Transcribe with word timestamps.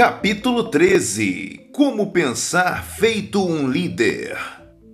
Capítulo 0.00 0.64
13 0.64 1.68
Como 1.74 2.10
pensar 2.10 2.82
feito 2.82 3.46
um 3.46 3.68
líder. 3.68 4.34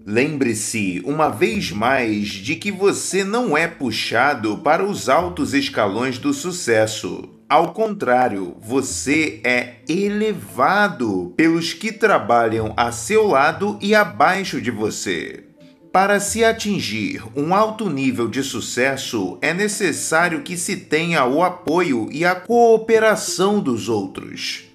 Lembre-se, 0.05 1.01
uma 1.05 1.29
vez 1.29 1.71
mais, 1.71 2.27
de 2.27 2.57
que 2.57 2.73
você 2.73 3.23
não 3.23 3.57
é 3.57 3.69
puxado 3.69 4.59
para 4.59 4.85
os 4.85 5.09
altos 5.09 5.55
escalões 5.55 6.19
do 6.19 6.35
sucesso. 6.35 7.23
Ao 7.49 7.73
contrário, 7.73 8.57
você 8.61 9.41
é 9.45 9.77
elevado 9.89 11.33
pelos 11.37 11.73
que 11.73 11.93
trabalham 11.93 12.75
a 12.77 12.91
seu 12.91 13.29
lado 13.29 13.79
e 13.81 13.95
abaixo 13.95 14.61
de 14.61 14.73
você. 14.73 15.45
Para 15.93 16.19
se 16.19 16.45
atingir 16.45 17.23
um 17.37 17.55
alto 17.55 17.89
nível 17.89 18.27
de 18.27 18.43
sucesso, 18.43 19.39
é 19.41 19.55
necessário 19.55 20.43
que 20.43 20.57
se 20.57 20.77
tenha 20.77 21.25
o 21.25 21.45
apoio 21.45 22.09
e 22.11 22.25
a 22.25 22.35
cooperação 22.35 23.61
dos 23.61 23.89
outros. 23.89 24.66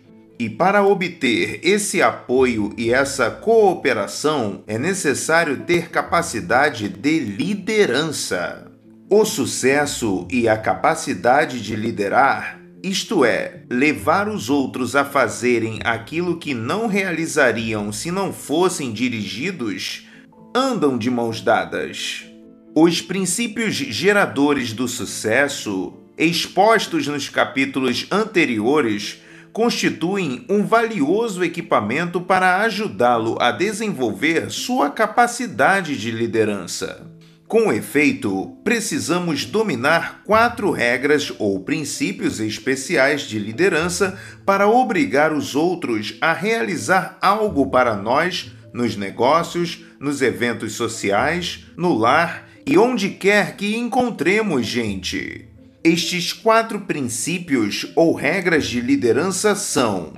E 0.41 0.49
para 0.49 0.83
obter 0.83 1.59
esse 1.61 2.01
apoio 2.01 2.73
e 2.75 2.91
essa 2.91 3.29
cooperação, 3.29 4.63
é 4.65 4.75
necessário 4.75 5.57
ter 5.57 5.91
capacidade 5.91 6.89
de 6.89 7.19
liderança. 7.19 8.65
O 9.07 9.23
sucesso 9.23 10.27
e 10.31 10.49
a 10.49 10.57
capacidade 10.57 11.61
de 11.61 11.75
liderar, 11.75 12.59
isto 12.81 13.23
é, 13.23 13.61
levar 13.69 14.27
os 14.27 14.49
outros 14.49 14.95
a 14.95 15.05
fazerem 15.05 15.77
aquilo 15.83 16.39
que 16.39 16.55
não 16.55 16.87
realizariam 16.87 17.91
se 17.91 18.09
não 18.09 18.33
fossem 18.33 18.91
dirigidos, 18.91 20.07
andam 20.55 20.97
de 20.97 21.11
mãos 21.11 21.39
dadas. 21.39 22.25
Os 22.73 22.99
princípios 22.99 23.75
geradores 23.75 24.73
do 24.73 24.87
sucesso, 24.87 25.93
expostos 26.17 27.05
nos 27.05 27.29
capítulos 27.29 28.07
anteriores, 28.09 29.21
constituem 29.53 30.45
um 30.49 30.65
valioso 30.65 31.43
equipamento 31.43 32.21
para 32.21 32.61
ajudá-lo 32.61 33.37
a 33.39 33.51
desenvolver 33.51 34.49
sua 34.49 34.89
capacidade 34.89 35.97
de 35.97 36.11
liderança. 36.11 37.11
Com 37.47 37.73
efeito, 37.73 38.55
precisamos 38.63 39.43
dominar 39.43 40.21
quatro 40.23 40.71
regras 40.71 41.33
ou 41.37 41.59
princípios 41.59 42.39
especiais 42.39 43.23
de 43.23 43.37
liderança 43.37 44.17
para 44.45 44.69
obrigar 44.69 45.33
os 45.33 45.53
outros 45.53 46.15
a 46.21 46.31
realizar 46.31 47.17
algo 47.21 47.69
para 47.69 47.97
nós 47.97 48.53
nos 48.73 48.95
negócios, 48.95 49.83
nos 49.99 50.21
eventos 50.21 50.75
sociais, 50.75 51.65
no 51.75 51.93
lar 51.93 52.47
e 52.65 52.77
onde 52.77 53.09
quer 53.09 53.57
que 53.57 53.75
encontremos 53.75 54.65
gente. 54.65 55.50
Estes 55.83 56.31
quatro 56.31 56.81
princípios 56.81 57.91
ou 57.95 58.13
regras 58.13 58.67
de 58.67 58.79
liderança 58.79 59.55
são: 59.55 60.13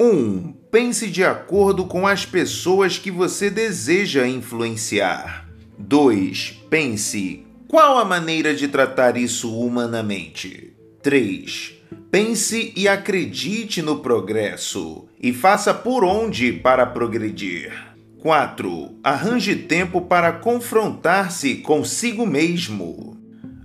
1. 0.00 0.04
Um, 0.06 0.52
pense 0.70 1.08
de 1.08 1.24
acordo 1.24 1.84
com 1.84 2.06
as 2.06 2.24
pessoas 2.24 2.96
que 2.96 3.10
você 3.10 3.50
deseja 3.50 4.24
influenciar. 4.24 5.48
2. 5.76 6.62
Pense 6.70 7.44
qual 7.66 7.98
a 7.98 8.04
maneira 8.04 8.54
de 8.54 8.68
tratar 8.68 9.16
isso 9.16 9.52
humanamente. 9.58 10.74
3. 11.02 11.72
Pense 12.08 12.72
e 12.76 12.86
acredite 12.86 13.82
no 13.82 13.98
progresso 13.98 15.08
e 15.20 15.32
faça 15.32 15.74
por 15.74 16.04
onde 16.04 16.52
para 16.52 16.86
progredir. 16.86 17.72
4. 18.20 18.98
Arranje 19.02 19.56
tempo 19.56 20.02
para 20.02 20.30
confrontar-se 20.32 21.56
consigo 21.56 22.24
mesmo. 22.24 23.19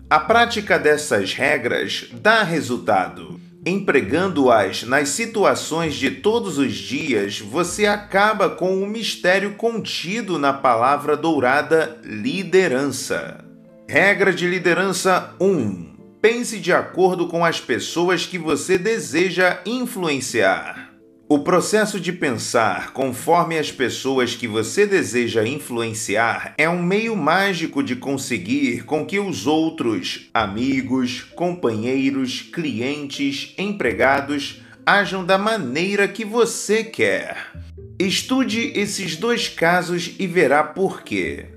A 0.08 0.20
prática 0.20 0.78
dessas 0.78 1.34
regras 1.34 2.06
dá 2.14 2.44
resultado. 2.44 3.40
Empregando-as 3.66 4.84
nas 4.84 5.10
situações 5.10 5.96
de 5.96 6.12
todos 6.12 6.60
os 6.60 6.74
dias, 6.74 7.40
você 7.40 7.88
acaba 7.88 8.48
com 8.48 8.84
o 8.84 8.86
mistério 8.86 9.56
contido 9.56 10.38
na 10.38 10.54
palavra 10.54 11.18
dourada 11.18 12.00
liderança. 12.04 13.44
Regra 13.90 14.32
de 14.32 14.48
liderança 14.48 15.34
1. 15.42 15.96
Pense 16.22 16.60
de 16.60 16.72
acordo 16.72 17.28
com 17.28 17.44
as 17.44 17.60
pessoas 17.60 18.28
que 18.28 18.38
você 18.38 18.78
deseja 18.78 19.60
influenciar. 19.66 20.85
O 21.28 21.40
processo 21.40 22.00
de 22.00 22.14
pensar 22.14 22.94
conforme 22.94 23.58
as 23.58 23.72
pessoas 23.72 24.36
que 24.36 24.48
você 24.48 24.86
deseja 24.86 25.44
influenciar 25.44 26.54
é 26.56 26.70
um 26.70 26.84
meio 26.84 27.16
mágico 27.16 27.82
de 27.82 27.96
conseguir 27.96 28.84
com 28.84 29.04
que 29.04 29.20
os 29.20 29.48
outros, 29.48 30.30
amigos, 30.32 31.22
companheiros, 31.36 32.44
clientes, 32.44 33.56
empregados, 33.58 34.62
ajam 34.86 35.26
da 35.26 35.36
maneira 35.36 36.08
que 36.08 36.24
você 36.24 36.84
quer. 36.84 37.54
Estude 37.98 38.72
esses 38.76 39.16
dois 39.16 39.50
casos 39.50 40.14
e 40.20 40.28
verá 40.28 40.64
por 40.64 41.02
quê. 41.02 41.48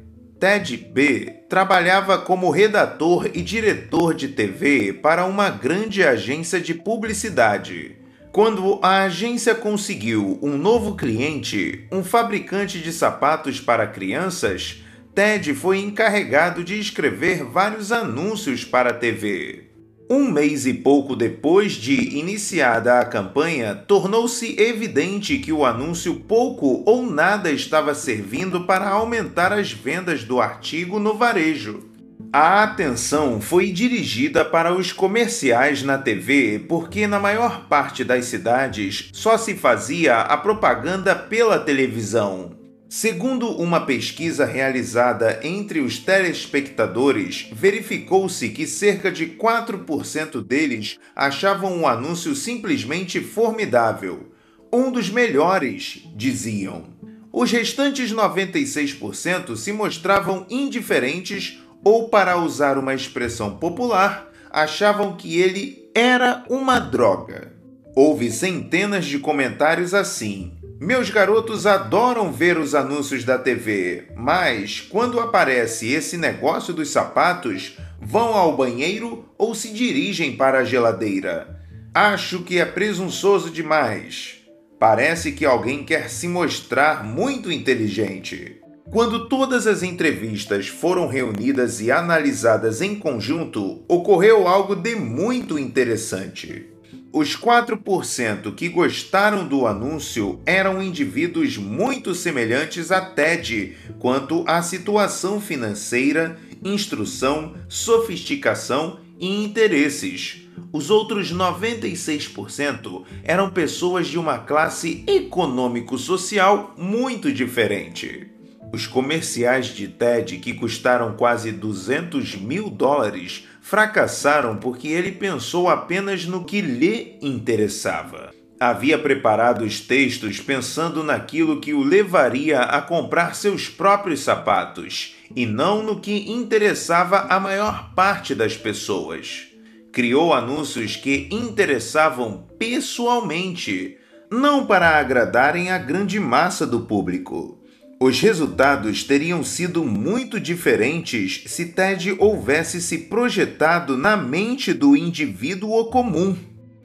Ted 0.41 0.79
B 0.79 1.43
trabalhava 1.47 2.17
como 2.17 2.51
redator 2.51 3.29
e 3.35 3.43
diretor 3.43 4.15
de 4.15 4.29
TV 4.29 4.95
para 4.95 5.27
uma 5.27 5.51
grande 5.51 6.03
agência 6.03 6.59
de 6.59 6.73
publicidade. 6.73 7.98
Quando 8.39 8.79
a 8.83 9.03
agência 9.03 9.53
conseguiu 9.53 10.39
um 10.41 10.57
novo 10.57 10.95
cliente, 10.95 11.89
um 11.91 12.05
fabricante 12.05 12.79
de 12.79 12.93
sapatos 12.93 13.59
para 13.61 13.85
crianças, 13.85 14.81
Ted 15.13 15.53
foi 15.55 15.81
encarregado 15.81 16.63
de 16.63 16.79
escrever 16.79 17.43
vários 17.43 17.91
anúncios 17.91 18.65
para 18.65 18.91
a 18.91 18.95
TV. 18.95 19.65
Um 20.09 20.31
mês 20.31 20.67
e 20.67 20.73
pouco 20.73 21.17
depois 21.17 21.73
de 21.73 22.17
iniciada 22.17 23.01
a 23.01 23.05
campanha, 23.05 23.75
tornou-se 23.75 24.55
evidente 24.57 25.39
que 25.39 25.53
o 25.53 25.67
anúncio 25.67 26.15
pouco 26.21 26.85
ou 26.87 27.11
nada 27.11 27.51
estava 27.51 27.93
servindo 27.93 28.67
para 28.67 28.89
aumentar 28.89 29.53
as 29.53 29.73
vendas 29.73 30.23
do 30.23 30.41
artigo 30.41 31.01
no 31.01 31.15
varejo. 31.15 31.88
A 32.33 32.65
atenção 32.65 33.41
foi 33.41 33.71
dirigida 33.71 34.45
para 34.45 34.75
os 34.75 34.93
comerciais 34.93 35.83
na 35.83 35.97
TV 35.97 36.59
porque, 36.69 37.07
na 37.07 37.19
maior 37.19 37.69
parte 37.69 38.03
das 38.03 38.27
cidades, 38.27 39.09
só 39.13 39.39
se 39.39 39.55
fazia 39.55 40.21
a 40.21 40.37
propaganda 40.37 41.15
pela 41.15 41.59
televisão. 41.59 42.59
Segundo 42.89 43.49
uma 43.51 43.87
pesquisa 43.87 44.45
realizada 44.45 45.41
entre 45.43 45.81
os 45.81 45.99
telespectadores, 45.99 47.49
verificou-se 47.53 48.49
que 48.49 48.67
cerca 48.67 49.13
de 49.13 49.27
4% 49.27 50.45
deles 50.45 50.99
achavam 51.15 51.81
o 51.81 51.87
anúncio 51.87 52.35
simplesmente 52.35 53.21
formidável. 53.21 54.33
Um 54.73 54.91
dos 54.91 55.09
melhores, 55.09 56.03
diziam. 56.17 56.99
Os 57.33 57.53
restantes 57.53 58.13
96% 58.13 59.55
se 59.55 59.73
mostravam 59.73 60.47
indiferentes 60.51 61.59
ou, 61.85 62.09
para 62.09 62.37
usar 62.39 62.79
uma 62.79 62.95
expressão 62.95 63.57
popular, 63.57 64.29
achavam 64.51 65.17
que 65.17 65.41
ele 65.41 65.91
era 65.95 66.45
uma 66.49 66.79
droga. 66.79 67.53
Houve 67.95 68.31
centenas 68.31 69.05
de 69.07 69.19
comentários 69.19 69.95
assim. 69.95 70.53
Meus 70.81 71.11
garotos 71.11 71.67
adoram 71.67 72.33
ver 72.33 72.57
os 72.57 72.75
anúncios 72.75 73.25
da 73.25 73.37
TV, 73.37 74.13
mas 74.17 74.81
quando 74.81 75.19
aparece 75.19 75.89
esse 75.93 76.17
negócio 76.17 76.73
dos 76.73 76.91
sapatos, 76.91 77.77
vão 78.01 78.35
ao 78.35 78.57
banheiro 78.57 79.29
ou 79.37 79.55
se 79.55 79.73
dirigem 79.73 80.37
para 80.37 80.61
a 80.61 80.65
geladeira. 80.65 81.61
Acho 81.93 82.43
que 82.43 82.61
é 82.61 82.65
presunçoso 82.65 83.51
demais. 83.51 84.37
Parece 84.79 85.33
que 85.33 85.45
alguém 85.45 85.85
quer 85.85 86.09
se 86.09 86.29
mostrar 86.29 87.03
muito 87.03 87.51
inteligente. 87.51 88.61
Quando 88.91 89.29
todas 89.29 89.67
as 89.67 89.83
entrevistas 89.83 90.67
foram 90.67 91.07
reunidas 91.07 91.79
e 91.81 91.91
analisadas 91.91 92.81
em 92.81 92.95
conjunto, 92.95 93.85
ocorreu 93.87 94.49
algo 94.49 94.75
de 94.75 94.97
muito 94.97 95.59
interessante. 95.59 96.67
Os 97.13 97.37
4% 97.37 98.55
que 98.55 98.67
gostaram 98.67 99.47
do 99.47 99.67
anúncio 99.67 100.41
eram 100.47 100.83
indivíduos 100.83 101.59
muito 101.59 102.15
semelhantes 102.15 102.91
a 102.91 103.03
Ted 103.03 103.77
quanto 103.99 104.43
à 104.47 104.63
situação 104.63 105.39
financeira, 105.39 106.39
instrução, 106.65 107.55
sofisticação 107.69 109.01
e 109.21 109.45
interesses. 109.45 110.49
Os 110.73 110.89
outros 110.89 111.31
96% 111.31 113.05
eram 113.23 113.51
pessoas 113.51 114.07
de 114.07 114.19
uma 114.19 114.39
classe 114.39 115.05
econômico-social 115.07 116.75
muito 116.79 117.31
diferente. 117.31 118.38
Os 118.73 118.87
comerciais 118.87 119.67
de 119.67 119.89
TED, 119.89 120.39
que 120.39 120.53
custaram 120.53 121.15
quase 121.15 121.51
200 121.53 122.37
mil 122.37 122.69
dólares, 122.69 123.47
fracassaram 123.63 124.57
porque 124.57 124.89
ele 124.89 125.13
pensou 125.13 125.69
apenas 125.69 126.27
no 126.27 126.45
que 126.45 126.61
lhe 126.61 127.19
interessava. 127.23 128.31
Havia 128.61 128.99
preparado 128.99 129.65
os 129.65 129.81
textos 129.81 130.41
pensando 130.41 131.05
naquilo 131.05 131.61
que 131.61 131.73
o 131.73 131.83
levaria 131.83 132.61
a 132.61 132.83
comprar 132.83 133.35
seus 133.35 133.69
próprios 133.69 134.21
sapatos 134.21 135.15
e 135.35 135.47
não 135.47 135.83
no 135.83 136.01
que 136.01 136.31
interessava 136.31 137.21
a 137.31 137.39
maior 137.39 137.95
parte 137.95 138.35
das 138.35 138.57
pessoas. 138.57 139.47
Criou 139.93 140.35
anúncios 140.35 140.97
que 140.97 141.29
interessavam 141.31 142.49
pessoalmente 142.59 143.97
não 144.31 144.67
para 144.67 144.99
agradarem 144.99 145.71
a 145.71 145.79
grande 145.79 146.21
massa 146.21 146.67
do 146.67 146.81
público. 146.81 147.58
Os 148.01 148.21
resultados 148.21 149.03
teriam 149.03 149.43
sido 149.43 149.85
muito 149.85 150.39
diferentes 150.39 151.43
se 151.47 151.67
Ted 151.67 152.15
houvesse 152.21 152.81
se 152.81 152.97
projetado 152.99 153.99
na 153.99 154.17
mente 154.17 154.73
do 154.73 154.97
indivíduo 154.97 155.85
comum, 155.87 156.37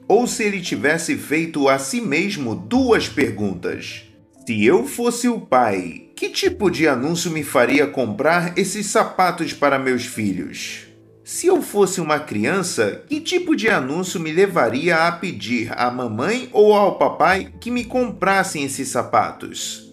ou 0.08 0.26
se 0.26 0.42
ele 0.42 0.60
tivesse 0.60 1.16
feito 1.16 1.68
a 1.68 1.78
si 1.78 2.00
mesmo 2.00 2.56
duas 2.56 3.08
perguntas. 3.08 4.02
Se 4.44 4.64
eu 4.64 4.88
fosse 4.88 5.28
o 5.28 5.40
pai, 5.40 6.10
que 6.16 6.30
tipo 6.30 6.68
de 6.68 6.88
anúncio 6.88 7.30
me 7.30 7.44
faria 7.44 7.86
comprar 7.86 8.58
esses 8.58 8.86
sapatos 8.86 9.52
para 9.52 9.78
meus 9.78 10.04
filhos? 10.04 10.88
Se 11.22 11.46
eu 11.46 11.62
fosse 11.62 12.00
uma 12.00 12.18
criança, 12.18 13.04
que 13.08 13.20
tipo 13.20 13.54
de 13.54 13.70
anúncio 13.70 14.18
me 14.18 14.32
levaria 14.32 15.06
a 15.06 15.12
pedir 15.12 15.72
à 15.78 15.90
mamãe 15.92 16.48
ou 16.52 16.74
ao 16.74 16.98
papai 16.98 17.52
que 17.60 17.70
me 17.70 17.84
comprassem 17.84 18.64
esses 18.64 18.88
sapatos? 18.88 19.83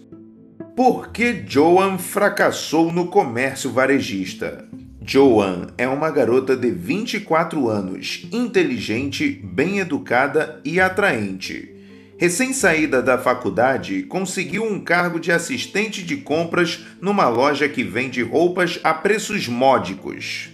Por 0.76 1.08
que 1.12 1.44
Joan 1.46 1.98
fracassou 1.98 2.92
no 2.92 3.08
comércio 3.08 3.70
varejista? 3.70 4.68
Joan 5.04 5.68
é 5.76 5.86
uma 5.88 6.10
garota 6.10 6.56
de 6.56 6.70
24 6.70 7.68
anos, 7.68 8.26
inteligente, 8.32 9.28
bem 9.30 9.78
educada 9.78 10.60
e 10.64 10.80
atraente. 10.80 11.70
Recém-saída 12.18 13.02
da 13.02 13.18
faculdade, 13.18 14.04
conseguiu 14.04 14.64
um 14.64 14.80
cargo 14.80 15.18
de 15.18 15.32
assistente 15.32 16.02
de 16.02 16.18
compras 16.18 16.84
numa 17.00 17.28
loja 17.28 17.68
que 17.68 17.82
vende 17.82 18.22
roupas 18.22 18.78
a 18.84 18.94
preços 18.94 19.48
módicos 19.48 20.52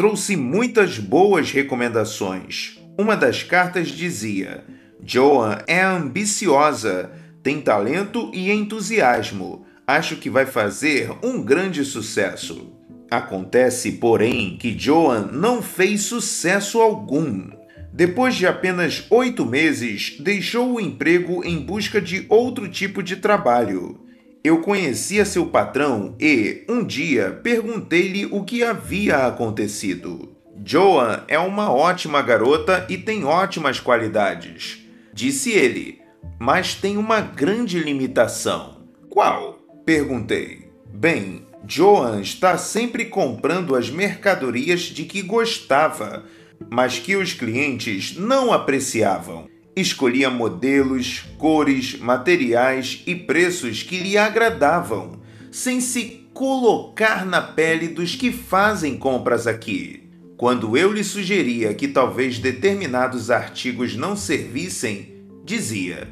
trouxe 0.00 0.34
muitas 0.34 0.98
boas 0.98 1.52
recomendações. 1.52 2.80
Uma 2.96 3.14
das 3.14 3.42
cartas 3.42 3.88
dizia: 3.88 4.64
Joan 5.04 5.58
é 5.66 5.82
ambiciosa, 5.82 7.10
tem 7.42 7.60
talento 7.60 8.30
e 8.34 8.50
entusiasmo. 8.50 9.64
Acho 9.86 10.16
que 10.16 10.30
vai 10.30 10.46
fazer 10.46 11.10
um 11.22 11.42
grande 11.42 11.84
sucesso. 11.84 12.72
Acontece, 13.10 13.92
porém, 13.92 14.56
que 14.56 14.78
Joan 14.78 15.30
não 15.32 15.60
fez 15.60 16.02
sucesso 16.02 16.80
algum. 16.80 17.50
Depois 17.92 18.36
de 18.36 18.46
apenas 18.46 19.04
oito 19.10 19.44
meses, 19.44 20.16
deixou 20.20 20.74
o 20.74 20.80
emprego 20.80 21.44
em 21.44 21.58
busca 21.58 22.00
de 22.00 22.24
outro 22.28 22.68
tipo 22.68 23.02
de 23.02 23.16
trabalho. 23.16 24.00
Eu 24.44 24.60
conhecia 24.60 25.24
seu 25.24 25.46
patrão 25.46 26.14
e, 26.20 26.64
um 26.68 26.84
dia, 26.84 27.40
perguntei-lhe 27.42 28.26
o 28.26 28.44
que 28.44 28.62
havia 28.62 29.26
acontecido. 29.26 30.36
Joan 30.64 31.24
é 31.26 31.38
uma 31.38 31.72
ótima 31.72 32.22
garota 32.22 32.86
e 32.88 32.96
tem 32.96 33.24
ótimas 33.24 33.80
qualidades, 33.80 34.78
disse 35.12 35.50
ele, 35.50 35.99
mas 36.38 36.74
tem 36.74 36.96
uma 36.96 37.20
grande 37.20 37.78
limitação. 37.78 38.82
Qual? 39.08 39.58
perguntei. 39.84 40.70
Bem, 40.92 41.46
Joan 41.66 42.20
está 42.20 42.56
sempre 42.56 43.04
comprando 43.04 43.74
as 43.74 43.90
mercadorias 43.90 44.82
de 44.82 45.04
que 45.04 45.22
gostava, 45.22 46.24
mas 46.70 46.98
que 46.98 47.16
os 47.16 47.32
clientes 47.32 48.16
não 48.16 48.52
apreciavam. 48.52 49.48
Escolhia 49.74 50.30
modelos, 50.30 51.24
cores, 51.38 51.98
materiais 51.98 53.02
e 53.06 53.14
preços 53.14 53.82
que 53.82 53.98
lhe 53.98 54.16
agradavam, 54.16 55.20
sem 55.50 55.80
se 55.80 56.28
colocar 56.32 57.24
na 57.26 57.40
pele 57.40 57.88
dos 57.88 58.14
que 58.14 58.32
fazem 58.32 58.96
compras 58.96 59.46
aqui. 59.46 60.08
Quando 60.36 60.76
eu 60.76 60.92
lhe 60.92 61.04
sugeria 61.04 61.74
que 61.74 61.86
talvez 61.86 62.38
determinados 62.38 63.30
artigos 63.30 63.94
não 63.94 64.16
servissem, 64.16 65.09
dizia: 65.50 66.08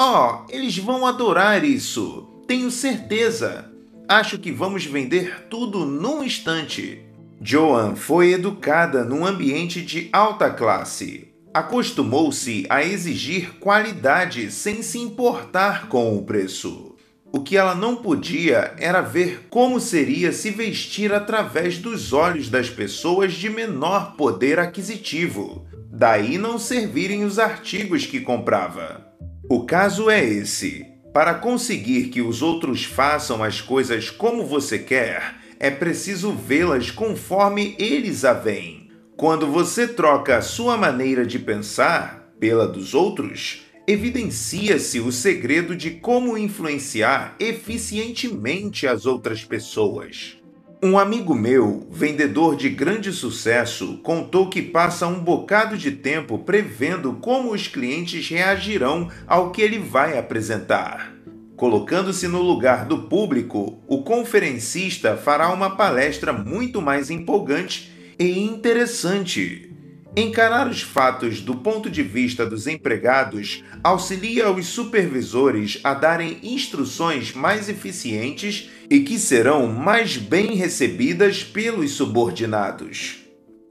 Oh, 0.00 0.44
eles 0.48 0.76
vão 0.76 1.06
adorar 1.06 1.64
isso, 1.64 2.28
tenho 2.48 2.68
certeza. 2.68 3.70
Acho 4.08 4.38
que 4.38 4.50
vamos 4.50 4.84
vender 4.84 5.46
tudo 5.48 5.86
num 5.86 6.24
instante. 6.24 7.00
Joan 7.40 7.94
foi 7.94 8.32
educada 8.32 9.04
num 9.04 9.24
ambiente 9.24 9.80
de 9.82 10.08
alta 10.12 10.50
classe, 10.50 11.28
acostumou-se 11.54 12.66
a 12.68 12.82
exigir 12.82 13.54
qualidade 13.60 14.50
sem 14.50 14.82
se 14.82 14.98
importar 14.98 15.88
com 15.88 16.16
o 16.16 16.24
preço. 16.24 16.91
O 17.34 17.40
que 17.40 17.56
ela 17.56 17.74
não 17.74 17.96
podia 17.96 18.74
era 18.76 19.00
ver 19.00 19.46
como 19.48 19.80
seria 19.80 20.32
se 20.32 20.50
vestir 20.50 21.14
através 21.14 21.78
dos 21.78 22.12
olhos 22.12 22.50
das 22.50 22.68
pessoas 22.68 23.32
de 23.32 23.48
menor 23.48 24.16
poder 24.16 24.58
aquisitivo, 24.58 25.66
daí 25.90 26.36
não 26.36 26.58
servirem 26.58 27.24
os 27.24 27.38
artigos 27.38 28.04
que 28.04 28.20
comprava. 28.20 29.06
O 29.48 29.64
caso 29.64 30.10
é 30.10 30.22
esse: 30.22 30.84
para 31.14 31.32
conseguir 31.32 32.08
que 32.08 32.20
os 32.20 32.42
outros 32.42 32.84
façam 32.84 33.42
as 33.42 33.62
coisas 33.62 34.10
como 34.10 34.44
você 34.44 34.78
quer, 34.78 35.36
é 35.58 35.70
preciso 35.70 36.32
vê-las 36.32 36.90
conforme 36.90 37.74
eles 37.78 38.26
a 38.26 38.34
veem. 38.34 38.90
Quando 39.16 39.46
você 39.46 39.88
troca 39.88 40.36
a 40.36 40.42
sua 40.42 40.76
maneira 40.76 41.24
de 41.24 41.38
pensar 41.38 42.30
pela 42.38 42.66
dos 42.66 42.92
outros, 42.92 43.62
evidencia-se 43.92 45.00
o 45.00 45.12
segredo 45.12 45.76
de 45.76 45.90
como 45.90 46.38
influenciar 46.38 47.36
eficientemente 47.38 48.86
as 48.86 49.06
outras 49.06 49.44
pessoas. 49.44 50.38
Um 50.82 50.98
amigo 50.98 51.34
meu, 51.34 51.86
vendedor 51.90 52.56
de 52.56 52.68
grande 52.68 53.12
sucesso, 53.12 53.98
contou 54.02 54.48
que 54.48 54.60
passa 54.60 55.06
um 55.06 55.20
bocado 55.20 55.76
de 55.76 55.92
tempo 55.92 56.38
prevendo 56.38 57.12
como 57.14 57.52
os 57.52 57.68
clientes 57.68 58.28
reagirão 58.28 59.08
ao 59.26 59.52
que 59.52 59.62
ele 59.62 59.78
vai 59.78 60.18
apresentar. 60.18 61.14
Colocando-se 61.54 62.26
no 62.26 62.42
lugar 62.42 62.86
do 62.86 63.02
público, 63.02 63.80
o 63.86 64.02
conferencista 64.02 65.16
fará 65.16 65.52
uma 65.52 65.76
palestra 65.76 66.32
muito 66.32 66.82
mais 66.82 67.10
empolgante 67.10 67.92
e 68.18 68.40
interessante. 68.40 69.71
Encarar 70.14 70.68
os 70.68 70.82
fatos 70.82 71.40
do 71.40 71.56
ponto 71.56 71.88
de 71.88 72.02
vista 72.02 72.44
dos 72.44 72.66
empregados 72.66 73.64
auxilia 73.82 74.50
os 74.50 74.66
supervisores 74.66 75.80
a 75.82 75.94
darem 75.94 76.38
instruções 76.42 77.32
mais 77.32 77.70
eficientes 77.70 78.68
e 78.90 79.00
que 79.00 79.18
serão 79.18 79.66
mais 79.68 80.18
bem 80.18 80.54
recebidas 80.54 81.42
pelos 81.42 81.92
subordinados. 81.92 83.20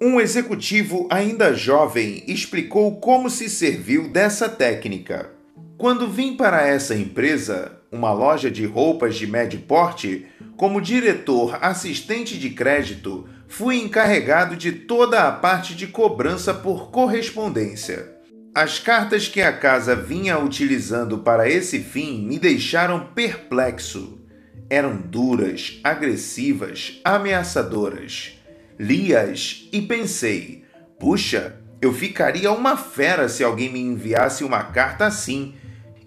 Um 0.02 0.20
executivo 0.20 1.08
ainda 1.12 1.54
jovem 1.54 2.24
explicou 2.26 3.00
como 3.00 3.30
se 3.30 3.48
serviu 3.48 4.10
dessa 4.10 4.50
técnica. 4.50 5.30
Quando 5.78 6.10
vim 6.10 6.36
para 6.36 6.66
essa 6.66 6.96
empresa, 6.96 7.80
uma 7.92 8.12
loja 8.12 8.50
de 8.50 8.66
roupas 8.66 9.16
de 9.16 9.28
médio 9.28 9.60
porte, 9.60 10.26
como 10.58 10.82
diretor 10.82 11.60
assistente 11.62 12.38
de 12.40 12.50
crédito, 12.50 13.28
fui 13.52 13.82
encarregado 13.82 14.56
de 14.56 14.72
toda 14.72 15.28
a 15.28 15.32
parte 15.32 15.76
de 15.76 15.86
cobrança 15.86 16.54
por 16.54 16.90
correspondência. 16.90 18.10
As 18.56 18.80
cartas 18.80 19.28
que 19.28 19.42
a 19.42 19.52
casa 19.52 19.94
vinha 19.94 20.40
utilizando 20.40 21.18
para 21.18 21.50
esse 21.50 21.80
fim 21.80 22.26
me 22.26 22.40
deixaram 22.40 23.08
perplexo. 23.14 24.22
Eram 24.70 24.96
duras, 24.96 25.82
agressivas, 25.84 27.02
ameaçadoras. 27.04 28.40
Li-as 28.80 29.68
e 29.74 29.82
pensei: 29.82 30.64
puxa, 30.98 31.58
eu 31.82 31.94
ficaria 31.94 32.54
uma 32.54 32.78
fera 32.78 33.28
se 33.28 33.44
alguém 33.44 33.70
me 33.70 33.82
enviasse 33.82 34.46
uma 34.46 34.64
carta 34.64 35.06
assim 35.06 35.56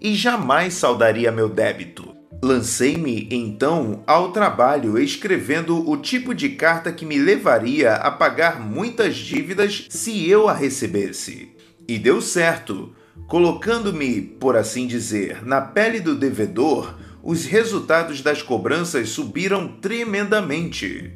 e 0.01 0.15
jamais 0.15 0.73
saudaria 0.73 1.31
meu 1.31 1.51
débito. 1.51 2.14
Lancei-me 2.45 3.27
então 3.31 4.05
ao 4.07 4.31
trabalho 4.31 4.99
escrevendo 4.99 5.89
o 5.89 5.97
tipo 5.97 6.35
de 6.35 6.51
carta 6.51 6.93
que 6.93 7.07
me 7.07 7.17
levaria 7.17 7.95
a 7.95 8.11
pagar 8.11 8.61
muitas 8.61 9.17
dívidas 9.17 9.87
se 9.89 10.29
eu 10.29 10.47
a 10.47 10.53
recebesse. 10.53 11.49
E 11.89 11.99
deu 11.99 12.21
certo. 12.21 12.95
Colocando-me, 13.29 14.21
por 14.21 14.57
assim 14.57 14.87
dizer, 14.87 15.43
na 15.43 15.63
pele 15.63 16.01
do 16.01 16.15
devedor, 16.15 16.99
os 17.23 17.47
resultados 17.47 18.21
das 18.21 18.43
cobranças 18.43 19.09
subiram 19.09 19.67
tremendamente. 19.81 21.15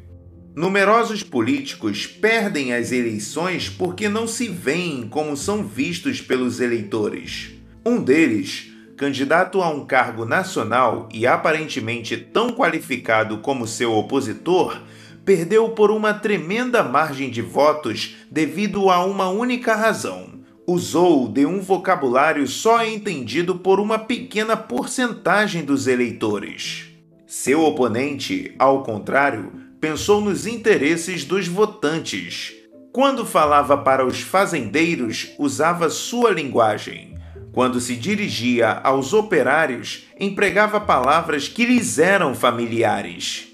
Numerosos 0.55 1.21
políticos 1.21 2.07
perdem 2.07 2.73
as 2.73 2.91
eleições 2.91 3.69
porque 3.69 4.09
não 4.09 4.27
se 4.27 4.47
veem 4.47 5.07
como 5.07 5.37
são 5.37 5.63
vistos 5.63 6.21
pelos 6.21 6.59
eleitores. 6.59 7.51
Um 7.85 8.01
deles, 8.01 8.68
candidato 8.99 9.61
a 9.61 9.69
um 9.69 9.85
cargo 9.85 10.25
nacional 10.25 11.07
e 11.13 11.25
aparentemente 11.25 12.17
tão 12.17 12.49
qualificado 12.49 13.37
como 13.37 13.65
seu 13.65 13.93
opositor, 13.93 14.77
perdeu 15.23 15.69
por 15.69 15.89
uma 15.89 16.13
tremenda 16.13 16.83
margem 16.83 17.29
de 17.29 17.41
votos 17.41 18.17
devido 18.29 18.89
a 18.89 19.05
uma 19.05 19.29
única 19.29 19.73
razão. 19.73 20.41
Usou 20.67 21.29
de 21.29 21.45
um 21.45 21.61
vocabulário 21.61 22.45
só 22.45 22.83
entendido 22.83 23.55
por 23.55 23.79
uma 23.79 23.97
pequena 23.97 24.57
porcentagem 24.57 25.63
dos 25.63 25.87
eleitores. 25.87 26.87
Seu 27.25 27.63
oponente, 27.63 28.53
ao 28.59 28.83
contrário, 28.83 29.53
pensou 29.79 30.19
nos 30.19 30.45
interesses 30.45 31.23
dos 31.23 31.47
votantes. 31.47 32.53
Quando 32.91 33.25
falava 33.25 33.77
para 33.77 34.05
os 34.05 34.19
fazendeiros, 34.19 35.29
usava 35.39 35.89
sua 35.89 36.31
linguagem 36.31 37.08
Quando 37.51 37.79
se 37.79 37.95
dirigia 37.95 38.71
aos 38.83 39.13
operários, 39.13 40.05
empregava 40.19 40.79
palavras 40.79 41.47
que 41.47 41.65
lhes 41.65 41.97
eram 41.97 42.35
familiares. 42.35 43.47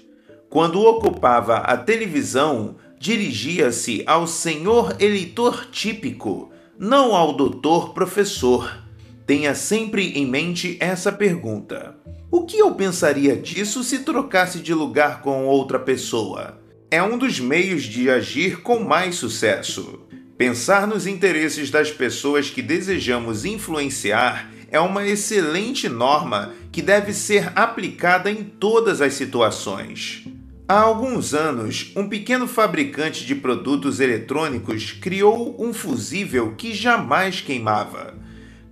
Quando 0.50 0.80
ocupava 0.82 1.56
a 1.56 1.76
televisão, 1.76 2.76
dirigia-se 2.98 4.02
ao 4.06 4.26
senhor 4.26 4.96
eleitor 5.00 5.68
típico, 5.70 6.50
não 6.78 7.14
ao 7.14 7.32
doutor 7.32 7.94
professor. 7.94 8.84
Tenha 9.26 9.54
sempre 9.54 10.12
em 10.12 10.26
mente 10.26 10.76
essa 10.78 11.10
pergunta: 11.10 11.96
O 12.30 12.44
que 12.44 12.58
eu 12.58 12.74
pensaria 12.74 13.34
disso 13.36 13.82
se 13.82 14.00
trocasse 14.00 14.60
de 14.60 14.72
lugar 14.72 15.20
com 15.20 15.46
outra 15.46 15.78
pessoa? 15.78 16.60
É 16.90 17.02
um 17.02 17.18
dos 17.18 17.40
meios 17.40 17.82
de 17.82 18.08
agir 18.08 18.62
com 18.62 18.78
mais 18.78 19.16
sucesso. 19.16 20.05
Pensar 20.38 20.86
nos 20.86 21.06
interesses 21.06 21.70
das 21.70 21.90
pessoas 21.90 22.50
que 22.50 22.60
desejamos 22.60 23.46
influenciar 23.46 24.50
é 24.70 24.78
uma 24.78 25.06
excelente 25.06 25.88
norma 25.88 26.52
que 26.70 26.82
deve 26.82 27.14
ser 27.14 27.50
aplicada 27.56 28.30
em 28.30 28.44
todas 28.44 29.00
as 29.00 29.14
situações. 29.14 30.28
Há 30.68 30.78
alguns 30.78 31.32
anos, 31.32 31.90
um 31.96 32.06
pequeno 32.06 32.46
fabricante 32.46 33.24
de 33.24 33.34
produtos 33.34 33.98
eletrônicos 33.98 34.92
criou 34.92 35.56
um 35.58 35.72
fusível 35.72 36.54
que 36.54 36.74
jamais 36.74 37.40
queimava. 37.40 38.14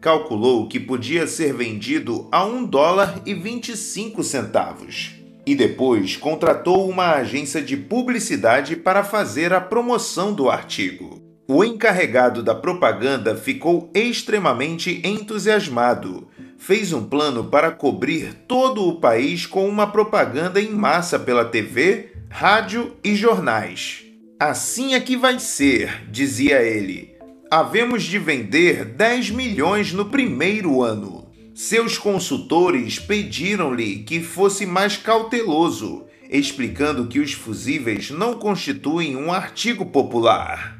Calculou 0.02 0.68
que 0.68 0.78
podia 0.78 1.26
ser 1.26 1.54
vendido 1.54 2.28
a 2.30 2.44
1 2.44 2.66
dólar 2.66 3.22
e 3.24 3.32
25 3.32 4.22
centavos. 4.22 5.12
E 5.46 5.54
depois 5.54 6.14
contratou 6.14 6.90
uma 6.90 7.12
agência 7.12 7.62
de 7.62 7.74
publicidade 7.74 8.76
para 8.76 9.02
fazer 9.02 9.54
a 9.54 9.62
promoção 9.62 10.34
do 10.34 10.50
artigo. 10.50 11.23
O 11.46 11.62
encarregado 11.62 12.42
da 12.42 12.54
propaganda 12.54 13.36
ficou 13.36 13.90
extremamente 13.94 15.00
entusiasmado 15.04 16.28
fez 16.64 16.94
um 16.94 17.04
plano 17.04 17.44
para 17.44 17.70
cobrir 17.70 18.32
todo 18.48 18.88
o 18.88 18.98
país 18.98 19.44
com 19.44 19.68
uma 19.68 19.86
propaganda 19.86 20.58
em 20.58 20.70
massa 20.70 21.18
pela 21.18 21.44
TV, 21.44 22.12
rádio 22.30 22.96
e 23.04 23.14
jornais. 23.14 24.02
Assim 24.40 24.94
é 24.94 25.00
que 25.00 25.14
vai 25.14 25.38
ser, 25.38 26.10
dizia 26.10 26.62
ele. 26.62 27.14
Havemos 27.50 28.02
de 28.02 28.18
vender 28.18 28.86
10 28.86 29.28
milhões 29.28 29.92
no 29.92 30.06
primeiro 30.06 30.82
ano. 30.82 31.30
Seus 31.54 31.98
consultores 31.98 32.98
pediram-lhe 32.98 33.98
que 33.98 34.22
fosse 34.22 34.64
mais 34.64 34.96
cauteloso, 34.96 36.06
explicando 36.30 37.06
que 37.06 37.20
os 37.20 37.34
fusíveis 37.34 38.10
não 38.10 38.38
constituem 38.38 39.16
um 39.16 39.30
artigo 39.30 39.84
popular, 39.84 40.73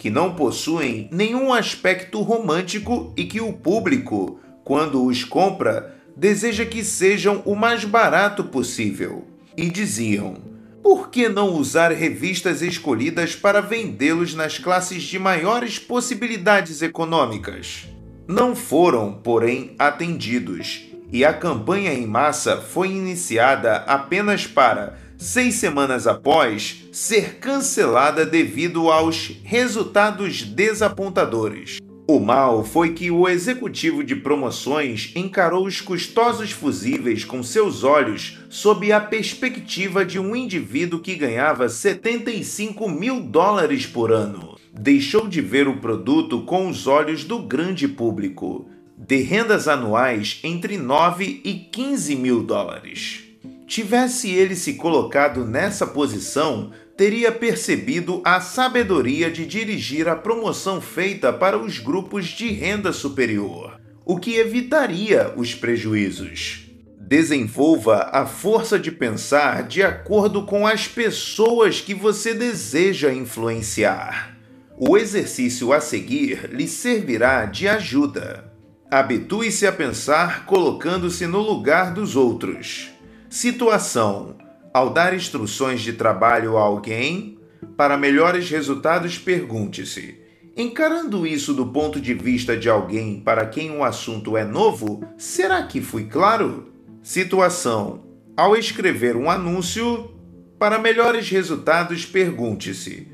que 0.00 0.10
não 0.10 0.34
possuem 0.34 1.08
nenhum 1.12 1.52
aspecto 1.52 2.20
romântico 2.22 3.14
e 3.16 3.24
que 3.24 3.40
o 3.40 3.52
público 3.52 4.40
quando 4.70 5.04
os 5.04 5.24
compra, 5.24 5.96
deseja 6.16 6.64
que 6.64 6.84
sejam 6.84 7.42
o 7.44 7.56
mais 7.56 7.84
barato 7.84 8.44
possível. 8.44 9.26
E 9.56 9.68
diziam: 9.68 10.36
por 10.80 11.10
que 11.10 11.28
não 11.28 11.54
usar 11.54 11.90
revistas 11.90 12.62
escolhidas 12.62 13.34
para 13.34 13.60
vendê-los 13.60 14.32
nas 14.32 14.58
classes 14.58 15.02
de 15.02 15.18
maiores 15.18 15.78
possibilidades 15.78 16.82
econômicas? 16.82 17.88
Não 18.28 18.54
foram, 18.54 19.14
porém, 19.24 19.74
atendidos, 19.76 20.86
e 21.12 21.24
a 21.24 21.32
campanha 21.32 21.92
em 21.92 22.06
massa 22.06 22.56
foi 22.56 22.90
iniciada 22.90 23.78
apenas 23.78 24.46
para, 24.46 24.96
seis 25.20 25.56
semanas 25.56 26.06
após, 26.06 26.88
ser 26.90 27.34
cancelada 27.34 28.24
devido 28.24 28.90
aos 28.90 29.30
resultados 29.44 30.42
desapontadores. 30.42 31.76
O 32.08 32.18
mal 32.18 32.64
foi 32.64 32.94
que 32.94 33.10
o 33.10 33.28
executivo 33.28 34.02
de 34.02 34.16
promoções 34.16 35.12
encarou 35.14 35.66
os 35.66 35.80
custosos 35.80 36.50
fusíveis 36.50 37.22
com 37.22 37.42
seus 37.42 37.84
olhos 37.84 38.38
sob 38.48 38.90
a 38.90 38.98
perspectiva 38.98 40.06
de 40.06 40.18
um 40.18 40.34
indivíduo 40.34 41.00
que 41.00 41.14
ganhava 41.14 41.68
75 41.68 42.88
mil 42.88 43.20
dólares 43.20 43.84
por 43.86 44.10
ano. 44.10 44.56
Deixou 44.72 45.28
de 45.28 45.42
ver 45.42 45.68
o 45.68 45.76
produto 45.76 46.40
com 46.46 46.66
os 46.66 46.86
olhos 46.86 47.24
do 47.24 47.40
grande 47.40 47.86
público, 47.86 48.66
de 48.96 49.18
rendas 49.18 49.68
anuais 49.68 50.40
entre 50.42 50.78
9 50.78 51.42
e 51.44 51.54
15 51.70 52.16
mil 52.16 52.42
dólares. 52.42 53.29
Tivesse 53.70 54.28
ele 54.28 54.56
se 54.56 54.74
colocado 54.74 55.44
nessa 55.44 55.86
posição, 55.86 56.72
teria 56.96 57.30
percebido 57.30 58.20
a 58.24 58.40
sabedoria 58.40 59.30
de 59.30 59.46
dirigir 59.46 60.08
a 60.08 60.16
promoção 60.16 60.80
feita 60.80 61.32
para 61.32 61.56
os 61.56 61.78
grupos 61.78 62.26
de 62.26 62.48
renda 62.48 62.92
superior, 62.92 63.80
o 64.04 64.18
que 64.18 64.34
evitaria 64.34 65.32
os 65.36 65.54
prejuízos. 65.54 66.68
Desenvolva 66.98 68.10
a 68.12 68.26
força 68.26 68.76
de 68.76 68.90
pensar 68.90 69.62
de 69.62 69.84
acordo 69.84 70.42
com 70.42 70.66
as 70.66 70.88
pessoas 70.88 71.80
que 71.80 71.94
você 71.94 72.34
deseja 72.34 73.12
influenciar. 73.12 74.36
O 74.76 74.98
exercício 74.98 75.72
a 75.72 75.80
seguir 75.80 76.50
lhe 76.52 76.66
servirá 76.66 77.44
de 77.44 77.68
ajuda. 77.68 78.52
Habitue-se 78.90 79.64
a 79.64 79.70
pensar 79.70 80.44
colocando-se 80.44 81.24
no 81.28 81.38
lugar 81.38 81.94
dos 81.94 82.16
outros. 82.16 82.90
Situação: 83.30 84.34
ao 84.74 84.90
dar 84.90 85.14
instruções 85.14 85.82
de 85.82 85.92
trabalho 85.92 86.58
a 86.58 86.62
alguém, 86.62 87.38
para 87.76 87.96
melhores 87.96 88.50
resultados, 88.50 89.16
pergunte-se: 89.18 90.18
encarando 90.56 91.24
isso 91.24 91.54
do 91.54 91.64
ponto 91.64 92.00
de 92.00 92.12
vista 92.12 92.56
de 92.56 92.68
alguém 92.68 93.20
para 93.20 93.46
quem 93.46 93.70
o 93.70 93.84
assunto 93.84 94.36
é 94.36 94.42
novo, 94.44 95.04
será 95.16 95.62
que 95.62 95.80
fui 95.80 96.06
claro? 96.06 96.72
Situação: 97.04 98.02
ao 98.36 98.56
escrever 98.56 99.14
um 99.14 99.30
anúncio, 99.30 100.10
para 100.58 100.76
melhores 100.76 101.30
resultados, 101.30 102.04
pergunte-se: 102.04 103.06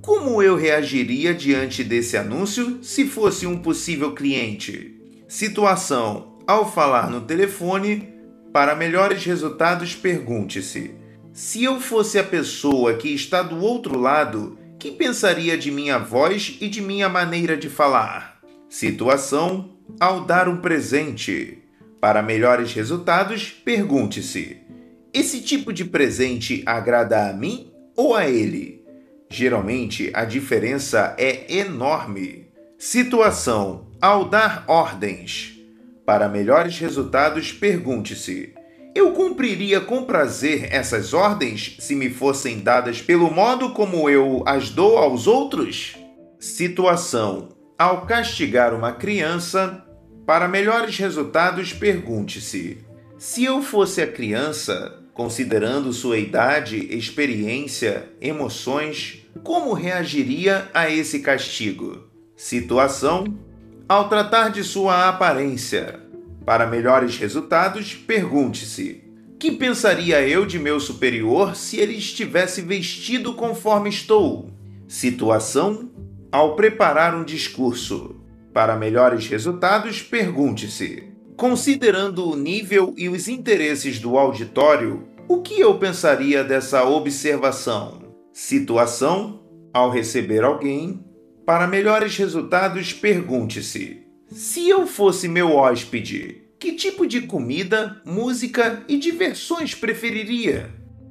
como 0.00 0.40
eu 0.40 0.54
reagiria 0.54 1.34
diante 1.34 1.82
desse 1.82 2.16
anúncio 2.16 2.78
se 2.84 3.04
fosse 3.04 3.48
um 3.48 3.58
possível 3.58 4.14
cliente? 4.14 4.94
Situação: 5.26 6.38
ao 6.46 6.70
falar 6.70 7.10
no 7.10 7.22
telefone, 7.22 8.15
para 8.56 8.74
melhores 8.74 9.22
resultados, 9.22 9.94
pergunte-se: 9.94 10.94
se 11.30 11.62
eu 11.62 11.78
fosse 11.78 12.18
a 12.18 12.24
pessoa 12.24 12.94
que 12.94 13.10
está 13.10 13.42
do 13.42 13.60
outro 13.60 13.98
lado, 13.98 14.58
que 14.78 14.90
pensaria 14.92 15.58
de 15.58 15.70
minha 15.70 15.98
voz 15.98 16.56
e 16.58 16.66
de 16.66 16.80
minha 16.80 17.06
maneira 17.06 17.54
de 17.54 17.68
falar? 17.68 18.40
Situação: 18.66 19.76
ao 20.00 20.24
dar 20.24 20.48
um 20.48 20.56
presente. 20.56 21.64
Para 22.00 22.22
melhores 22.22 22.72
resultados, 22.72 23.50
pergunte-se: 23.50 24.56
esse 25.12 25.42
tipo 25.42 25.70
de 25.70 25.84
presente 25.84 26.62
agrada 26.64 27.28
a 27.28 27.34
mim 27.34 27.70
ou 27.94 28.16
a 28.16 28.26
ele? 28.26 28.82
Geralmente 29.28 30.10
a 30.14 30.24
diferença 30.24 31.14
é 31.18 31.58
enorme. 31.58 32.46
Situação: 32.78 33.88
ao 34.00 34.24
dar 34.24 34.64
ordens. 34.66 35.55
Para 36.06 36.28
melhores 36.28 36.78
resultados, 36.78 37.52
pergunte-se: 37.52 38.54
eu 38.94 39.10
cumpriria 39.10 39.80
com 39.80 40.04
prazer 40.04 40.72
essas 40.72 41.12
ordens 41.12 41.76
se 41.80 41.94
me 41.94 42.08
fossem 42.08 42.60
dadas 42.60 43.02
pelo 43.02 43.30
modo 43.30 43.74
como 43.74 44.08
eu 44.08 44.42
as 44.46 44.70
dou 44.70 44.96
aos 44.96 45.26
outros? 45.26 45.96
Situação: 46.38 47.48
ao 47.76 48.06
castigar 48.06 48.72
uma 48.72 48.92
criança, 48.92 49.84
para 50.24 50.48
melhores 50.48 50.96
resultados, 50.96 51.72
pergunte-se: 51.72 52.78
se 53.18 53.44
eu 53.44 53.60
fosse 53.60 54.00
a 54.00 54.06
criança, 54.06 55.02
considerando 55.12 55.92
sua 55.92 56.18
idade, 56.18 56.76
experiência, 56.96 58.08
emoções, 58.20 59.26
como 59.42 59.72
reagiria 59.72 60.70
a 60.72 60.88
esse 60.88 61.18
castigo? 61.18 62.08
Situação: 62.36 63.24
ao 63.88 64.08
tratar 64.08 64.50
de 64.50 64.64
sua 64.64 65.08
aparência. 65.08 66.00
Para 66.44 66.66
melhores 66.66 67.16
resultados, 67.16 67.94
pergunte-se: 67.94 69.04
que 69.38 69.52
pensaria 69.52 70.26
eu 70.26 70.46
de 70.46 70.58
meu 70.58 70.80
superior 70.80 71.54
se 71.54 71.78
ele 71.78 71.94
estivesse 71.94 72.62
vestido 72.62 73.34
conforme 73.34 73.88
estou? 73.88 74.50
Situação: 74.88 75.90
ao 76.32 76.56
preparar 76.56 77.14
um 77.14 77.24
discurso. 77.24 78.16
Para 78.52 78.76
melhores 78.76 79.26
resultados, 79.28 80.00
pergunte-se: 80.02 81.04
considerando 81.36 82.28
o 82.28 82.36
nível 82.36 82.94
e 82.96 83.08
os 83.08 83.28
interesses 83.28 83.98
do 83.98 84.16
auditório, 84.16 85.06
o 85.28 85.42
que 85.42 85.60
eu 85.60 85.78
pensaria 85.78 86.42
dessa 86.42 86.84
observação? 86.84 88.00
Situação: 88.32 89.40
ao 89.72 89.90
receber 89.90 90.42
alguém, 90.42 91.04
para 91.46 91.68
melhores 91.68 92.16
resultados, 92.16 92.92
pergunte-se: 92.92 94.02
se 94.28 94.68
eu 94.68 94.84
fosse 94.86 95.28
meu 95.28 95.52
hóspede, 95.52 96.42
que 96.58 96.72
tipo 96.72 97.06
de 97.06 97.22
comida, 97.22 98.02
música 98.04 98.82
e 98.88 98.98
diversões 98.98 99.72
preferiria? 99.72 100.68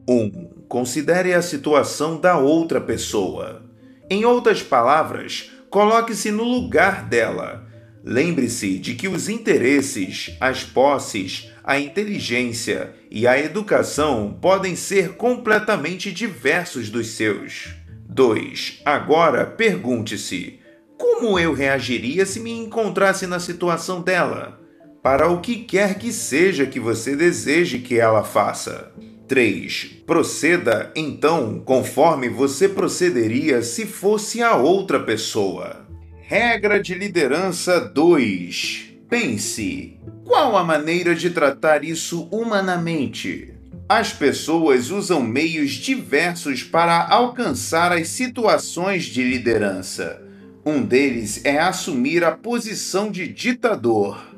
1. 0.08 0.14
Um, 0.14 0.30
considere 0.68 1.34
a 1.34 1.42
situação 1.42 2.20
da 2.20 2.38
outra 2.38 2.82
pessoa. 2.82 3.64
Em 4.10 4.26
outras 4.26 4.62
palavras, 4.62 5.50
coloque-se 5.70 6.30
no 6.30 6.44
lugar 6.44 7.08
dela. 7.08 7.66
Lembre-se 8.04 8.78
de 8.78 8.94
que 8.94 9.08
os 9.08 9.30
interesses, 9.30 10.36
as 10.40 10.64
posses, 10.64 11.50
a 11.64 11.80
inteligência 11.80 12.94
e 13.10 13.26
a 13.26 13.40
educação 13.40 14.38
podem 14.40 14.76
ser 14.76 15.14
completamente 15.14 16.12
diversos 16.12 16.90
dos 16.90 17.12
seus. 17.12 17.85
2. 18.16 18.82
Agora 18.86 19.46
pergunte-se: 19.46 20.58
como 20.98 21.38
eu 21.38 21.54
reagiria 21.54 22.26
se 22.26 22.40
me 22.40 22.50
encontrasse 22.50 23.28
na 23.28 23.42
situação 23.42 24.02
dela? 24.02 24.58
Para 25.04 25.30
o 25.30 25.42
que 25.42 25.58
quer 25.58 26.00
que 26.00 26.14
seja 26.14 26.66
que 26.66 26.80
você 26.80 27.14
deseje 27.14 27.80
que 27.80 28.00
ela 28.00 28.24
faça. 28.24 28.94
3. 29.28 30.04
Proceda, 30.08 30.94
então, 30.96 31.60
conforme 31.60 32.30
você 32.30 32.70
procederia 32.70 33.62
se 33.62 33.86
fosse 33.86 34.42
a 34.42 34.56
outra 34.56 35.00
pessoa. 35.02 35.86
Regra 36.22 36.82
de 36.82 36.94
liderança 36.94 37.82
2. 37.82 38.94
Pense: 39.10 40.00
qual 40.24 40.56
a 40.56 40.64
maneira 40.64 41.14
de 41.14 41.32
tratar 41.32 41.84
isso 41.84 42.30
humanamente? 42.32 43.55
As 43.88 44.12
pessoas 44.12 44.90
usam 44.90 45.22
meios 45.22 45.74
diversos 45.74 46.64
para 46.64 47.08
alcançar 47.08 47.92
as 47.92 48.08
situações 48.08 49.04
de 49.04 49.24
liderança. 49.24 50.24
Um 50.66 50.82
deles 50.82 51.46
é 51.46 51.60
assumir 51.60 52.24
a 52.24 52.32
posição 52.32 53.12
de 53.12 53.28
ditador. 53.28 54.34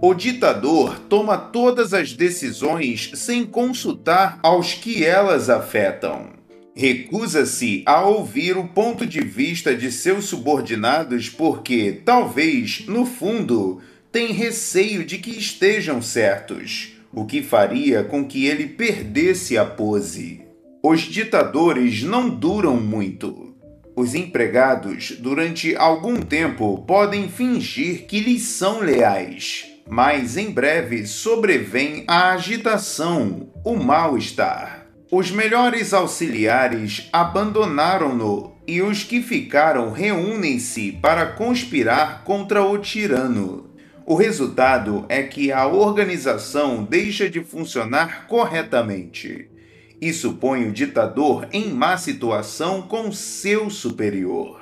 O 0.00 0.14
ditador 0.14 1.00
toma 1.08 1.36
todas 1.36 1.92
as 1.92 2.12
decisões 2.12 3.10
sem 3.14 3.44
consultar 3.44 4.38
aos 4.40 4.72
que 4.74 5.04
elas 5.04 5.50
afetam. 5.50 6.34
Recusa-se 6.72 7.82
a 7.84 8.02
ouvir 8.02 8.56
o 8.56 8.68
ponto 8.68 9.04
de 9.04 9.20
vista 9.20 9.74
de 9.74 9.90
seus 9.90 10.26
subordinados 10.26 11.28
porque, 11.28 12.00
talvez, 12.04 12.84
no 12.86 13.04
fundo, 13.04 13.80
tem 14.12 14.32
receio 14.32 15.04
de 15.04 15.18
que 15.18 15.30
estejam 15.30 16.00
certos, 16.00 16.91
o 17.12 17.24
que 17.26 17.42
faria 17.42 18.02
com 18.02 18.24
que 18.24 18.46
ele 18.46 18.66
perdesse 18.66 19.58
a 19.58 19.64
pose. 19.64 20.42
Os 20.82 21.00
ditadores 21.02 22.02
não 22.02 22.28
duram 22.28 22.76
muito. 22.76 23.54
Os 23.94 24.14
empregados, 24.14 25.12
durante 25.20 25.76
algum 25.76 26.16
tempo, 26.16 26.82
podem 26.86 27.28
fingir 27.28 28.06
que 28.06 28.20
lhes 28.20 28.42
são 28.42 28.80
leais, 28.80 29.66
mas 29.88 30.36
em 30.36 30.50
breve 30.50 31.06
sobrevém 31.06 32.04
a 32.08 32.32
agitação, 32.32 33.50
o 33.64 33.76
mal-estar. 33.76 34.86
Os 35.10 35.30
melhores 35.30 35.92
auxiliares 35.92 37.10
abandonaram-no 37.12 38.54
e 38.66 38.80
os 38.80 39.04
que 39.04 39.20
ficaram 39.20 39.92
reúnem-se 39.92 40.92
para 40.92 41.26
conspirar 41.26 42.24
contra 42.24 42.64
o 42.64 42.78
tirano. 42.78 43.71
O 44.04 44.16
resultado 44.16 45.04
é 45.08 45.22
que 45.22 45.52
a 45.52 45.66
organização 45.66 46.82
deixa 46.82 47.30
de 47.30 47.40
funcionar 47.40 48.26
corretamente. 48.26 49.48
Isso 50.00 50.34
põe 50.34 50.66
o 50.66 50.72
ditador 50.72 51.46
em 51.52 51.68
má 51.68 51.96
situação 51.96 52.82
com 52.82 53.12
seu 53.12 53.70
superior. 53.70 54.60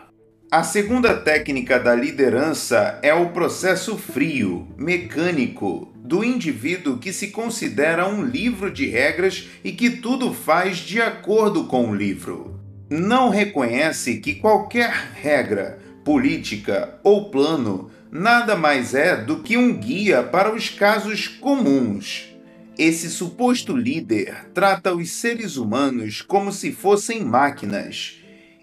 A 0.50 0.62
segunda 0.62 1.14
técnica 1.14 1.78
da 1.78 1.94
liderança 1.94 2.98
é 3.02 3.14
o 3.14 3.30
processo 3.30 3.96
frio, 3.96 4.68
mecânico, 4.76 5.90
do 5.96 6.22
indivíduo 6.22 6.98
que 6.98 7.12
se 7.12 7.28
considera 7.28 8.06
um 8.06 8.22
livro 8.22 8.70
de 8.70 8.86
regras 8.86 9.48
e 9.64 9.72
que 9.72 9.88
tudo 9.88 10.34
faz 10.34 10.78
de 10.78 11.00
acordo 11.00 11.64
com 11.64 11.88
o 11.88 11.94
livro. 11.94 12.60
Não 12.90 13.30
reconhece 13.30 14.18
que 14.18 14.34
qualquer 14.34 14.90
regra, 15.14 15.78
política 16.04 16.98
ou 17.04 17.30
plano 17.30 17.90
nada 18.10 18.56
mais 18.56 18.94
é 18.94 19.16
do 19.16 19.42
que 19.42 19.56
um 19.56 19.72
guia 19.72 20.22
para 20.22 20.54
os 20.54 20.68
casos 20.68 21.28
comuns 21.28 22.30
esse 22.80 23.10
suposto 23.10 23.76
líder 23.76 24.46
trata 24.54 24.94
os 24.94 25.10
seres 25.10 25.58
humanos 25.58 26.22
como 26.22 26.50
se 26.50 26.72
fossem 26.72 27.22
máquinas. 27.22 28.14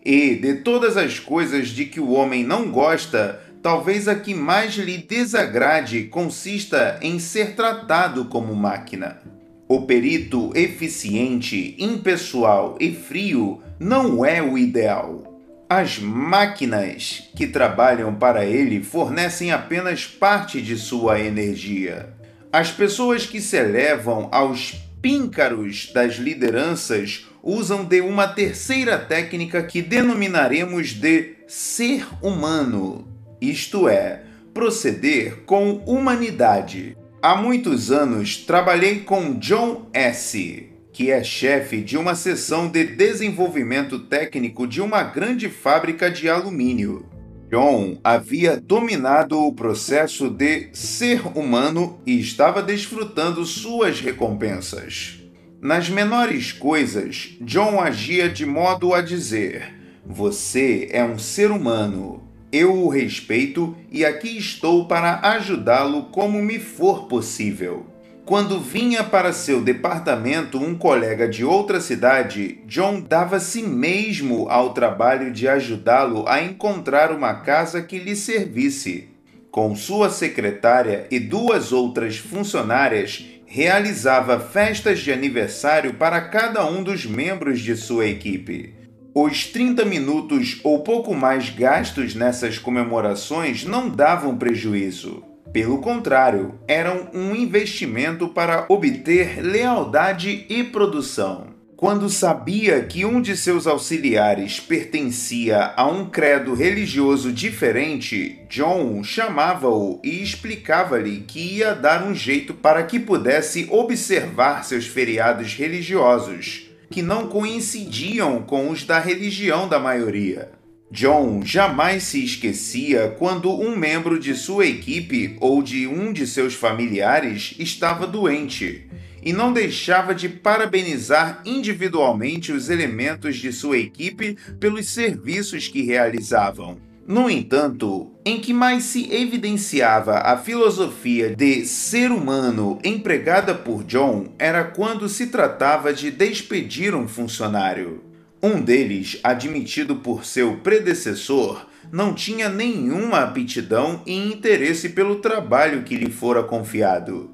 E, 0.04 0.34
de 0.34 0.56
todas 0.56 0.98
as 0.98 1.20
coisas 1.20 1.68
de 1.68 1.86
que 1.86 2.00
o 2.00 2.10
homem 2.14 2.44
não 2.44 2.72
gosta, 2.72 3.40
talvez 3.62 4.08
a 4.08 4.16
que 4.16 4.34
mais 4.34 4.74
lhe 4.74 4.98
desagrade 4.98 6.06
consista 6.06 6.98
em 7.00 7.20
ser 7.20 7.56
tratado 7.56 8.26
como 8.26 8.56
máquina. 8.56 9.22
O 9.68 9.84
perito 9.84 10.52
eficiente, 10.56 11.76
impessoal 11.78 12.76
e 12.80 12.92
frio 12.92 13.62
não 13.80 14.26
é 14.26 14.42
o 14.42 14.58
ideal. 14.58 15.37
As 15.70 16.00
máquinas 16.00 17.30
que 17.36 17.46
trabalham 17.46 18.16
para 18.16 18.46
ele 18.46 18.82
fornecem 18.82 19.52
apenas 19.52 20.08
parte 20.08 20.62
de 20.62 20.78
sua 20.78 21.20
energia. 21.20 22.14
As 22.54 22.72
pessoas 22.72 23.26
que 23.26 23.42
se 23.42 23.58
elevam 23.58 24.30
aos 24.32 24.76
píncaros 25.02 25.92
das 25.94 26.16
lideranças 26.16 27.28
usam 27.44 27.84
de 27.84 28.00
uma 28.00 28.30
terceira 28.30 28.98
técnica 28.98 29.62
que 29.62 29.82
denominaremos 29.82 30.94
de 30.94 31.36
ser 31.50 32.08
humano, 32.22 33.06
isto 33.42 33.90
é, 33.90 34.24
proceder 34.54 35.44
com 35.46 35.84
humanidade. 35.86 36.96
Há 37.22 37.36
muitos 37.36 37.92
anos 37.92 38.38
trabalhei 38.38 39.02
com 39.02 39.38
John 39.38 39.90
S., 39.92 40.77
que 40.98 41.12
é 41.12 41.24
chefe 41.24 41.80
de 41.80 41.96
uma 41.96 42.16
seção 42.16 42.68
de 42.68 42.84
desenvolvimento 42.84 44.00
técnico 44.00 44.66
de 44.66 44.82
uma 44.82 45.04
grande 45.04 45.48
fábrica 45.48 46.10
de 46.10 46.28
alumínio. 46.28 47.06
John 47.52 48.00
havia 48.04 48.60
dominado 48.60 49.40
o 49.40 49.54
processo 49.54 50.28
de 50.28 50.70
ser 50.74 51.22
humano 51.38 52.02
e 52.04 52.20
estava 52.20 52.64
desfrutando 52.64 53.46
suas 53.46 54.02
recompensas. 54.02 55.20
Nas 55.62 55.88
menores 55.88 56.52
coisas, 56.52 57.38
John 57.42 57.80
agia 57.80 58.28
de 58.28 58.48
modo 58.48 58.96
a 58.96 59.00
dizer: 59.00 59.76
Você 60.04 60.90
é 60.92 61.04
um 61.04 61.20
ser 61.20 61.52
humano. 61.52 62.28
Eu 62.52 62.74
o 62.74 62.90
respeito 62.90 63.78
e 63.92 64.04
aqui 64.04 64.36
estou 64.36 64.88
para 64.88 65.20
ajudá-lo 65.22 66.06
como 66.06 66.42
me 66.42 66.58
for 66.58 67.08
possível. 67.08 67.86
Quando 68.28 68.60
vinha 68.60 69.06
para 69.06 69.32
seu 69.32 69.62
departamento 69.62 70.62
um 70.62 70.78
colega 70.78 71.30
de 71.30 71.46
outra 71.46 71.80
cidade, 71.80 72.60
John 72.68 73.00
dava-se 73.00 73.64
mesmo 73.64 74.50
ao 74.50 74.74
trabalho 74.74 75.32
de 75.32 75.48
ajudá-lo 75.48 76.28
a 76.28 76.44
encontrar 76.44 77.14
uma 77.14 77.36
casa 77.36 77.82
que 77.82 77.98
lhe 77.98 78.18
servisse. 78.18 79.08
Com 79.50 79.74
sua 79.78 80.10
secretária 80.10 81.08
e 81.10 81.22
duas 81.22 81.72
outras 81.72 82.18
funcionárias, 82.18 83.26
realizava 83.46 84.42
festas 84.42 85.00
de 85.00 85.10
aniversário 85.10 85.94
para 85.94 86.20
cada 86.20 86.66
um 86.66 86.84
dos 86.84 87.06
membros 87.06 87.62
de 87.62 87.78
sua 87.78 88.08
equipe. 88.08 88.76
Os 89.16 89.46
30 89.46 89.86
minutos 89.86 90.60
ou 90.66 90.84
pouco 90.84 91.16
mais 91.16 91.50
gastos 91.50 92.14
nessas 92.14 92.60
comemorações 92.60 93.64
não 93.64 93.88
davam 93.88 94.38
prejuízo. 94.38 95.24
Pelo 95.54 95.80
contrário, 95.80 96.56
eram 96.68 97.10
um 97.14 97.36
investimento 97.36 98.28
para 98.28 98.66
obter 98.70 99.42
lealdade 99.42 100.46
e 100.50 100.64
produção. 100.64 101.58
Quando 101.78 102.10
sabia 102.10 102.82
que 102.82 103.06
um 103.06 103.22
de 103.22 103.38
seus 103.38 103.68
auxiliares 103.68 104.60
pertencia 104.60 105.74
a 105.76 105.86
um 105.86 106.10
credo 106.10 106.56
religioso 106.56 107.32
diferente, 107.32 108.40
John 108.50 109.04
chamava-o 109.04 110.02
e 110.04 110.24
explicava-lhe 110.24 111.20
que 111.28 111.58
ia 111.58 111.76
dar 111.76 112.04
um 112.04 112.16
jeito 112.16 112.56
para 112.56 112.82
que 112.82 113.00
pudesse 113.00 113.68
observar 113.70 114.66
seus 114.66 114.88
feriados 114.88 115.54
religiosos, 115.54 116.68
que 116.90 117.04
não 117.04 117.28
coincidiam 117.28 118.42
com 118.42 118.72
os 118.72 118.84
da 118.84 118.98
religião 118.98 119.68
da 119.68 119.78
maioria. 119.78 120.57
John 120.90 121.42
jamais 121.44 122.04
se 122.04 122.24
esquecia 122.24 123.14
quando 123.20 123.52
um 123.52 123.76
membro 123.76 124.18
de 124.18 124.34
sua 124.34 124.66
equipe 124.66 125.36
ou 125.42 125.62
de 125.62 125.86
um 125.86 126.14
de 126.14 126.26
seus 126.26 126.54
familiares 126.54 127.56
estava 127.60 128.08
doente 128.08 128.88
e 129.22 129.34
não 129.34 129.52
deixava 129.52 130.16
de 130.16 130.30
parabenizar 130.30 131.42
individualmente 131.46 132.54
os 132.54 132.70
elementos 132.70 133.36
de 133.36 133.52
sua 133.52 133.78
equipe 133.78 134.38
pelos 134.60 134.88
serviços 134.88 135.68
que 135.68 135.82
realizavam. 135.82 136.78
No 137.06 137.30
entanto, 137.30 138.12
em 138.26 138.40
que 138.40 138.54
mais 138.54 138.84
se 138.84 139.14
evidenciava 139.14 140.20
a 140.20 140.38
filosofia 140.38 141.36
de 141.36 141.66
ser 141.66 142.12
humano 142.12 142.80
empregada 142.84 143.54
por 143.54 143.84
John 143.84 144.34
era 144.40 144.64
quando 144.64 145.10
se 145.10 145.28
tratava 145.28 145.94
de 145.94 146.12
despedir 146.12 146.96
um 146.96 147.08
funcionário. 147.08 148.07
Um 148.42 148.62
deles, 148.62 149.20
admitido 149.24 149.96
por 149.96 150.24
seu 150.24 150.58
predecessor, 150.58 151.66
não 151.92 152.14
tinha 152.14 152.50
nenhuma 152.50 153.22
aptidão 153.22 154.04
e 154.06 154.16
interesse 154.16 154.90
pelo 154.90 155.16
trabalho 155.16 155.82
que 155.84 155.96
lhe 155.96 156.12
fora 156.12 156.44
confiado. 156.44 157.32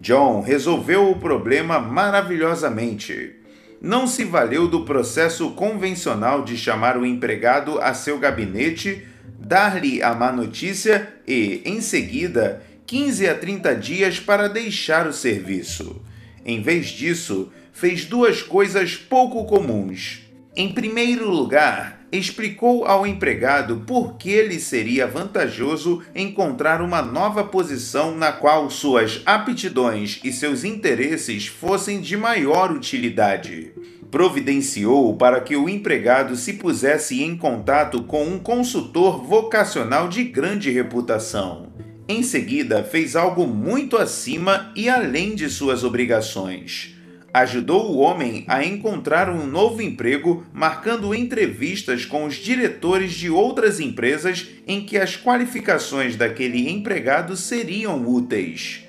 John 0.00 0.40
resolveu 0.40 1.10
o 1.10 1.18
problema 1.18 1.78
maravilhosamente. 1.78 3.34
Não 3.80 4.06
se 4.06 4.24
valeu 4.24 4.66
do 4.66 4.84
processo 4.84 5.50
convencional 5.50 6.42
de 6.42 6.56
chamar 6.56 6.96
o 6.96 7.04
empregado 7.04 7.78
a 7.80 7.92
seu 7.92 8.18
gabinete, 8.18 9.06
dar-lhe 9.38 10.02
a 10.02 10.14
má 10.14 10.32
notícia 10.32 11.12
e, 11.26 11.60
em 11.64 11.80
seguida, 11.80 12.62
15 12.86 13.28
a 13.28 13.34
30 13.34 13.74
dias 13.74 14.18
para 14.18 14.48
deixar 14.48 15.06
o 15.06 15.12
serviço. 15.12 16.00
Em 16.44 16.62
vez 16.62 16.86
disso, 16.86 17.52
fez 17.70 18.06
duas 18.06 18.42
coisas 18.42 18.96
pouco 18.96 19.44
comuns. 19.44 20.27
Em 20.60 20.72
primeiro 20.72 21.30
lugar, 21.30 22.00
explicou 22.10 22.84
ao 22.84 23.06
empregado 23.06 23.84
por 23.86 24.16
que 24.16 24.42
lhe 24.42 24.58
seria 24.58 25.06
vantajoso 25.06 26.02
encontrar 26.12 26.82
uma 26.82 27.00
nova 27.00 27.44
posição 27.44 28.16
na 28.16 28.32
qual 28.32 28.68
suas 28.68 29.22
aptidões 29.24 30.18
e 30.24 30.32
seus 30.32 30.64
interesses 30.64 31.46
fossem 31.46 32.00
de 32.00 32.16
maior 32.16 32.72
utilidade. 32.72 33.72
Providenciou 34.10 35.16
para 35.16 35.40
que 35.40 35.54
o 35.54 35.68
empregado 35.68 36.34
se 36.34 36.54
pusesse 36.54 37.22
em 37.22 37.36
contato 37.36 38.02
com 38.02 38.24
um 38.24 38.40
consultor 38.40 39.24
vocacional 39.24 40.08
de 40.08 40.24
grande 40.24 40.72
reputação. 40.72 41.72
Em 42.08 42.24
seguida, 42.24 42.82
fez 42.82 43.14
algo 43.14 43.46
muito 43.46 43.96
acima 43.96 44.72
e 44.74 44.88
além 44.88 45.36
de 45.36 45.48
suas 45.48 45.84
obrigações 45.84 46.97
ajudou 47.40 47.90
o 47.90 47.98
homem 47.98 48.44
a 48.48 48.64
encontrar 48.64 49.28
um 49.30 49.46
novo 49.46 49.80
emprego, 49.80 50.44
marcando 50.52 51.14
entrevistas 51.14 52.04
com 52.04 52.24
os 52.24 52.34
diretores 52.34 53.12
de 53.12 53.30
outras 53.30 53.80
empresas 53.80 54.48
em 54.66 54.84
que 54.84 54.96
as 54.96 55.16
qualificações 55.16 56.16
daquele 56.16 56.70
empregado 56.70 57.36
seriam 57.36 58.06
úteis. 58.08 58.84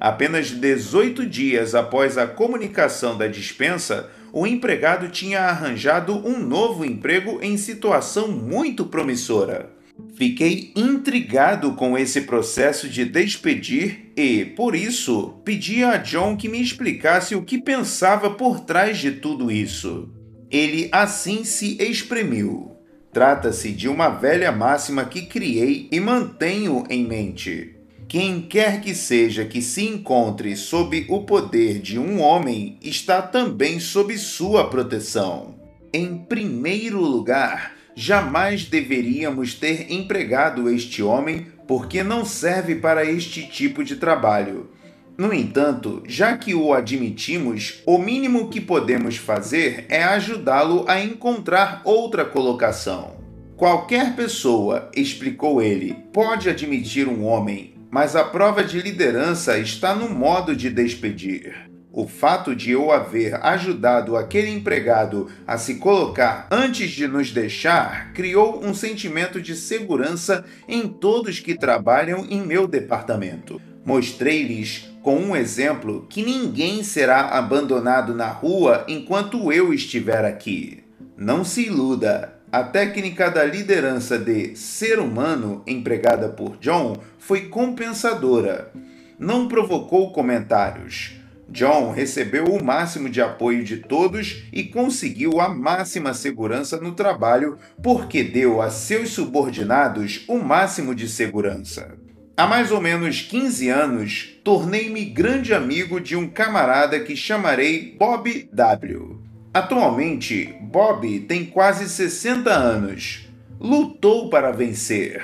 Apenas 0.00 0.50
18 0.50 1.24
dias 1.26 1.74
após 1.74 2.18
a 2.18 2.26
comunicação 2.26 3.16
da 3.16 3.28
dispensa, 3.28 4.10
o 4.32 4.46
empregado 4.46 5.08
tinha 5.08 5.42
arranjado 5.42 6.16
um 6.26 6.38
novo 6.38 6.84
emprego 6.84 7.38
em 7.40 7.56
situação 7.56 8.28
muito 8.28 8.86
promissora. 8.86 9.70
Fiquei 10.14 10.72
intrigado 10.76 11.72
com 11.74 11.96
esse 11.96 12.22
processo 12.22 12.88
de 12.88 13.04
despedir 13.04 14.12
e, 14.16 14.44
por 14.44 14.74
isso, 14.74 15.40
pedi 15.44 15.82
a 15.82 15.96
John 15.96 16.36
que 16.36 16.48
me 16.48 16.60
explicasse 16.60 17.34
o 17.34 17.42
que 17.42 17.60
pensava 17.60 18.30
por 18.30 18.60
trás 18.60 18.98
de 18.98 19.12
tudo 19.12 19.50
isso. 19.50 20.08
Ele 20.50 20.88
assim 20.92 21.44
se 21.44 21.76
exprimiu. 21.82 22.72
Trata-se 23.12 23.72
de 23.72 23.88
uma 23.88 24.08
velha 24.08 24.50
máxima 24.52 25.04
que 25.04 25.22
criei 25.22 25.88
e 25.90 26.00
mantenho 26.00 26.84
em 26.88 27.04
mente. 27.06 27.76
Quem 28.08 28.42
quer 28.42 28.80
que 28.80 28.94
seja 28.94 29.44
que 29.44 29.62
se 29.62 29.86
encontre 29.86 30.54
sob 30.54 31.06
o 31.08 31.22
poder 31.22 31.78
de 31.78 31.98
um 31.98 32.20
homem 32.20 32.78
está 32.82 33.22
também 33.22 33.80
sob 33.80 34.16
sua 34.18 34.68
proteção. 34.68 35.54
Em 35.92 36.16
primeiro 36.16 37.00
lugar, 37.00 37.74
jamais 37.94 38.64
deveríamos 38.64 39.54
ter 39.54 39.92
empregado 39.92 40.68
este 40.68 41.02
homem 41.02 41.46
porque 41.66 42.02
não 42.02 42.24
serve 42.24 42.76
para 42.76 43.04
este 43.04 43.46
tipo 43.46 43.84
de 43.84 43.96
trabalho. 43.96 44.70
No 45.16 45.32
entanto, 45.32 46.02
já 46.06 46.36
que 46.36 46.54
o 46.54 46.72
admitimos, 46.72 47.82
o 47.86 47.98
mínimo 47.98 48.48
que 48.48 48.60
podemos 48.60 49.16
fazer 49.16 49.86
é 49.88 50.02
ajudá-lo 50.02 50.84
a 50.88 51.02
encontrar 51.02 51.82
outra 51.84 52.24
colocação. 52.24 53.16
Qualquer 53.56 54.16
pessoa, 54.16 54.90
explicou 54.96 55.62
ele, 55.62 55.94
pode 56.12 56.48
admitir 56.48 57.06
um 57.06 57.24
homem, 57.24 57.74
mas 57.90 58.16
a 58.16 58.24
prova 58.24 58.64
de 58.64 58.80
liderança 58.80 59.58
está 59.58 59.94
no 59.94 60.08
modo 60.08 60.56
de 60.56 60.70
despedir. 60.70 61.71
O 61.94 62.08
fato 62.08 62.56
de 62.56 62.70
eu 62.70 62.90
haver 62.90 63.34
ajudado 63.44 64.16
aquele 64.16 64.50
empregado 64.50 65.28
a 65.46 65.58
se 65.58 65.74
colocar 65.74 66.48
antes 66.50 66.90
de 66.90 67.06
nos 67.06 67.30
deixar 67.30 68.14
criou 68.14 68.64
um 68.64 68.72
sentimento 68.72 69.42
de 69.42 69.54
segurança 69.54 70.42
em 70.66 70.88
todos 70.88 71.38
que 71.38 71.54
trabalham 71.54 72.24
em 72.30 72.40
meu 72.40 72.66
departamento. 72.66 73.60
Mostrei-lhes 73.84 74.90
com 75.02 75.16
um 75.16 75.36
exemplo 75.36 76.06
que 76.08 76.22
ninguém 76.22 76.82
será 76.82 77.28
abandonado 77.36 78.14
na 78.14 78.28
rua 78.28 78.86
enquanto 78.88 79.52
eu 79.52 79.74
estiver 79.74 80.24
aqui. 80.24 80.82
Não 81.14 81.44
se 81.44 81.66
iluda, 81.66 82.40
a 82.50 82.62
técnica 82.62 83.30
da 83.30 83.44
liderança 83.44 84.18
de 84.18 84.56
ser 84.56 84.98
humano 84.98 85.62
empregada 85.66 86.30
por 86.30 86.56
John 86.56 86.96
foi 87.18 87.48
compensadora. 87.48 88.72
Não 89.18 89.46
provocou 89.46 90.10
comentários 90.10 91.21
John 91.52 91.92
recebeu 91.92 92.46
o 92.46 92.64
máximo 92.64 93.10
de 93.10 93.20
apoio 93.20 93.62
de 93.62 93.76
todos 93.76 94.44
e 94.50 94.64
conseguiu 94.64 95.38
a 95.38 95.50
máxima 95.50 96.14
segurança 96.14 96.80
no 96.80 96.92
trabalho 96.92 97.58
porque 97.82 98.24
deu 98.24 98.62
a 98.62 98.70
seus 98.70 99.10
subordinados 99.10 100.24
o 100.26 100.38
máximo 100.38 100.94
de 100.94 101.06
segurança. 101.06 101.94
Há 102.34 102.46
mais 102.46 102.72
ou 102.72 102.80
menos 102.80 103.20
15 103.20 103.68
anos, 103.68 104.40
tornei-me 104.42 105.04
grande 105.04 105.52
amigo 105.52 106.00
de 106.00 106.16
um 106.16 106.26
camarada 106.26 106.98
que 106.98 107.14
chamarei 107.14 107.94
Bob 107.98 108.48
W. 108.50 109.20
Atualmente, 109.52 110.54
Bob 110.62 111.20
tem 111.20 111.44
quase 111.44 111.86
60 111.86 112.50
anos. 112.50 113.28
Lutou 113.60 114.30
para 114.30 114.50
vencer, 114.50 115.22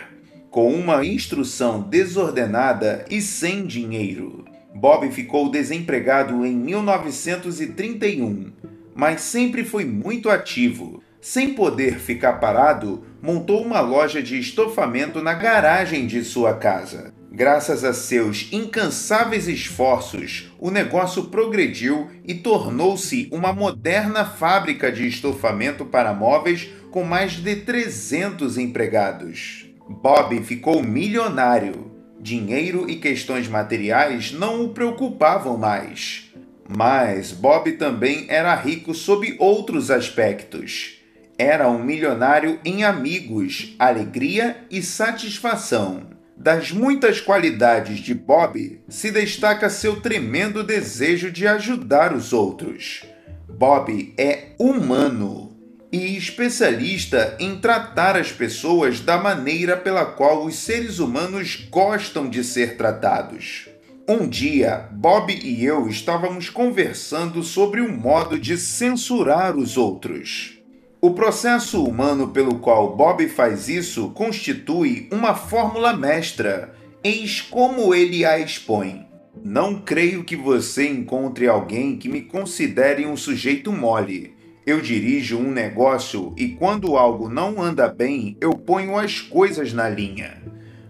com 0.51 0.75
uma 0.75 1.03
instrução 1.03 1.81
desordenada 1.81 3.07
e 3.11 3.23
sem 3.23 3.67
dinheiro. 3.67 4.45
Bob 4.79 5.11
ficou 5.11 5.51
desempregado 5.51 6.47
em 6.47 6.55
1931, 6.55 8.53
mas 8.95 9.23
sempre 9.23 9.65
foi 9.65 9.85
muito 9.85 10.31
ativo. 10.31 11.03
Sem 11.21 11.53
poder 11.55 11.99
ficar 11.99 12.35
parado, 12.35 13.03
montou 13.21 13.61
uma 13.61 13.81
loja 13.81 14.23
de 14.23 14.39
estofamento 14.39 15.21
na 15.21 15.35
garagem 15.35 16.07
de 16.07 16.23
sua 16.23 16.55
casa. 16.55 17.13
Graças 17.33 17.83
a 17.83 17.93
seus 17.93 18.49
incansáveis 18.53 19.49
esforços, 19.49 20.53
o 20.61 20.71
negócio 20.71 21.25
progrediu 21.25 22.09
e 22.25 22.35
tornou-se 22.35 23.29
uma 23.33 23.53
moderna 23.53 24.25
fábrica 24.25 24.93
de 24.93 25.09
estofamento 25.09 25.85
para 25.85 26.15
móveis 26.15 26.69
com 26.93 27.03
mais 27.03 27.33
de 27.33 27.57
300 27.57 28.57
empregados. 28.57 29.69
Bob 29.89 30.41
ficou 30.45 30.81
milionário 30.85 31.98
Dinheiro 32.21 32.91
e 32.91 32.97
questões 32.97 33.47
materiais 33.47 34.33
não 34.33 34.65
o 34.65 34.71
preocupavam 34.71 35.57
mais. 35.57 36.33
Mas 36.69 37.33
Bob 37.33 37.73
também 37.73 38.27
era 38.29 38.55
rico 38.55 38.93
sob 38.93 39.37
outros 39.39 39.91
aspectos. 39.91 40.99
Era 41.39 41.71
um 41.71 41.83
milionário 41.83 42.59
em 42.65 42.83
amigos, 42.83 43.75
alegria 43.79 44.57
e 44.71 44.83
satisfação. 44.83 46.09
Das 46.37 46.73
muitas 46.73 47.21
qualidades 47.21 47.99
de 48.01 48.15
Bob, 48.15 48.81
se 48.89 49.11
destaca 49.11 49.71
seu 49.71 50.01
tremendo 50.01 50.63
desejo 50.63 51.31
de 51.31 51.47
ajudar 51.47 52.13
os 52.13 52.33
outros. 52.33 53.05
Bob 53.49 54.15
é 54.19 54.49
humano 54.59 55.48
e 55.91 56.17
especialista 56.17 57.37
em 57.41 57.57
tratar 57.57 58.17
as 58.17 58.31
pessoas 58.31 59.01
da 59.01 59.17
maneira 59.17 59.77
pela 59.77 60.05
qual 60.05 60.45
os 60.45 60.57
seres 60.57 60.99
humanos 60.99 61.67
gostam 61.71 62.29
de 62.29 62.45
ser 62.45 62.77
tratados. 62.77 63.69
Um 64.07 64.27
dia, 64.29 64.89
Bob 64.93 65.33
e 65.33 65.65
eu 65.65 65.89
estávamos 65.89 66.49
conversando 66.49 67.43
sobre 67.43 67.81
o 67.81 67.93
modo 67.93 68.39
de 68.39 68.57
censurar 68.57 69.57
os 69.57 69.77
outros. 69.77 70.59
O 71.01 71.13
processo 71.13 71.85
humano 71.85 72.29
pelo 72.29 72.59
qual 72.59 72.97
Bob 72.97 73.27
faz 73.29 73.69
isso 73.69 74.11
constitui 74.11 75.09
uma 75.13 75.35
fórmula 75.35 75.97
mestra. 75.97 76.75
Eis 77.05 77.41
como 77.41 77.95
ele 77.95 78.25
a 78.25 78.39
expõe. 78.39 79.07
Não 79.45 79.81
creio 79.81 80.25
que 80.25 80.35
você 80.35 80.89
encontre 80.89 81.47
alguém 81.47 81.97
que 81.97 82.09
me 82.09 82.23
considere 82.23 83.07
um 83.07 83.17
sujeito 83.17 83.73
mole 83.73 84.38
eu 84.69 84.83
dirijo 84.83 85.39
um 85.39 85.51
negócio 85.51 86.35
e 86.37 86.49
quando 86.49 86.99
algo 86.99 87.27
não 87.27 87.63
anda 87.63 87.89
bem, 87.89 88.37
eu 88.39 88.53
ponho 88.53 88.99
as 88.99 89.19
coisas 89.19 89.73
na 89.73 89.89
linha. 89.89 90.43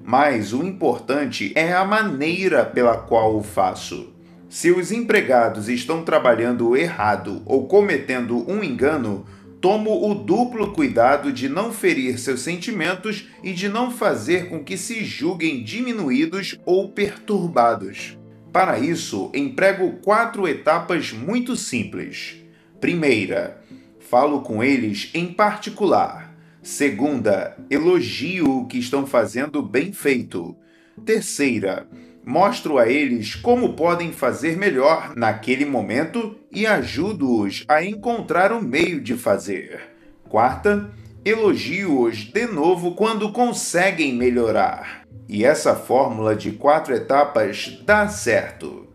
Mas 0.03 0.53
o 0.53 0.65
importante 0.65 1.53
é 1.55 1.73
a 1.73 1.85
maneira 1.85 2.65
pela 2.65 2.97
qual 2.97 3.37
o 3.37 3.43
faço. 3.43 4.13
Se 4.49 4.73
os 4.73 4.91
empregados 4.91 5.69
estão 5.69 6.03
trabalhando 6.03 6.77
errado 6.77 7.41
ou 7.47 7.69
cometendo 7.69 8.45
um 8.51 8.65
engano, 8.65 9.25
tomo 9.61 10.11
o 10.11 10.13
duplo 10.13 10.73
cuidado 10.73 11.33
de 11.33 11.49
não 11.49 11.73
ferir 11.73 12.19
seus 12.19 12.41
sentimentos 12.41 13.29
e 13.45 13.53
de 13.53 13.69
não 13.69 13.93
fazer 13.93 14.49
com 14.49 14.65
que 14.65 14.77
se 14.77 15.05
julguem 15.05 15.63
diminuídos 15.63 16.59
ou 16.67 16.89
perturbados. 16.89 18.19
Para 18.53 18.81
isso, 18.81 19.31
emprego 19.33 19.99
quatro 20.03 20.49
etapas 20.49 21.13
muito 21.13 21.55
simples. 21.55 22.43
Primeira, 22.81 23.61
falo 24.09 24.41
com 24.41 24.65
eles 24.65 25.11
em 25.13 25.27
particular. 25.27 26.35
Segunda, 26.63 27.57
elogio 27.71 28.61
o 28.61 28.67
que 28.67 28.79
estão 28.79 29.07
fazendo 29.07 29.63
bem 29.63 29.93
feito. 29.93 30.57
Terceira, 31.05 31.87
mostro 32.25 32.79
a 32.79 32.89
eles 32.89 33.35
como 33.35 33.75
podem 33.75 34.11
fazer 34.13 34.57
melhor 34.57 35.15
naquele 35.15 35.65
momento 35.65 36.37
e 36.51 36.67
ajudo-os 36.67 37.65
a 37.69 37.85
encontrar 37.85 38.51
o 38.51 38.57
um 38.57 38.63
meio 38.63 39.01
de 39.01 39.15
fazer. 39.15 39.81
Quarta, 40.29 40.91
elogio-os 41.25 42.19
de 42.19 42.47
novo 42.47 42.95
quando 42.95 43.33
conseguem 43.33 44.15
melhorar. 44.15 45.03
E 45.29 45.45
essa 45.45 45.75
fórmula 45.75 46.35
de 46.35 46.53
quatro 46.53 46.95
etapas 46.95 47.79
dá 47.85 48.09
certo. 48.09 48.88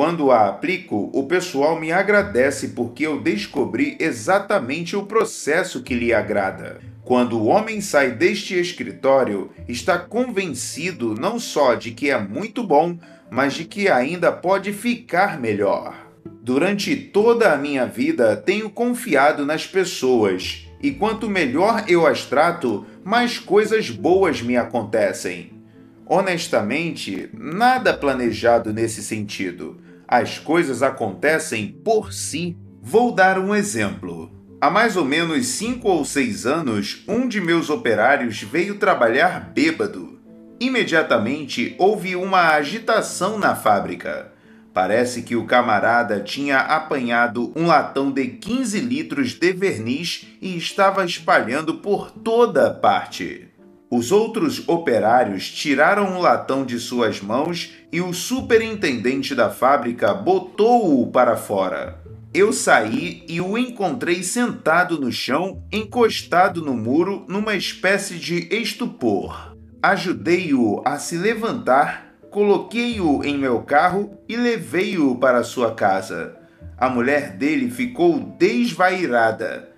Quando 0.00 0.30
a 0.30 0.48
aplico, 0.48 1.10
o 1.12 1.24
pessoal 1.24 1.78
me 1.78 1.92
agradece 1.92 2.68
porque 2.68 3.06
eu 3.06 3.20
descobri 3.20 3.98
exatamente 4.00 4.96
o 4.96 5.04
processo 5.04 5.82
que 5.82 5.94
lhe 5.94 6.10
agrada. 6.10 6.80
Quando 7.04 7.38
o 7.38 7.44
homem 7.44 7.82
sai 7.82 8.10
deste 8.12 8.58
escritório, 8.58 9.50
está 9.68 9.98
convencido 9.98 11.14
não 11.14 11.38
só 11.38 11.74
de 11.74 11.90
que 11.90 12.08
é 12.08 12.18
muito 12.18 12.64
bom, 12.64 12.98
mas 13.30 13.52
de 13.52 13.66
que 13.66 13.90
ainda 13.90 14.32
pode 14.32 14.72
ficar 14.72 15.38
melhor. 15.38 15.94
Durante 16.24 16.96
toda 16.96 17.52
a 17.52 17.58
minha 17.58 17.84
vida, 17.84 18.34
tenho 18.36 18.70
confiado 18.70 19.44
nas 19.44 19.66
pessoas, 19.66 20.66
e 20.82 20.92
quanto 20.92 21.28
melhor 21.28 21.84
eu 21.88 22.06
as 22.06 22.24
trato, 22.24 22.86
mais 23.04 23.38
coisas 23.38 23.90
boas 23.90 24.40
me 24.40 24.56
acontecem. 24.56 25.60
Honestamente, 26.06 27.28
nada 27.34 27.92
planejado 27.92 28.72
nesse 28.72 29.02
sentido. 29.02 29.89
As 30.10 30.40
coisas 30.40 30.82
acontecem 30.82 31.68
por 31.84 32.12
si. 32.12 32.56
Vou 32.82 33.14
dar 33.14 33.38
um 33.38 33.54
exemplo. 33.54 34.28
Há 34.60 34.68
mais 34.68 34.96
ou 34.96 35.04
menos 35.04 35.46
cinco 35.46 35.88
ou 35.88 36.04
seis 36.04 36.46
anos, 36.46 37.04
um 37.06 37.28
de 37.28 37.40
meus 37.40 37.70
operários 37.70 38.42
veio 38.42 38.76
trabalhar 38.76 39.52
bêbado. 39.54 40.18
Imediatamente 40.58 41.76
houve 41.78 42.16
uma 42.16 42.56
agitação 42.56 43.38
na 43.38 43.54
fábrica. 43.54 44.32
Parece 44.74 45.22
que 45.22 45.36
o 45.36 45.46
camarada 45.46 46.18
tinha 46.18 46.58
apanhado 46.58 47.52
um 47.54 47.68
latão 47.68 48.10
de 48.10 48.26
15 48.26 48.80
litros 48.80 49.34
de 49.34 49.52
verniz 49.52 50.26
e 50.42 50.58
estava 50.58 51.04
espalhando 51.04 51.74
por 51.74 52.10
toda 52.10 52.68
parte. 52.68 53.49
Os 53.90 54.12
outros 54.12 54.68
operários 54.68 55.50
tiraram 55.50 56.16
o 56.16 56.20
latão 56.20 56.64
de 56.64 56.78
suas 56.78 57.20
mãos 57.20 57.72
e 57.90 58.00
o 58.00 58.14
superintendente 58.14 59.34
da 59.34 59.50
fábrica 59.50 60.14
botou-o 60.14 61.10
para 61.10 61.36
fora. 61.36 61.98
Eu 62.32 62.52
saí 62.52 63.24
e 63.28 63.40
o 63.40 63.58
encontrei 63.58 64.22
sentado 64.22 65.00
no 65.00 65.10
chão, 65.10 65.64
encostado 65.72 66.62
no 66.62 66.72
muro, 66.72 67.24
numa 67.28 67.56
espécie 67.56 68.16
de 68.16 68.46
estupor. 68.54 69.56
Ajudei-o 69.82 70.80
a 70.84 70.96
se 70.96 71.16
levantar, 71.16 72.14
coloquei-o 72.30 73.24
em 73.24 73.36
meu 73.36 73.62
carro 73.62 74.16
e 74.28 74.36
levei-o 74.36 75.16
para 75.16 75.42
sua 75.42 75.74
casa. 75.74 76.36
A 76.78 76.88
mulher 76.88 77.36
dele 77.36 77.68
ficou 77.68 78.20
desvairada. 78.38 79.69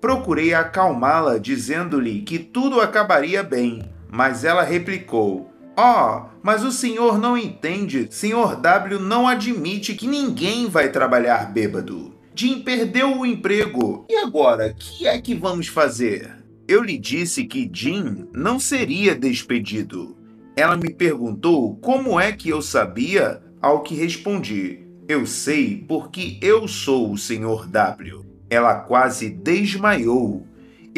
Procurei 0.00 0.54
acalmá-la, 0.54 1.38
dizendo-lhe 1.38 2.22
que 2.22 2.38
tudo 2.38 2.80
acabaria 2.80 3.42
bem, 3.42 3.82
mas 4.10 4.44
ela 4.44 4.62
replicou: 4.62 5.50
Oh, 5.76 6.22
mas 6.42 6.64
o 6.64 6.72
senhor 6.72 7.18
não 7.18 7.36
entende. 7.36 8.08
Senhor 8.10 8.56
W 8.56 8.98
não 8.98 9.28
admite 9.28 9.94
que 9.94 10.06
ninguém 10.06 10.68
vai 10.68 10.90
trabalhar 10.90 11.52
bêbado. 11.52 12.14
Jim 12.34 12.62
perdeu 12.62 13.18
o 13.18 13.26
emprego. 13.26 14.06
E 14.08 14.16
agora, 14.16 14.72
que 14.72 15.06
é 15.06 15.20
que 15.20 15.34
vamos 15.34 15.66
fazer? 15.66 16.36
Eu 16.68 16.82
lhe 16.82 16.98
disse 16.98 17.44
que 17.44 17.70
Jim 17.72 18.28
não 18.32 18.60
seria 18.60 19.14
despedido. 19.14 20.16
Ela 20.56 20.76
me 20.76 20.92
perguntou 20.92 21.76
como 21.76 22.18
é 22.18 22.32
que 22.32 22.48
eu 22.48 22.60
sabia, 22.60 23.40
ao 23.62 23.82
que 23.82 23.94
respondi: 23.94 24.80
Eu 25.08 25.26
sei 25.26 25.84
porque 25.88 26.38
eu 26.42 26.66
sou 26.68 27.12
o 27.12 27.18
Senhor 27.18 27.66
W. 27.66 28.27
Ela 28.50 28.76
quase 28.76 29.30
desmaiou 29.30 30.48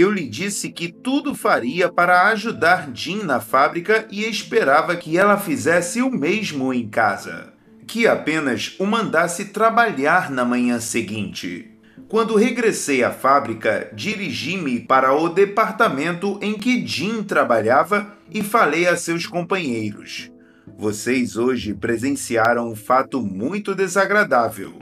eu 0.00 0.10
lhe 0.10 0.26
disse 0.26 0.70
que 0.70 0.90
tudo 0.90 1.34
faria 1.34 1.92
para 1.92 2.28
ajudar 2.28 2.90
Jean 2.94 3.24
na 3.24 3.38
fábrica 3.38 4.06
e 4.10 4.24
esperava 4.24 4.96
que 4.96 5.18
ela 5.18 5.36
fizesse 5.36 6.00
o 6.00 6.10
mesmo 6.10 6.72
em 6.72 6.88
casa. 6.88 7.52
Que 7.86 8.06
apenas 8.06 8.76
o 8.78 8.86
mandasse 8.86 9.46
trabalhar 9.46 10.30
na 10.30 10.42
manhã 10.42 10.80
seguinte. 10.80 11.72
Quando 12.08 12.34
regressei 12.34 13.04
à 13.04 13.10
fábrica, 13.10 13.90
dirigi-me 13.92 14.80
para 14.80 15.14
o 15.14 15.28
departamento 15.28 16.38
em 16.40 16.54
que 16.54 16.86
Jim 16.86 17.22
trabalhava 17.22 18.14
e 18.30 18.42
falei 18.42 18.86
a 18.86 18.96
seus 18.96 19.26
companheiros. 19.26 20.30
Vocês 20.78 21.36
hoje 21.36 21.74
presenciaram 21.74 22.70
um 22.70 22.74
fato 22.74 23.20
muito 23.20 23.74
desagradável, 23.74 24.72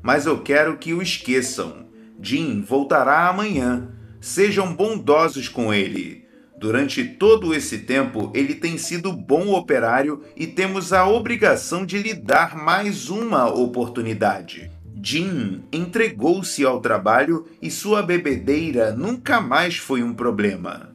mas 0.00 0.24
eu 0.24 0.40
quero 0.40 0.78
que 0.78 0.94
o 0.94 1.02
esqueçam. 1.02 1.87
Jim 2.20 2.62
voltará 2.62 3.28
amanhã 3.28 3.88
Sejam 4.20 4.74
bondosos 4.74 5.48
com 5.48 5.72
ele. 5.72 6.26
Durante 6.58 7.04
todo 7.04 7.54
esse 7.54 7.78
tempo, 7.78 8.32
ele 8.34 8.54
tem 8.54 8.76
sido 8.76 9.12
bom 9.12 9.54
operário 9.54 10.22
e 10.36 10.44
temos 10.44 10.92
a 10.92 11.06
obrigação 11.06 11.86
de 11.86 11.98
lhe 11.98 12.14
dar 12.14 12.56
mais 12.56 13.08
uma 13.08 13.48
oportunidade. 13.48 14.70
Jim 15.00 15.62
entregou-se 15.72 16.64
ao 16.64 16.80
trabalho 16.80 17.46
e 17.62 17.70
sua 17.70 18.02
bebedeira 18.02 18.90
nunca 18.90 19.40
mais 19.40 19.76
foi 19.76 20.02
um 20.02 20.12
problema. 20.12 20.92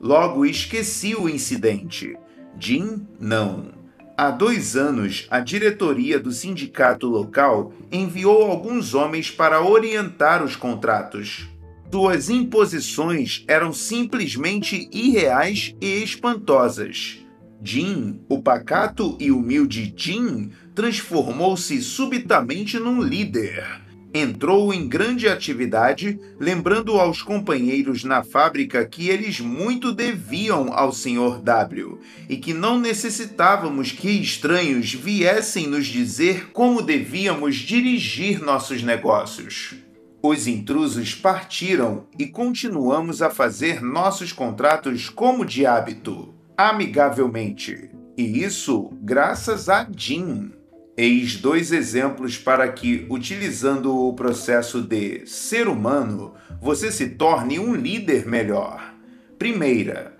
Logo 0.00 0.46
esqueci 0.46 1.14
o 1.14 1.28
incidente. 1.28 2.16
Jim, 2.58 3.06
não. 3.20 3.81
Há 4.22 4.30
dois 4.30 4.76
anos, 4.76 5.26
a 5.28 5.40
diretoria 5.40 6.16
do 6.16 6.30
sindicato 6.30 7.08
local 7.08 7.72
enviou 7.90 8.44
alguns 8.44 8.94
homens 8.94 9.32
para 9.32 9.60
orientar 9.60 10.44
os 10.44 10.54
contratos. 10.54 11.48
Suas 11.90 12.30
imposições 12.30 13.42
eram 13.48 13.72
simplesmente 13.72 14.88
irreais 14.92 15.74
e 15.80 16.04
espantosas. 16.04 17.18
Jim, 17.60 18.20
o 18.28 18.40
pacato 18.40 19.16
e 19.18 19.32
humilde 19.32 19.92
Jim, 19.96 20.52
transformou-se 20.72 21.82
subitamente 21.82 22.78
num 22.78 23.02
líder. 23.02 23.81
Entrou 24.14 24.74
em 24.74 24.86
grande 24.86 25.26
atividade, 25.26 26.20
lembrando 26.38 27.00
aos 27.00 27.22
companheiros 27.22 28.04
na 28.04 28.22
fábrica 28.22 28.84
que 28.84 29.08
eles 29.08 29.40
muito 29.40 29.90
deviam 29.90 30.70
ao 30.70 30.92
Sr. 30.92 31.40
W 31.42 31.98
e 32.28 32.36
que 32.36 32.52
não 32.52 32.78
necessitávamos 32.78 33.90
que 33.90 34.10
estranhos 34.10 34.92
viessem 34.92 35.66
nos 35.66 35.86
dizer 35.86 36.50
como 36.52 36.82
devíamos 36.82 37.56
dirigir 37.56 38.42
nossos 38.42 38.82
negócios. 38.82 39.76
Os 40.22 40.46
intrusos 40.46 41.14
partiram 41.14 42.06
e 42.18 42.26
continuamos 42.26 43.22
a 43.22 43.30
fazer 43.30 43.82
nossos 43.82 44.30
contratos 44.30 45.08
como 45.08 45.44
de 45.44 45.64
hábito, 45.64 46.34
amigavelmente. 46.54 47.90
E 48.16 48.44
isso 48.44 48.90
graças 49.00 49.70
a 49.70 49.88
Jim. 49.96 50.52
Eis 50.94 51.36
dois 51.36 51.72
exemplos 51.72 52.36
para 52.36 52.70
que, 52.70 53.06
utilizando 53.08 53.96
o 53.96 54.12
processo 54.12 54.82
de 54.82 55.26
ser 55.26 55.66
humano, 55.66 56.34
você 56.60 56.92
se 56.92 57.08
torne 57.10 57.58
um 57.58 57.74
líder 57.74 58.26
melhor. 58.26 58.94
Primeira, 59.38 60.14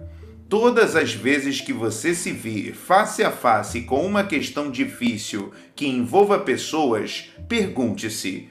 todas 0.48 0.96
as 0.96 1.12
vezes 1.12 1.60
que 1.60 1.74
você 1.74 2.14
se 2.14 2.32
vir 2.32 2.72
face 2.74 3.22
a 3.22 3.30
face 3.30 3.82
com 3.82 4.04
uma 4.06 4.24
questão 4.24 4.70
difícil 4.70 5.52
que 5.76 5.86
envolva 5.86 6.38
pessoas, 6.38 7.30
pergunte-se: 7.46 8.48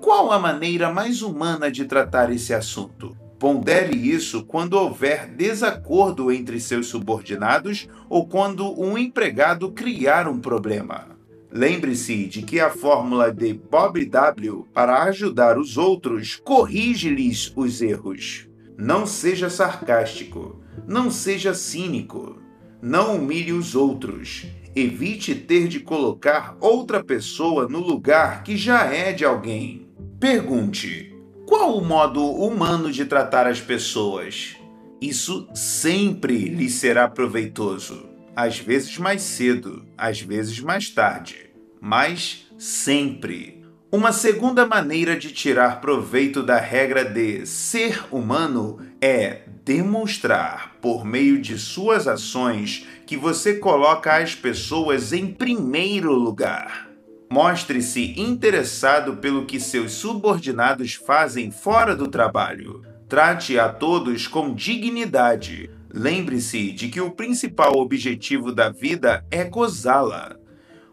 qual 0.00 0.32
a 0.32 0.40
maneira 0.40 0.92
mais 0.92 1.22
humana 1.22 1.70
de 1.70 1.84
tratar 1.84 2.32
esse 2.32 2.52
assunto? 2.52 3.16
Pondere 3.38 3.96
isso 3.96 4.44
quando 4.44 4.74
houver 4.74 5.28
desacordo 5.28 6.32
entre 6.32 6.58
seus 6.58 6.88
subordinados 6.88 7.88
ou 8.08 8.26
quando 8.26 8.68
um 8.78 8.98
empregado 8.98 9.70
criar 9.70 10.26
um 10.26 10.40
problema. 10.40 11.19
Lembre-se 11.52 12.26
de 12.26 12.42
que 12.42 12.60
a 12.60 12.70
fórmula 12.70 13.32
de 13.32 13.52
Bob 13.52 14.04
W 14.04 14.66
para 14.72 15.02
ajudar 15.04 15.58
os 15.58 15.76
outros 15.76 16.40
corrige-lhes 16.44 17.52
os 17.56 17.82
erros. 17.82 18.48
Não 18.78 19.04
seja 19.04 19.50
sarcástico, 19.50 20.60
não 20.86 21.10
seja 21.10 21.52
cínico, 21.52 22.40
não 22.80 23.16
humilhe 23.16 23.52
os 23.52 23.74
outros. 23.74 24.46
Evite 24.76 25.34
ter 25.34 25.66
de 25.66 25.80
colocar 25.80 26.56
outra 26.60 27.02
pessoa 27.02 27.68
no 27.68 27.80
lugar 27.80 28.44
que 28.44 28.56
já 28.56 28.84
é 28.84 29.12
de 29.12 29.24
alguém. 29.24 29.88
Pergunte: 30.20 31.12
qual 31.46 31.76
o 31.76 31.84
modo 31.84 32.24
humano 32.24 32.92
de 32.92 33.04
tratar 33.04 33.48
as 33.48 33.60
pessoas? 33.60 34.56
Isso 35.00 35.48
sempre 35.52 36.48
lhe 36.48 36.70
será 36.70 37.08
proveitoso. 37.08 38.09
Às 38.42 38.58
vezes 38.58 38.96
mais 38.96 39.20
cedo, 39.20 39.84
às 39.98 40.22
vezes 40.22 40.60
mais 40.60 40.88
tarde, 40.88 41.50
mas 41.78 42.46
sempre. 42.58 43.62
Uma 43.92 44.12
segunda 44.12 44.64
maneira 44.64 45.14
de 45.14 45.30
tirar 45.30 45.82
proveito 45.82 46.42
da 46.42 46.56
regra 46.56 47.04
de 47.04 47.44
ser 47.44 48.02
humano 48.10 48.78
é 48.98 49.42
demonstrar, 49.62 50.76
por 50.80 51.04
meio 51.04 51.38
de 51.38 51.58
suas 51.58 52.08
ações, 52.08 52.86
que 53.06 53.14
você 53.14 53.56
coloca 53.56 54.16
as 54.16 54.34
pessoas 54.34 55.12
em 55.12 55.26
primeiro 55.26 56.14
lugar. 56.14 56.88
Mostre-se 57.30 58.18
interessado 58.18 59.18
pelo 59.18 59.44
que 59.44 59.60
seus 59.60 59.92
subordinados 59.92 60.94
fazem 60.94 61.50
fora 61.50 61.94
do 61.94 62.08
trabalho. 62.08 62.80
Trate 63.06 63.58
a 63.58 63.68
todos 63.68 64.26
com 64.26 64.54
dignidade. 64.54 65.68
Lembre-se 65.92 66.70
de 66.72 66.88
que 66.88 67.00
o 67.00 67.10
principal 67.10 67.76
objetivo 67.78 68.52
da 68.52 68.70
vida 68.70 69.24
é 69.30 69.44
gozá-la. 69.44 70.36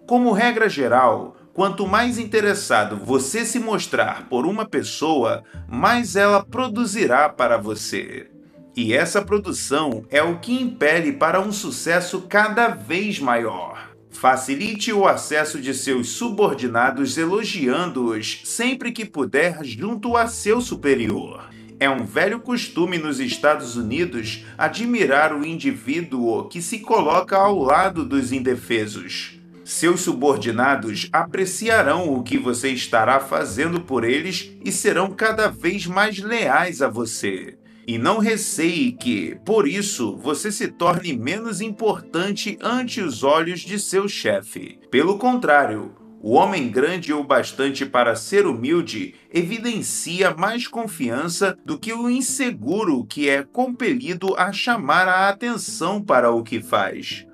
Como 0.08 0.32
regra 0.32 0.68
geral, 0.68 1.36
quanto 1.54 1.86
mais 1.86 2.18
interessado 2.18 2.98
você 2.98 3.46
se 3.46 3.60
mostrar 3.60 4.28
por 4.28 4.46
uma 4.46 4.66
pessoa, 4.66 5.44
mais 5.68 6.16
ela 6.16 6.44
produzirá 6.44 7.30
para 7.30 7.58
você. 7.58 8.32
E 8.76 8.94
essa 8.94 9.22
produção 9.24 10.06
é 10.10 10.22
o 10.22 10.40
que 10.40 10.54
impele 10.54 11.14
para 11.14 11.40
um 11.42 11.52
sucesso 11.52 12.22
cada 12.22 12.68
vez 12.68 13.20
maior. 13.20 13.90
Facilite 14.10 14.92
o 14.92 15.08
acesso 15.08 15.62
de 15.62 15.74
seus 15.74 16.10
subordinados 16.10 17.18
elogiando-os 17.18 18.42
sempre 18.46 18.92
que 18.92 19.06
puder 19.06 19.64
junto 19.64 20.18
a 20.18 20.28
seu 20.28 20.60
superior. 20.60 21.57
É 21.80 21.88
um 21.88 22.04
velho 22.04 22.40
costume 22.40 22.98
nos 22.98 23.20
Estados 23.20 23.76
Unidos 23.76 24.44
admirar 24.58 25.32
o 25.32 25.46
indivíduo 25.46 26.48
que 26.50 26.60
se 26.60 26.80
coloca 26.80 27.38
ao 27.38 27.60
lado 27.60 28.04
dos 28.04 28.32
indefesos. 28.32 29.40
Seus 29.64 30.02
subordinados 30.02 31.08
apreciarão 31.12 32.12
o 32.12 32.24
que 32.24 32.36
você 32.36 32.70
estará 32.70 33.20
fazendo 33.20 33.82
por 33.82 34.04
eles 34.04 34.52
e 34.66 34.72
serão 34.72 35.12
cada 35.12 35.50
vez 35.50 35.86
mais 35.86 36.18
leais 36.18 36.82
a 36.82 36.88
você. 36.88 37.60
E 37.86 37.98
não 37.98 38.18
receie 38.18 38.92
que, 38.92 39.38
por 39.46 39.68
isso, 39.68 40.18
você 40.18 40.52
se 40.52 40.68
torne 40.68 41.16
menos 41.16 41.62
importante 41.62 42.58
ante 42.62 43.02
os 43.02 43.24
olhos 43.24 43.60
de 43.60 43.78
seu 43.78 44.10
chefe. 44.10 44.80
Pelo 44.90 45.18
contrário, 45.18 45.94
o 46.22 46.34
homem 46.34 46.70
grande 46.70 47.14
o 47.14 47.24
bastante 47.24 47.86
para 47.86 48.16
ser 48.16 48.46
humilde 48.46 49.16
evidencia 49.34 50.34
mais 50.34 50.68
confiança 50.68 51.58
do 51.64 51.78
que 51.78 51.94
o 51.94 52.10
inseguro 52.10 53.06
que 53.06 53.30
é 53.30 53.44
compelido 53.44 54.36
a 54.36 54.52
chamar 54.52 55.08
a 55.08 55.30
atenção 55.30 56.02
para 56.02 56.32
o 56.32 56.44
que 56.44 56.62
faz. 56.62 57.26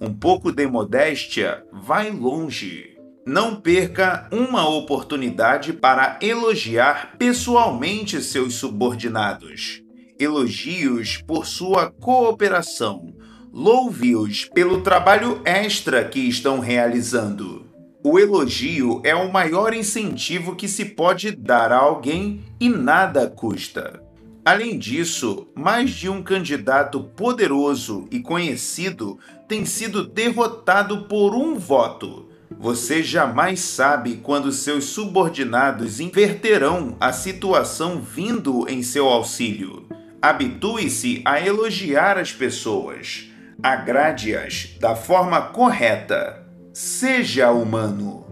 Um 0.00 0.12
pouco 0.12 0.52
de 0.52 0.66
modéstia 0.66 1.64
vai 1.72 2.10
longe. 2.10 2.96
Não 3.26 3.56
perca 3.56 4.28
uma 4.30 4.68
oportunidade 4.68 5.72
para 5.72 6.18
elogiar 6.20 7.16
pessoalmente 7.16 8.20
seus 8.20 8.54
subordinados 8.54 9.84
elogios 10.18 11.20
por 11.26 11.46
sua 11.46 11.90
cooperação. 11.90 13.14
Louve-os 13.52 14.46
pelo 14.46 14.80
trabalho 14.80 15.40
extra 15.44 16.04
que 16.04 16.20
estão 16.20 16.58
realizando. 16.58 17.63
O 18.06 18.18
elogio 18.18 19.00
é 19.02 19.14
o 19.14 19.32
maior 19.32 19.72
incentivo 19.72 20.54
que 20.54 20.68
se 20.68 20.84
pode 20.84 21.30
dar 21.30 21.72
a 21.72 21.78
alguém 21.78 22.44
e 22.60 22.68
nada 22.68 23.26
custa. 23.30 23.98
Além 24.44 24.78
disso, 24.78 25.48
mais 25.54 25.88
de 25.88 26.10
um 26.10 26.22
candidato 26.22 27.02
poderoso 27.02 28.06
e 28.10 28.20
conhecido 28.20 29.18
tem 29.48 29.64
sido 29.64 30.06
derrotado 30.06 31.06
por 31.06 31.34
um 31.34 31.54
voto. 31.54 32.28
Você 32.58 33.02
jamais 33.02 33.60
sabe 33.60 34.16
quando 34.22 34.52
seus 34.52 34.84
subordinados 34.84 35.98
inverterão 35.98 36.98
a 37.00 37.10
situação 37.10 38.02
vindo 38.02 38.68
em 38.68 38.82
seu 38.82 39.06
auxílio. 39.06 39.88
Habitue-se 40.20 41.22
a 41.24 41.40
elogiar 41.40 42.18
as 42.18 42.30
pessoas. 42.30 43.30
Agrade-as 43.62 44.76
da 44.78 44.94
forma 44.94 45.40
correta. 45.40 46.43
Seja 46.76 47.52
humano. 47.52 48.26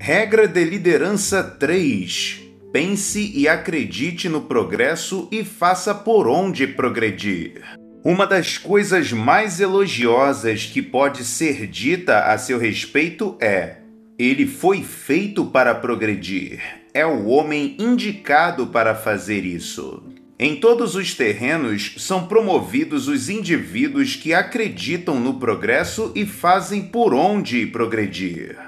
Regra 0.00 0.48
de 0.48 0.64
liderança 0.64 1.42
3. 1.42 2.40
Pense 2.72 3.30
e 3.34 3.46
acredite 3.46 4.30
no 4.30 4.40
progresso 4.40 5.28
e 5.30 5.44
faça 5.44 5.94
por 5.94 6.26
onde 6.26 6.66
progredir. 6.66 7.62
Uma 8.02 8.26
das 8.26 8.56
coisas 8.56 9.12
mais 9.12 9.60
elogiosas 9.60 10.64
que 10.64 10.80
pode 10.80 11.22
ser 11.22 11.66
dita 11.66 12.32
a 12.32 12.38
seu 12.38 12.58
respeito 12.58 13.36
é: 13.38 13.76
ele 14.18 14.46
foi 14.46 14.82
feito 14.82 15.44
para 15.44 15.74
progredir. 15.74 16.62
É 16.94 17.04
o 17.04 17.26
homem 17.26 17.76
indicado 17.78 18.68
para 18.68 18.94
fazer 18.94 19.44
isso. 19.44 20.02
Em 20.42 20.56
todos 20.56 20.96
os 20.96 21.14
terrenos 21.14 21.94
são 21.98 22.26
promovidos 22.26 23.06
os 23.06 23.30
indivíduos 23.30 24.16
que 24.16 24.34
acreditam 24.34 25.20
no 25.20 25.34
progresso 25.34 26.10
e 26.16 26.26
fazem 26.26 26.82
por 26.82 27.14
onde 27.14 27.64
progredir. 27.64 28.58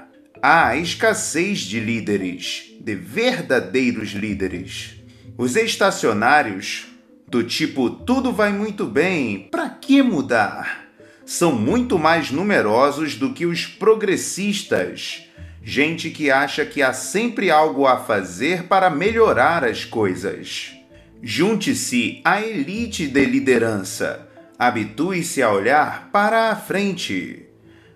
Há 0.41 0.77
escassez 0.77 1.59
de 1.59 1.81
líderes, 1.81 2.73
de 2.79 2.95
verdadeiros 2.95 4.11
líderes. 4.11 4.95
Os 5.37 5.57
estacionários, 5.57 6.85
do 7.27 7.43
tipo 7.43 7.89
tudo 7.89 8.31
vai 8.31 8.53
muito 8.53 8.85
bem, 8.85 9.49
para 9.51 9.67
que 9.67 10.01
mudar? 10.01 10.85
São 11.25 11.51
muito 11.51 11.99
mais 11.99 12.31
numerosos 12.31 13.15
do 13.15 13.33
que 13.33 13.45
os 13.45 13.65
progressistas, 13.65 15.23
gente 15.61 16.09
que 16.09 16.31
acha 16.31 16.65
que 16.65 16.81
há 16.81 16.93
sempre 16.93 17.51
algo 17.51 17.85
a 17.85 17.97
fazer 17.97 18.63
para 18.63 18.89
melhorar 18.89 19.65
as 19.65 19.83
coisas. 19.83 20.84
Junte-se 21.21 22.21
à 22.23 22.41
elite 22.41 23.07
de 23.07 23.25
liderança. 23.25 24.27
Habitue-se 24.57 25.41
a 25.41 25.51
olhar 25.51 26.09
para 26.11 26.51
a 26.51 26.55
frente. 26.55 27.45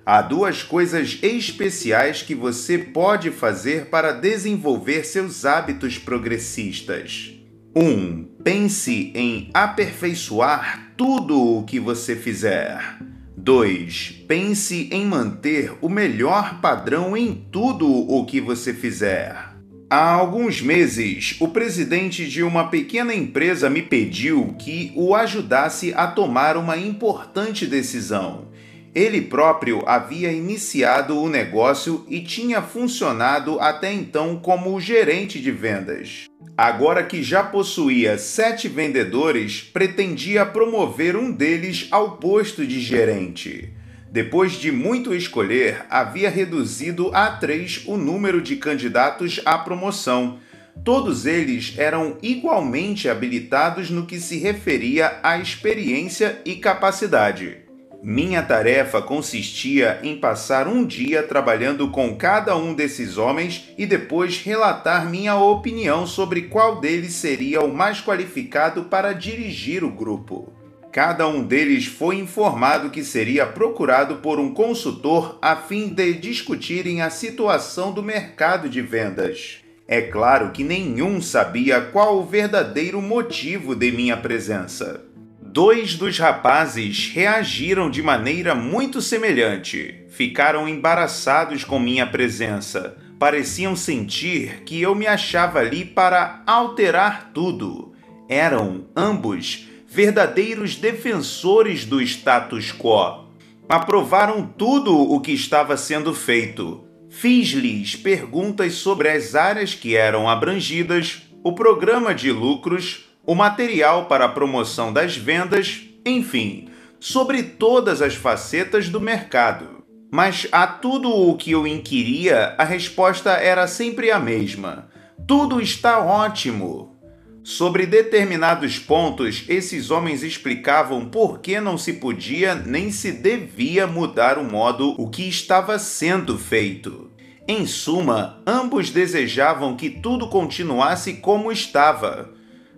Há 0.06 0.22
duas 0.22 0.64
coisas 0.64 1.20
especiais 1.22 2.22
que 2.24 2.34
você 2.34 2.78
pode 2.78 3.30
fazer 3.30 3.86
para 3.86 4.12
desenvolver 4.12 5.06
seus 5.06 5.46
hábitos 5.46 5.98
progressistas. 5.98 7.32
1. 7.76 7.82
Um, 7.84 8.28
pense 8.44 9.12
em 9.14 9.52
aperfeiçoar 9.54 10.94
tudo 10.98 11.60
o 11.60 11.64
que 11.64 11.80
você 11.80 12.16
fizer. 12.16 12.98
2. 13.38 14.26
Pense 14.28 14.90
em 14.92 15.06
manter 15.06 15.74
o 15.80 15.88
melhor 15.88 16.60
padrão 16.60 17.16
em 17.16 17.34
tudo 17.52 17.88
o 17.88 18.26
que 18.26 18.42
você 18.42 18.74
fizer. 18.74 19.49
Há 19.92 20.12
alguns 20.12 20.62
meses, 20.62 21.36
o 21.40 21.48
presidente 21.48 22.30
de 22.30 22.44
uma 22.44 22.68
pequena 22.68 23.12
empresa 23.12 23.72
me 23.72 23.82
pediu 23.82 24.54
que 24.60 24.92
o 24.96 25.16
ajudasse 25.16 25.92
a 25.96 26.06
tomar 26.06 26.56
uma 26.58 26.78
importante 26.78 27.66
decisão. 27.66 28.50
Ele 28.94 29.20
próprio 29.20 29.82
havia 29.88 30.32
iniciado 30.32 31.20
o 31.20 31.28
negócio 31.28 32.06
e 32.08 32.20
tinha 32.22 32.62
funcionado 32.62 33.60
até 33.60 33.92
então 33.92 34.38
como 34.38 34.80
gerente 34.80 35.40
de 35.40 35.50
vendas. 35.50 36.26
Agora 36.56 37.04
que 37.04 37.24
já 37.24 37.42
possuía 37.42 38.16
sete 38.20 38.68
vendedores, 38.68 39.60
pretendia 39.60 40.46
promover 40.46 41.16
um 41.16 41.32
deles 41.32 41.88
ao 41.90 42.18
posto 42.18 42.64
de 42.64 42.80
gerente. 42.80 43.74
Depois 44.12 44.54
de 44.54 44.72
muito 44.72 45.14
escolher, 45.14 45.86
havia 45.88 46.32
reduzido 46.32 47.12
a 47.14 47.30
três 47.30 47.84
o 47.86 47.96
número 47.96 48.42
de 48.42 48.56
candidatos 48.56 49.40
à 49.46 49.56
promoção. 49.56 50.40
Todos 50.84 51.28
eles 51.28 51.76
eram 51.78 52.18
igualmente 52.24 53.08
habilitados 53.08 53.92
no 53.92 54.08
que 54.08 54.20
se 54.20 54.40
referia 54.40 55.20
à 55.22 55.38
experiência 55.38 56.42
e 56.44 56.56
capacidade. 56.56 57.70
Minha 58.02 58.42
tarefa 58.42 59.00
consistia 59.00 60.00
em 60.02 60.18
passar 60.18 60.68
um 60.68 60.86
dia 60.86 61.22
trabalhando 61.22 61.92
com 61.92 62.16
cada 62.16 62.56
um 62.56 62.74
desses 62.74 63.18
homens 63.18 63.70
e 63.78 63.86
depois 63.86 64.42
relatar 64.42 65.08
minha 65.08 65.36
opinião 65.36 66.08
sobre 66.08 66.44
qual 66.44 66.80
deles 66.80 67.14
seria 67.14 67.62
o 67.62 67.72
mais 67.72 68.02
qualificado 68.02 68.86
para 68.86 69.14
dirigir 69.14 69.84
o 69.84 69.92
grupo. 69.92 70.59
Cada 70.92 71.28
um 71.28 71.44
deles 71.44 71.86
foi 71.86 72.18
informado 72.18 72.90
que 72.90 73.04
seria 73.04 73.46
procurado 73.46 74.18
por 74.18 74.40
um 74.40 74.52
consultor 74.52 75.38
a 75.40 75.56
fim 75.56 75.88
de 75.90 76.14
discutirem 76.14 77.02
a 77.02 77.12
situação 77.12 77.92
do 77.92 78.02
mercado 78.02 78.68
de 78.68 78.82
vendas. 78.82 79.60
É 79.88 80.02
claro 80.02 80.52
que 80.52 80.64
nenhum 80.64 81.22
sabia 81.22 81.80
qual 81.80 82.18
o 82.18 82.26
verdadeiro 82.26 83.02
motivo 83.02 83.76
de 83.76 83.92
minha 83.92 84.18
presença. 84.18 85.04
Dois 85.42 85.96
dos 85.96 86.18
rapazes 86.18 87.12
reagiram 87.14 87.90
de 87.90 88.02
maneira 88.02 88.54
muito 88.54 89.02
semelhante. 89.02 90.06
Ficaram 90.10 90.68
embaraçados 90.68 91.64
com 91.64 91.80
minha 91.80 92.06
presença. 92.06 92.98
Pareciam 93.20 93.76
sentir 93.76 94.64
que 94.64 94.82
eu 94.82 94.96
me 94.96 95.06
achava 95.08 95.60
ali 95.60 95.86
para 95.86 96.44
alterar 96.46 97.32
tudo. 97.34 97.94
Eram, 98.30 98.86
ambos, 98.96 99.69
verdadeiros 99.90 100.76
defensores 100.76 101.84
do 101.84 102.00
status 102.00 102.72
quo. 102.72 103.26
Aprovaram 103.68 104.46
tudo 104.46 104.96
o 104.96 105.20
que 105.20 105.32
estava 105.32 105.76
sendo 105.76 106.14
feito. 106.14 106.84
Fiz-lhes 107.10 107.96
perguntas 107.96 108.74
sobre 108.74 109.10
as 109.10 109.34
áreas 109.34 109.74
que 109.74 109.96
eram 109.96 110.30
abrangidas, 110.30 111.24
o 111.44 111.54
programa 111.54 112.14
de 112.14 112.32
lucros, 112.32 113.10
o 113.26 113.34
material 113.34 114.06
para 114.06 114.26
a 114.26 114.30
promoção 114.30 114.94
das 114.94 115.18
vendas, 115.18 115.82
enfim, 116.06 116.70
sobre 117.00 117.42
todas 117.42 118.02
as 118.02 118.14
facetas 118.14 118.90
do 118.90 119.02
mercado. 119.02 119.84
Mas 120.12 120.48
a 120.52 120.68
tudo 120.68 121.10
o 121.10 121.36
que 121.36 121.52
eu 121.52 121.66
inquiria, 121.66 122.54
a 122.60 122.64
resposta 122.64 123.32
era 123.32 123.68
sempre 123.68 124.12
a 124.12 124.20
mesma: 124.20 124.88
tudo 125.28 125.60
está 125.60 126.00
ótimo. 126.00 126.99
Sobre 127.44 127.86
determinados 127.86 128.78
pontos, 128.78 129.46
esses 129.48 129.90
homens 129.90 130.24
explicavam 130.24 131.06
por 131.06 131.40
que 131.40 131.60
não 131.60 131.78
se 131.78 131.94
podia 131.94 132.54
nem 132.54 132.92
se 132.92 133.12
devia 133.12 133.88
mudar 133.88 134.38
o 134.38 134.44
modo 134.44 134.94
o 135.02 135.10
que 135.10 135.28
estava 135.28 135.80
sendo 135.80 136.38
feito. 136.38 137.10
Em 137.48 137.66
suma, 137.66 138.42
ambos 138.46 138.92
desejavam 138.92 139.76
que 139.76 139.90
tudo 139.90 140.28
continuasse 140.28 141.14
como 141.14 141.52
estava. 141.52 142.30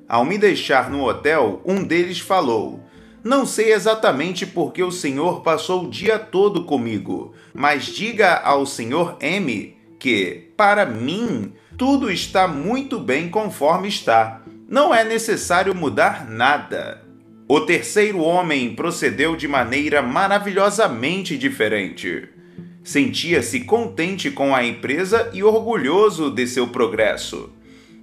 Ao 0.07 0.23
me 0.23 0.37
deixar 0.37 0.89
no 0.89 1.03
hotel, 1.05 1.61
um 1.65 1.83
deles 1.83 2.19
falou: 2.19 2.79
Não 3.23 3.45
sei 3.45 3.73
exatamente 3.73 4.45
por 4.45 4.71
que 4.71 4.83
o 4.83 4.91
senhor 4.91 5.41
passou 5.41 5.85
o 5.85 5.89
dia 5.89 6.19
todo 6.19 6.65
comigo, 6.65 7.33
mas 7.53 7.85
diga 7.85 8.35
ao 8.35 8.65
senhor 8.65 9.17
M 9.19 9.75
que, 9.99 10.51
para 10.55 10.85
mim, 10.85 11.53
tudo 11.77 12.11
está 12.11 12.47
muito 12.47 12.99
bem 12.99 13.29
conforme 13.29 13.87
está. 13.87 14.40
Não 14.71 14.95
é 14.95 15.03
necessário 15.03 15.75
mudar 15.75 16.29
nada. 16.29 17.01
O 17.45 17.59
terceiro 17.59 18.19
homem 18.19 18.73
procedeu 18.73 19.35
de 19.35 19.45
maneira 19.45 20.01
maravilhosamente 20.01 21.37
diferente. 21.37 22.29
Sentia-se 22.81 23.65
contente 23.65 24.31
com 24.31 24.55
a 24.55 24.63
empresa 24.63 25.29
e 25.33 25.43
orgulhoso 25.43 26.31
de 26.31 26.47
seu 26.47 26.69
progresso, 26.69 27.51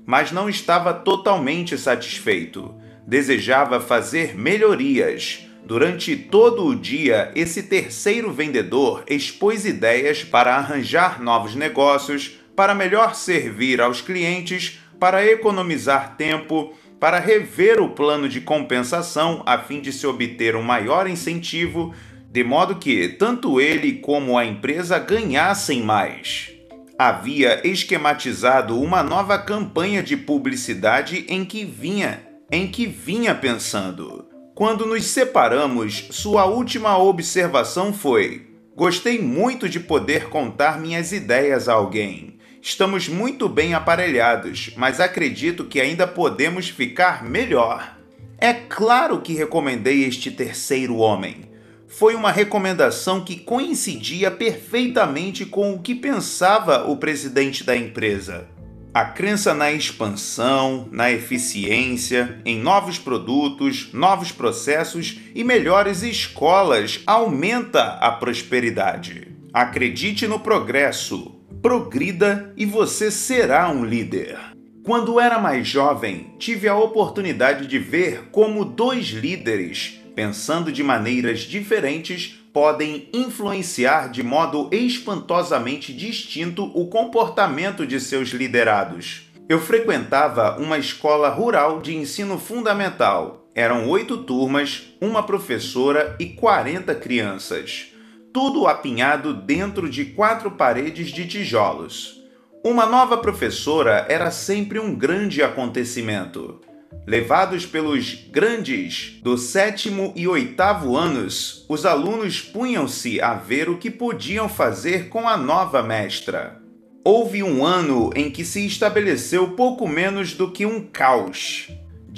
mas 0.05 0.31
não 0.31 0.47
estava 0.47 0.93
totalmente 0.93 1.79
satisfeito. 1.79 2.75
Desejava 3.07 3.81
fazer 3.81 4.37
melhorias. 4.37 5.47
Durante 5.65 6.15
todo 6.17 6.67
o 6.67 6.77
dia, 6.77 7.33
esse 7.35 7.63
terceiro 7.63 8.31
vendedor 8.31 9.05
expôs 9.09 9.65
ideias 9.65 10.23
para 10.23 10.57
arranjar 10.57 11.19
novos 11.23 11.55
negócios, 11.55 12.39
para 12.55 12.75
melhor 12.75 13.15
servir 13.15 13.81
aos 13.81 14.03
clientes, 14.03 14.79
para 14.99 15.25
economizar 15.25 16.17
tempo, 16.17 16.73
para 16.99 17.19
rever 17.19 17.81
o 17.81 17.91
plano 17.91 18.29
de 18.29 18.41
compensação 18.41 19.43
a 19.47 19.59
fim 19.59 19.81
de 19.81 19.93
se 19.93 20.07
obter 20.07 20.57
um 20.57 20.63
maior 20.63 21.09
incentivo 21.09 21.95
de 22.31 22.45
modo 22.45 22.77
que 22.77 23.09
tanto 23.09 23.61
ele 23.61 23.95
como 23.95 24.37
a 24.37 24.45
empresa 24.45 24.99
ganhassem 24.99 25.83
mais. 25.83 26.51
Havia 26.99 27.67
esquematizado 27.67 28.81
uma 28.81 29.03
nova 29.03 29.39
campanha 29.39 30.03
de 30.03 30.17
publicidade 30.17 31.25
em 31.29 31.45
que 31.45 31.65
vinha, 31.65 32.23
em 32.51 32.67
que 32.67 32.87
vinha 32.87 33.35
pensando. 33.35 34.27
Quando 34.55 34.85
nos 34.85 35.07
separamos, 35.07 36.09
sua 36.11 36.45
última 36.47 36.99
observação 36.99 37.93
foi: 37.93 38.49
Gostei 38.75 39.21
muito 39.21 39.69
de 39.69 39.81
poder 39.81 40.29
contar 40.29 40.81
minhas 40.81 41.13
ideias 41.13 41.69
a 41.69 41.75
alguém. 41.75 42.38
Estamos 42.61 43.09
muito 43.09 43.49
bem 43.49 43.75
aparelhados, 43.75 44.73
mas 44.77 45.01
acredito 45.01 45.65
que 45.65 45.81
ainda 45.81 46.07
podemos 46.07 46.69
ficar 46.69 47.25
melhor. 47.25 47.97
É 48.37 48.53
claro 48.53 49.21
que 49.21 49.33
recomendei 49.33 50.05
este 50.05 50.31
terceiro 50.31 50.97
homem 50.97 51.49
foi 51.89 52.15
uma 52.15 52.31
recomendação 52.31 53.25
que 53.25 53.35
coincidia 53.35 54.31
perfeitamente 54.31 55.47
com 55.47 55.73
o 55.73 55.81
que 55.81 55.95
pensava 55.95 56.87
o 56.87 56.99
presidente 56.99 57.65
da 57.65 57.75
empresa. 57.75 58.47
A 58.93 59.07
crença 59.07 59.55
na 59.55 59.73
expansão, 59.73 60.89
na 60.93 61.11
eficiência, 61.11 62.41
em 62.45 62.61
novos 62.61 62.99
produtos, 62.99 63.91
novos 63.93 64.31
processos 64.31 65.19
e 65.35 65.43
melhores 65.43 66.03
escolas 66.03 67.01
aumenta 67.07 67.95
a 68.01 68.13
prosperidade. 68.13 69.29
Acredite 69.53 70.27
no 70.27 70.41
progresso, 70.41 71.38
progrida 71.63 72.53
e 72.57 72.65
você 72.65 73.11
será 73.11 73.69
um 73.71 73.85
líder. 73.85 74.39
Quando 74.85 75.21
era 75.21 75.39
mais 75.39 75.67
jovem, 75.69 76.35
tive 76.39 76.69
a 76.69 76.77
oportunidade 76.77 77.67
de 77.67 77.79
ver 77.79 78.29
como 78.31 78.65
dois 78.65 79.09
líderes 79.09 79.99
pensando 80.19 80.73
de 80.73 80.83
maneiras 80.83 81.43
diferentes, 81.43 82.41
podem 82.53 83.09
influenciar 83.13 84.11
de 84.11 84.21
modo 84.21 84.69
espantosamente 84.73 85.93
distinto 85.93 86.65
o 86.75 86.89
comportamento 86.89 87.87
de 87.87 88.01
seus 88.01 88.31
liderados. 88.31 89.31
Eu 89.49 89.61
frequentava 89.61 90.59
uma 90.59 90.77
escola 90.77 91.29
rural 91.29 91.81
de 91.81 91.95
ensino 91.95 92.37
fundamental. 92.37 93.49
Eram 93.55 93.89
oito 93.89 94.17
turmas, 94.17 94.93
uma 95.01 95.23
professora 95.23 96.17
e 96.19 96.27
40 96.27 96.93
crianças. 96.97 97.93
Tudo 98.33 98.67
apinhado 98.67 99.33
dentro 99.33 99.89
de 99.89 100.05
quatro 100.05 100.51
paredes 100.51 101.09
de 101.09 101.27
tijolos. 101.27 102.23
Uma 102.65 102.85
nova 102.85 103.17
professora 103.17 104.05
era 104.09 104.31
sempre 104.31 104.79
um 104.79 104.95
grande 104.95 105.43
acontecimento. 105.43 106.61
Levados 107.07 107.65
pelos 107.65 108.15
grandes 108.31 109.19
do 109.23 109.39
sétimo 109.39 110.13
e 110.15 110.29
oitavo 110.29 110.97
anos, 110.97 111.65
os 111.69 111.87
alunos 111.87 112.43
punham-se 112.43 113.21
a 113.21 113.35
ver 113.35 113.71
o 113.71 113.79
que 113.79 113.91
podiam 113.91 114.49
fazer 114.49 115.09
com 115.09 115.27
a 115.27 115.37
nova 115.37 115.83
mestra. 115.83 116.61
Houve 117.03 117.43
um 117.43 117.65
ano 117.65 118.11
em 118.15 118.31
que 118.31 118.45
se 118.45 118.67
estabeleceu 118.67 119.53
pouco 119.53 119.89
menos 119.89 120.35
do 120.35 120.51
que 120.51 120.67
um 120.67 120.83
caos. 120.83 121.69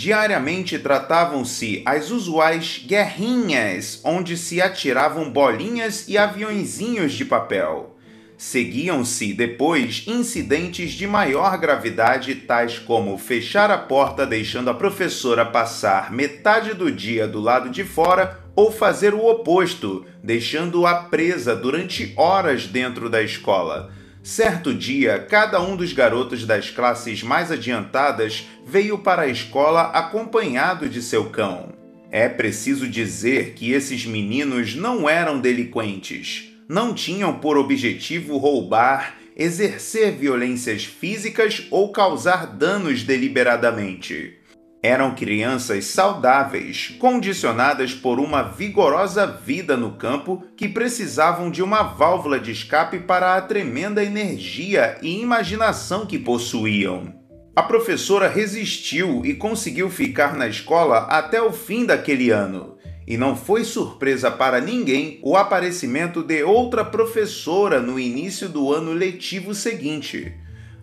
Diariamente 0.00 0.78
tratavam-se 0.78 1.82
as 1.84 2.10
usuais 2.10 2.82
guerrinhas, 2.86 4.00
onde 4.02 4.34
se 4.34 4.58
atiravam 4.58 5.30
bolinhas 5.30 6.08
e 6.08 6.16
aviõezinhos 6.16 7.12
de 7.12 7.22
papel. 7.22 7.98
Seguiam-se 8.34 9.34
depois 9.34 10.04
incidentes 10.06 10.92
de 10.92 11.06
maior 11.06 11.58
gravidade, 11.58 12.34
tais 12.34 12.78
como 12.78 13.18
fechar 13.18 13.70
a 13.70 13.76
porta 13.76 14.26
deixando 14.26 14.70
a 14.70 14.74
professora 14.74 15.44
passar 15.44 16.10
metade 16.10 16.72
do 16.72 16.90
dia 16.90 17.28
do 17.28 17.38
lado 17.38 17.68
de 17.68 17.84
fora 17.84 18.40
ou 18.56 18.72
fazer 18.72 19.12
o 19.12 19.26
oposto, 19.26 20.06
deixando-a 20.24 20.94
presa 20.94 21.54
durante 21.54 22.14
horas 22.16 22.66
dentro 22.66 23.10
da 23.10 23.20
escola. 23.20 23.92
Certo 24.22 24.74
dia, 24.74 25.18
cada 25.18 25.60
um 25.62 25.76
dos 25.76 25.92
garotos 25.92 26.44
das 26.44 26.70
classes 26.70 27.22
mais 27.22 27.50
adiantadas 27.50 28.46
veio 28.66 28.98
para 28.98 29.22
a 29.22 29.28
escola 29.28 29.82
acompanhado 29.82 30.88
de 30.88 31.02
seu 31.02 31.30
cão. 31.30 31.72
É 32.10 32.28
preciso 32.28 32.88
dizer 32.88 33.54
que 33.54 33.72
esses 33.72 34.04
meninos 34.04 34.74
não 34.74 35.08
eram 35.08 35.40
delinquentes 35.40 36.50
não 36.70 36.94
tinham 36.94 37.34
por 37.34 37.58
objetivo 37.58 38.36
roubar, 38.36 39.16
exercer 39.36 40.12
violências 40.12 40.84
físicas 40.84 41.66
ou 41.68 41.90
causar 41.90 42.46
danos 42.46 43.02
deliberadamente. 43.02 44.38
Eram 44.82 45.14
crianças 45.14 45.84
saudáveis, 45.84 46.96
condicionadas 46.98 47.92
por 47.92 48.18
uma 48.18 48.42
vigorosa 48.42 49.26
vida 49.26 49.76
no 49.76 49.92
campo 49.92 50.42
que 50.56 50.66
precisavam 50.66 51.50
de 51.50 51.62
uma 51.62 51.82
válvula 51.82 52.40
de 52.40 52.50
escape 52.50 53.00
para 53.00 53.36
a 53.36 53.42
tremenda 53.42 54.02
energia 54.02 54.96
e 55.02 55.20
imaginação 55.20 56.06
que 56.06 56.18
possuíam. 56.18 57.14
A 57.54 57.62
professora 57.62 58.26
resistiu 58.26 59.20
e 59.24 59.34
conseguiu 59.34 59.90
ficar 59.90 60.34
na 60.34 60.48
escola 60.48 61.00
até 61.10 61.42
o 61.42 61.52
fim 61.52 61.84
daquele 61.84 62.30
ano 62.30 62.78
e 63.06 63.16
não 63.16 63.34
foi 63.34 63.64
surpresa 63.64 64.30
para 64.30 64.60
ninguém 64.60 65.18
o 65.22 65.36
aparecimento 65.36 66.22
de 66.22 66.44
outra 66.44 66.84
professora 66.84 67.80
no 67.80 67.98
início 67.98 68.48
do 68.48 68.72
ano 68.72 68.92
letivo 68.92 69.52
seguinte. 69.52 70.32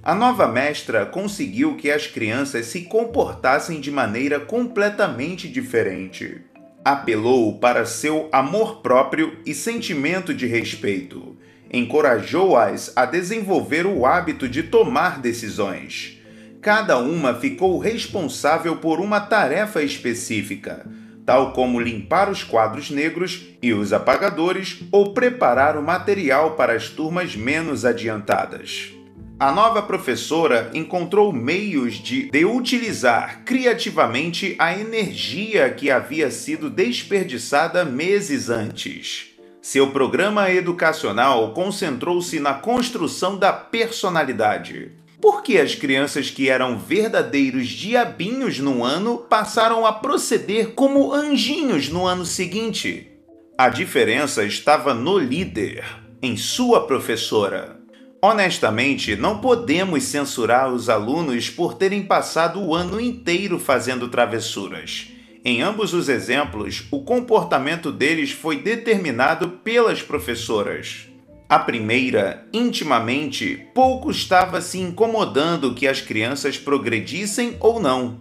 A 0.07 0.15
nova 0.15 0.47
mestra 0.47 1.05
conseguiu 1.05 1.75
que 1.75 1.91
as 1.91 2.07
crianças 2.07 2.67
se 2.67 2.83
comportassem 2.83 3.81
de 3.81 3.91
maneira 3.91 4.39
completamente 4.39 5.49
diferente. 5.49 6.43
Apelou 6.85 7.59
para 7.59 7.85
seu 7.85 8.29
amor 8.31 8.77
próprio 8.77 9.37
e 9.45 9.53
sentimento 9.53 10.33
de 10.33 10.47
respeito. 10.47 11.35
Encorajou-as 11.69 12.93
a 12.95 13.03
desenvolver 13.03 13.85
o 13.85 14.05
hábito 14.05 14.47
de 14.47 14.63
tomar 14.63 15.19
decisões. 15.19 16.17
Cada 16.61 16.97
uma 16.97 17.33
ficou 17.33 17.77
responsável 17.77 18.77
por 18.77 19.01
uma 19.01 19.19
tarefa 19.19 19.83
específica 19.83 20.85
tal 21.25 21.51
como 21.51 21.77
limpar 21.77 22.29
os 22.29 22.41
quadros 22.41 22.89
negros 22.89 23.47
e 23.61 23.73
os 23.73 23.91
apagadores 23.91 24.79
ou 24.89 25.13
preparar 25.13 25.75
o 25.75 25.83
material 25.83 26.51
para 26.51 26.71
as 26.71 26.87
turmas 26.87 27.35
menos 27.35 27.83
adiantadas. 27.83 28.96
A 29.39 29.51
nova 29.51 29.83
professora 29.83 30.71
encontrou 30.73 31.31
meios 31.31 31.93
de, 31.93 32.27
de 32.31 32.43
utilizar 32.43 33.43
criativamente 33.45 34.55
a 34.57 34.75
energia 34.75 35.69
que 35.69 35.91
havia 35.91 36.31
sido 36.31 36.71
desperdiçada 36.71 37.85
meses 37.85 38.49
antes. 38.49 39.27
Seu 39.61 39.91
programa 39.91 40.49
educacional 40.49 41.53
concentrou-se 41.53 42.39
na 42.39 42.55
construção 42.55 43.37
da 43.37 43.53
personalidade, 43.53 44.93
por 45.21 45.43
que 45.43 45.59
as 45.59 45.75
crianças 45.75 46.31
que 46.31 46.49
eram 46.49 46.75
verdadeiros 46.75 47.67
diabinhos 47.67 48.57
no 48.57 48.83
ano 48.83 49.19
passaram 49.19 49.85
a 49.85 49.93
proceder 49.93 50.73
como 50.73 51.13
anjinhos 51.13 51.89
no 51.89 52.07
ano 52.07 52.25
seguinte? 52.25 53.11
A 53.55 53.69
diferença 53.69 54.43
estava 54.43 54.95
no 54.95 55.15
líder, 55.19 55.85
em 56.23 56.35
sua 56.35 56.87
professora. 56.87 57.76
Honestamente, 58.21 59.15
não 59.15 59.39
podemos 59.39 60.03
censurar 60.03 60.73
os 60.73 60.89
alunos 60.89 61.49
por 61.51 61.75
terem 61.75 62.03
passado 62.03 62.59
o 62.59 62.73
ano 62.73 62.99
inteiro 62.99 63.59
fazendo 63.59 64.07
travessuras. 64.07 65.09
Em 65.45 65.61
ambos 65.61 65.93
os 65.93 66.09
exemplos, 66.09 66.87
o 66.89 67.03
comportamento 67.03 67.91
deles 67.91 68.31
foi 68.31 68.59
determinado 68.59 69.49
pelas 69.49 70.01
professoras. 70.01 71.07
A 71.47 71.59
primeira, 71.59 72.45
intimamente, 72.51 73.67
pouco 73.73 74.09
estava 74.09 74.61
se 74.61 74.79
incomodando 74.79 75.75
que 75.75 75.87
as 75.87 76.01
crianças 76.01 76.57
progredissem 76.57 77.55
ou 77.59 77.79
não. 77.79 78.19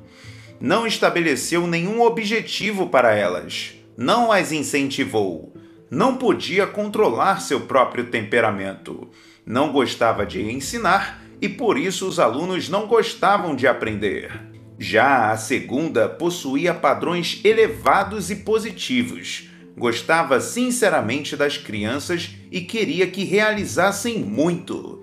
Não 0.61 0.87
estabeleceu 0.87 1.67
nenhum 1.67 2.03
objetivo 2.03 2.89
para 2.89 3.15
elas, 3.15 3.73
não 3.97 4.31
as 4.31 4.53
incentivou, 4.53 5.53
não 5.91 6.17
podia 6.17 6.67
controlar 6.67 7.41
seu 7.41 7.63
próprio 7.63 8.05
temperamento, 8.05 9.11
não 9.47 9.71
gostava 9.71 10.27
de 10.27 10.43
ensinar 10.43 11.23
e 11.41 11.49
por 11.49 11.79
isso 11.79 12.09
os 12.09 12.19
alunos 12.19 12.69
não 12.69 12.89
gostavam 12.89 13.55
de 13.55 13.69
aprender. 13.69 14.33
Já 14.79 15.31
a 15.31 15.37
segunda 15.37 16.09
possuía 16.09 16.75
padrões 16.75 17.41
elevados 17.45 18.31
e 18.31 18.37
positivos. 18.37 19.49
Gostava 19.79 20.41
sinceramente 20.41 21.37
das 21.37 21.57
crianças 21.57 22.31
e 22.51 22.61
queria 22.63 23.07
que 23.07 23.25
realizassem 23.25 24.19
muito. 24.19 25.03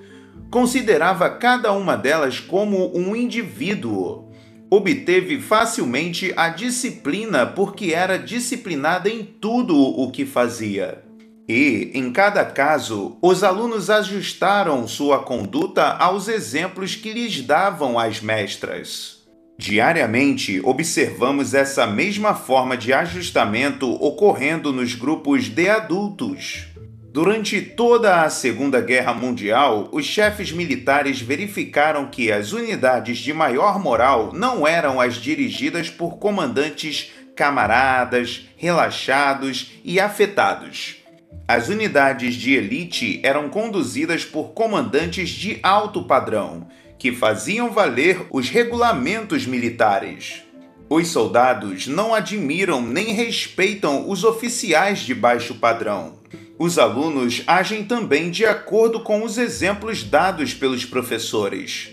Considerava 0.51 1.29
cada 1.29 1.71
uma 1.71 1.95
delas 1.95 2.39
como 2.39 2.95
um 2.95 3.15
indivíduo. 3.15 4.31
Obteve 4.69 5.39
facilmente 5.39 6.33
a 6.35 6.49
disciplina 6.49 7.45
porque 7.45 7.93
era 7.93 8.17
disciplinada 8.17 9.09
em 9.09 9.23
tudo 9.23 9.77
o 9.77 10.11
que 10.11 10.25
fazia. 10.25 11.03
E, 11.47 11.91
em 11.93 12.11
cada 12.11 12.45
caso, 12.45 13.17
os 13.21 13.43
alunos 13.43 13.89
ajustaram 13.89 14.87
sua 14.87 15.19
conduta 15.19 15.83
aos 15.97 16.27
exemplos 16.29 16.95
que 16.95 17.11
lhes 17.11 17.41
davam 17.41 17.99
as 17.99 18.21
mestras. 18.21 19.23
Diariamente, 19.57 20.61
observamos 20.63 21.53
essa 21.53 21.85
mesma 21.85 22.33
forma 22.33 22.77
de 22.77 22.93
ajustamento 22.93 23.91
ocorrendo 24.03 24.71
nos 24.71 24.95
grupos 24.95 25.49
de 25.49 25.69
adultos. 25.69 26.67
Durante 27.11 27.61
toda 27.61 28.23
a 28.23 28.29
Segunda 28.29 28.81
Guerra 28.81 29.13
Mundial, 29.13 29.89
os 29.91 30.05
chefes 30.05 30.51
militares 30.51 31.21
verificaram 31.21 32.07
que 32.07 32.31
as 32.31 32.53
unidades 32.53 33.19
de 33.19 33.31
maior 33.31 33.79
moral 33.79 34.31
não 34.33 34.65
eram 34.65 34.99
as 34.99 35.15
dirigidas 35.15 35.89
por 35.89 36.17
comandantes 36.17 37.11
camaradas, 37.35 38.49
relaxados 38.57 39.73
e 39.83 39.99
afetados. 39.99 41.02
As 41.47 41.67
unidades 41.67 42.35
de 42.35 42.53
elite 42.53 43.19
eram 43.21 43.49
conduzidas 43.49 44.23
por 44.23 44.53
comandantes 44.53 45.29
de 45.29 45.59
alto 45.61 46.03
padrão 46.03 46.67
que 46.97 47.11
faziam 47.11 47.69
valer 47.69 48.25
os 48.31 48.49
regulamentos 48.49 49.45
militares. 49.45 50.41
Os 50.89 51.09
soldados 51.09 51.85
não 51.85 52.13
admiram 52.13 52.81
nem 52.81 53.13
respeitam 53.13 54.09
os 54.09 54.23
oficiais 54.23 54.99
de 54.99 55.13
baixo 55.13 55.55
padrão. 55.55 56.19
Os 56.57 56.79
alunos 56.79 57.43
agem 57.45 57.83
também 57.83 58.31
de 58.31 58.45
acordo 58.45 59.01
com 59.01 59.23
os 59.23 59.37
exemplos 59.37 60.01
dados 60.01 60.53
pelos 60.53 60.85
professores. 60.85 61.89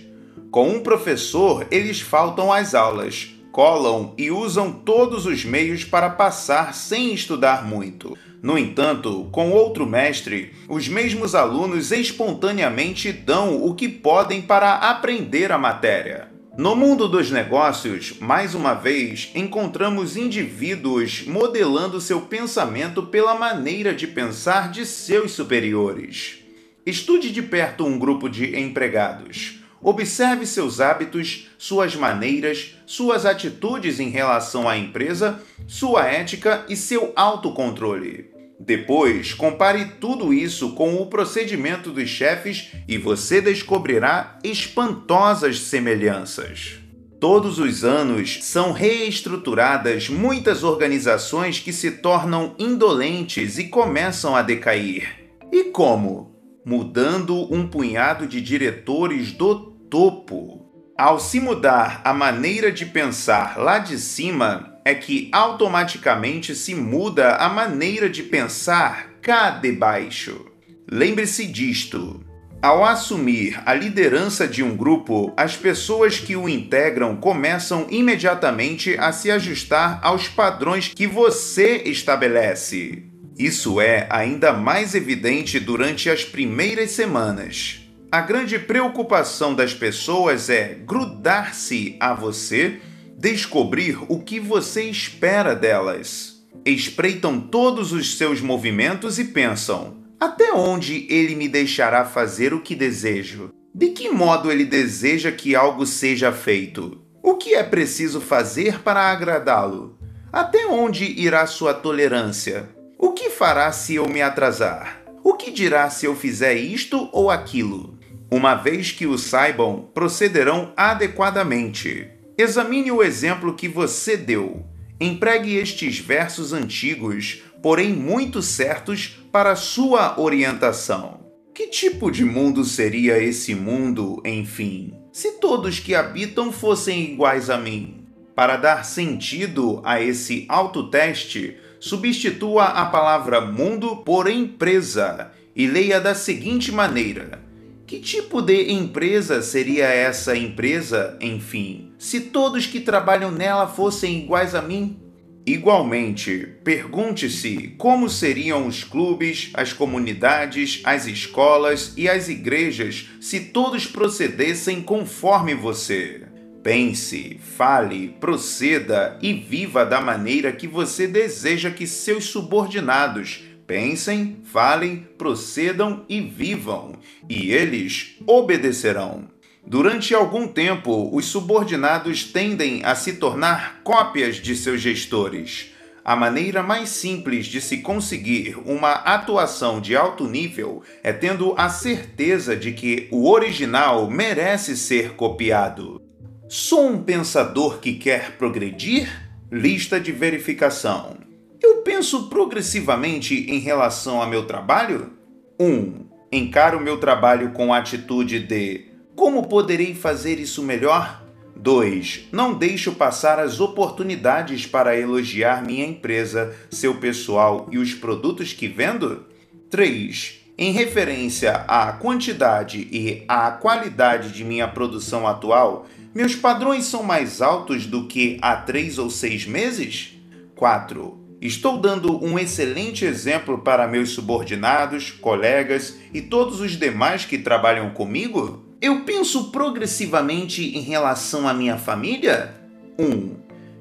Com 0.50 0.68
um 0.68 0.80
professor, 0.80 1.66
eles 1.72 2.00
faltam 2.00 2.52
às 2.52 2.72
aulas, 2.74 3.30
colam 3.52 4.14
e 4.16 4.30
usam 4.30 4.72
todos 4.72 5.26
os 5.26 5.44
meios 5.44 5.84
para 5.84 6.10
passar 6.10 6.74
sem 6.74 7.12
estudar 7.12 7.66
muito. 7.66 8.16
No 8.42 8.56
entanto, 8.56 9.28
com 9.30 9.50
outro 9.50 9.86
mestre, 9.86 10.52
os 10.68 10.88
mesmos 10.88 11.34
alunos 11.34 11.92
espontaneamente 11.92 13.12
dão 13.12 13.62
o 13.62 13.74
que 13.74 13.88
podem 13.88 14.40
para 14.40 14.74
aprender 14.74 15.52
a 15.52 15.58
matéria. 15.58 16.30
No 16.56 16.74
mundo 16.74 17.06
dos 17.06 17.30
negócios, 17.30 18.14
mais 18.18 18.54
uma 18.54 18.74
vez, 18.74 19.30
encontramos 19.34 20.16
indivíduos 20.16 21.24
modelando 21.26 22.00
seu 22.00 22.22
pensamento 22.22 23.04
pela 23.04 23.34
maneira 23.34 23.94
de 23.94 24.06
pensar 24.06 24.70
de 24.70 24.84
seus 24.84 25.32
superiores. 25.32 26.38
Estude 26.84 27.30
de 27.30 27.40
perto 27.40 27.86
um 27.86 27.98
grupo 27.98 28.28
de 28.28 28.58
empregados. 28.58 29.59
Observe 29.82 30.44
seus 30.46 30.80
hábitos, 30.80 31.48
suas 31.56 31.96
maneiras, 31.96 32.76
suas 32.84 33.24
atitudes 33.24 33.98
em 33.98 34.10
relação 34.10 34.68
à 34.68 34.76
empresa, 34.76 35.40
sua 35.66 36.06
ética 36.06 36.64
e 36.68 36.76
seu 36.76 37.12
autocontrole. 37.16 38.30
Depois, 38.58 39.32
compare 39.32 39.92
tudo 39.98 40.34
isso 40.34 40.74
com 40.74 40.96
o 40.96 41.06
procedimento 41.06 41.90
dos 41.90 42.10
chefes 42.10 42.72
e 42.86 42.98
você 42.98 43.40
descobrirá 43.40 44.38
espantosas 44.44 45.60
semelhanças. 45.60 46.78
Todos 47.18 47.58
os 47.58 47.84
anos 47.84 48.38
são 48.42 48.72
reestruturadas 48.72 50.10
muitas 50.10 50.62
organizações 50.62 51.58
que 51.58 51.72
se 51.72 51.90
tornam 51.90 52.54
indolentes 52.58 53.58
e 53.58 53.64
começam 53.64 54.36
a 54.36 54.42
decair. 54.42 55.30
E 55.50 55.64
como? 55.64 56.34
Mudando 56.64 57.52
um 57.52 57.66
punhado 57.66 58.26
de 58.26 58.42
diretores 58.42 59.32
do 59.32 59.69
topo. 59.90 60.64
Ao 60.96 61.18
se 61.18 61.40
mudar 61.40 62.00
a 62.04 62.14
maneira 62.14 62.70
de 62.70 62.86
pensar 62.86 63.58
lá 63.58 63.78
de 63.78 63.98
cima, 63.98 64.78
é 64.84 64.94
que 64.94 65.28
automaticamente 65.32 66.54
se 66.54 66.74
muda 66.74 67.34
a 67.36 67.48
maneira 67.48 68.08
de 68.08 68.22
pensar 68.22 69.10
cá 69.20 69.50
de 69.50 69.72
baixo. 69.72 70.46
Lembre-se 70.90 71.46
disto. 71.46 72.24
Ao 72.62 72.84
assumir 72.84 73.60
a 73.64 73.72
liderança 73.72 74.46
de 74.46 74.62
um 74.62 74.76
grupo, 74.76 75.32
as 75.36 75.56
pessoas 75.56 76.18
que 76.18 76.36
o 76.36 76.48
integram 76.48 77.16
começam 77.16 77.86
imediatamente 77.90 78.96
a 78.98 79.12
se 79.12 79.30
ajustar 79.30 79.98
aos 80.02 80.28
padrões 80.28 80.88
que 80.88 81.06
você 81.06 81.82
estabelece. 81.86 83.04
Isso 83.38 83.80
é 83.80 84.06
ainda 84.10 84.52
mais 84.52 84.94
evidente 84.94 85.58
durante 85.58 86.10
as 86.10 86.22
primeiras 86.22 86.90
semanas. 86.90 87.89
A 88.12 88.20
grande 88.20 88.58
preocupação 88.58 89.54
das 89.54 89.72
pessoas 89.72 90.50
é 90.50 90.74
grudar-se 90.84 91.96
a 92.00 92.12
você, 92.12 92.80
descobrir 93.16 93.98
o 94.08 94.18
que 94.18 94.40
você 94.40 94.82
espera 94.82 95.54
delas. 95.54 96.44
Espreitam 96.64 97.38
todos 97.38 97.92
os 97.92 98.16
seus 98.16 98.40
movimentos 98.40 99.20
e 99.20 99.26
pensam: 99.26 99.98
até 100.18 100.52
onde 100.52 101.06
ele 101.08 101.36
me 101.36 101.48
deixará 101.48 102.04
fazer 102.04 102.52
o 102.52 102.60
que 102.60 102.74
desejo? 102.74 103.54
De 103.72 103.90
que 103.90 104.10
modo 104.10 104.50
ele 104.50 104.64
deseja 104.64 105.30
que 105.30 105.54
algo 105.54 105.86
seja 105.86 106.32
feito? 106.32 107.00
O 107.22 107.36
que 107.36 107.54
é 107.54 107.62
preciso 107.62 108.20
fazer 108.20 108.80
para 108.80 109.02
agradá-lo? 109.02 109.96
Até 110.32 110.66
onde 110.66 111.04
irá 111.04 111.46
sua 111.46 111.72
tolerância? 111.72 112.68
O 112.98 113.12
que 113.12 113.30
fará 113.30 113.70
se 113.70 113.94
eu 113.94 114.08
me 114.08 114.20
atrasar? 114.20 115.00
O 115.22 115.34
que 115.34 115.52
dirá 115.52 115.88
se 115.90 116.06
eu 116.06 116.16
fizer 116.16 116.54
isto 116.54 117.08
ou 117.12 117.30
aquilo? 117.30 117.99
Uma 118.30 118.54
vez 118.54 118.92
que 118.92 119.06
o 119.06 119.18
saibam, 119.18 119.90
procederão 119.92 120.72
adequadamente. 120.76 122.08
Examine 122.38 122.92
o 122.92 123.02
exemplo 123.02 123.54
que 123.54 123.66
você 123.66 124.16
deu. 124.16 124.64
Empregue 125.00 125.56
estes 125.56 125.98
versos 125.98 126.52
antigos, 126.52 127.42
porém 127.60 127.92
muito 127.92 128.40
certos, 128.40 129.20
para 129.32 129.56
sua 129.56 130.20
orientação. 130.20 131.20
Que 131.52 131.66
tipo 131.66 132.10
de 132.10 132.24
mundo 132.24 132.64
seria 132.64 133.18
esse 133.18 133.54
mundo, 133.54 134.22
enfim, 134.24 134.94
se 135.12 135.32
todos 135.32 135.80
que 135.80 135.94
habitam 135.94 136.52
fossem 136.52 137.12
iguais 137.12 137.50
a 137.50 137.58
mim? 137.58 138.06
Para 138.34 138.56
dar 138.56 138.84
sentido 138.84 139.82
a 139.84 140.00
esse 140.00 140.46
autoteste, 140.48 141.56
substitua 141.80 142.64
a 142.64 142.86
palavra 142.86 143.40
mundo 143.40 143.96
por 143.96 144.30
empresa 144.30 145.32
e 145.54 145.66
leia 145.66 146.00
da 146.00 146.14
seguinte 146.14 146.70
maneira: 146.70 147.49
que 147.90 147.98
tipo 147.98 148.40
de 148.40 148.70
empresa 148.70 149.42
seria 149.42 149.86
essa 149.86 150.36
empresa, 150.36 151.18
enfim, 151.20 151.90
se 151.98 152.20
todos 152.20 152.64
que 152.64 152.78
trabalham 152.78 153.32
nela 153.32 153.66
fossem 153.66 154.20
iguais 154.20 154.54
a 154.54 154.62
mim? 154.62 154.96
Igualmente, 155.44 156.54
pergunte-se 156.62 157.74
como 157.76 158.08
seriam 158.08 158.68
os 158.68 158.84
clubes, 158.84 159.50
as 159.54 159.72
comunidades, 159.72 160.80
as 160.84 161.08
escolas 161.08 161.92
e 161.96 162.08
as 162.08 162.28
igrejas 162.28 163.08
se 163.20 163.40
todos 163.46 163.88
procedessem 163.88 164.82
conforme 164.82 165.52
você. 165.52 166.28
Pense, 166.62 167.40
fale, 167.40 168.14
proceda 168.20 169.18
e 169.20 169.32
viva 169.32 169.84
da 169.84 170.00
maneira 170.00 170.52
que 170.52 170.68
você 170.68 171.08
deseja 171.08 171.72
que 171.72 171.88
seus 171.88 172.26
subordinados 172.26 173.49
Pensem, 173.70 174.38
falem, 174.42 175.06
procedam 175.16 176.04
e 176.08 176.20
vivam, 176.20 176.96
e 177.28 177.52
eles 177.52 178.16
obedecerão. 178.26 179.28
Durante 179.64 180.12
algum 180.12 180.48
tempo, 180.48 181.08
os 181.16 181.26
subordinados 181.26 182.24
tendem 182.24 182.84
a 182.84 182.96
se 182.96 183.12
tornar 183.12 183.80
cópias 183.84 184.38
de 184.38 184.56
seus 184.56 184.80
gestores. 184.80 185.70
a 186.04 186.16
maneira 186.16 186.64
mais 186.64 186.88
simples 186.88 187.46
de 187.46 187.60
se 187.60 187.76
conseguir 187.76 188.58
uma 188.66 188.90
atuação 188.90 189.80
de 189.80 189.94
alto 189.94 190.26
nível 190.26 190.82
é 191.04 191.12
tendo 191.12 191.54
a 191.56 191.68
certeza 191.68 192.56
de 192.56 192.72
que 192.72 193.06
o 193.12 193.30
original 193.30 194.10
merece 194.10 194.76
ser 194.76 195.10
copiado. 195.10 196.02
Sou 196.48 196.90
um 196.90 197.00
pensador 197.00 197.78
que 197.78 197.92
quer 197.92 198.32
progredir? 198.32 199.30
Lista 199.48 200.00
de 200.00 200.10
verificação. 200.10 201.29
Eu 201.62 201.82
penso 201.82 202.28
progressivamente 202.28 203.34
em 203.34 203.58
relação 203.58 204.22
a 204.22 204.26
meu 204.26 204.46
trabalho? 204.46 205.12
1. 205.58 205.66
Um, 205.66 206.06
encaro 206.32 206.80
meu 206.80 206.98
trabalho 206.98 207.52
com 207.52 207.72
a 207.72 207.78
atitude 207.78 208.40
de 208.40 208.86
como 209.14 209.46
poderei 209.46 209.94
fazer 209.94 210.40
isso 210.40 210.62
melhor? 210.62 211.22
2. 211.54 212.28
Não 212.32 212.54
deixo 212.54 212.92
passar 212.92 213.38
as 213.38 213.60
oportunidades 213.60 214.64
para 214.64 214.98
elogiar 214.98 215.62
minha 215.62 215.86
empresa, 215.86 216.56
seu 216.70 216.94
pessoal 216.94 217.68
e 217.70 217.76
os 217.76 217.92
produtos 217.92 218.54
que 218.54 218.66
vendo? 218.66 219.26
3. 219.68 220.40
Em 220.56 220.72
referência 220.72 221.64
à 221.68 221.92
quantidade 221.92 222.88
e 222.90 223.24
à 223.28 223.50
qualidade 223.50 224.32
de 224.32 224.42
minha 224.44 224.66
produção 224.66 225.26
atual, 225.26 225.86
meus 226.14 226.34
padrões 226.34 226.86
são 226.86 227.02
mais 227.02 227.42
altos 227.42 227.84
do 227.84 228.06
que 228.06 228.38
há 228.40 228.56
três 228.56 228.98
ou 228.98 229.10
seis 229.10 229.46
meses? 229.46 230.18
4. 230.56 231.19
Estou 231.40 231.78
dando 231.78 232.22
um 232.22 232.38
excelente 232.38 233.06
exemplo 233.06 233.58
para 233.58 233.88
meus 233.88 234.10
subordinados, 234.10 235.10
colegas 235.10 235.96
e 236.12 236.20
todos 236.20 236.60
os 236.60 236.72
demais 236.72 237.24
que 237.24 237.38
trabalham 237.38 237.90
comigo? 237.90 238.62
Eu 238.78 239.04
penso 239.04 239.50
progressivamente 239.50 240.76
em 240.76 240.82
relação 240.82 241.48
à 241.48 241.54
minha 241.54 241.78
família? 241.78 242.54
1. 242.98 243.04
Um, 243.04 243.36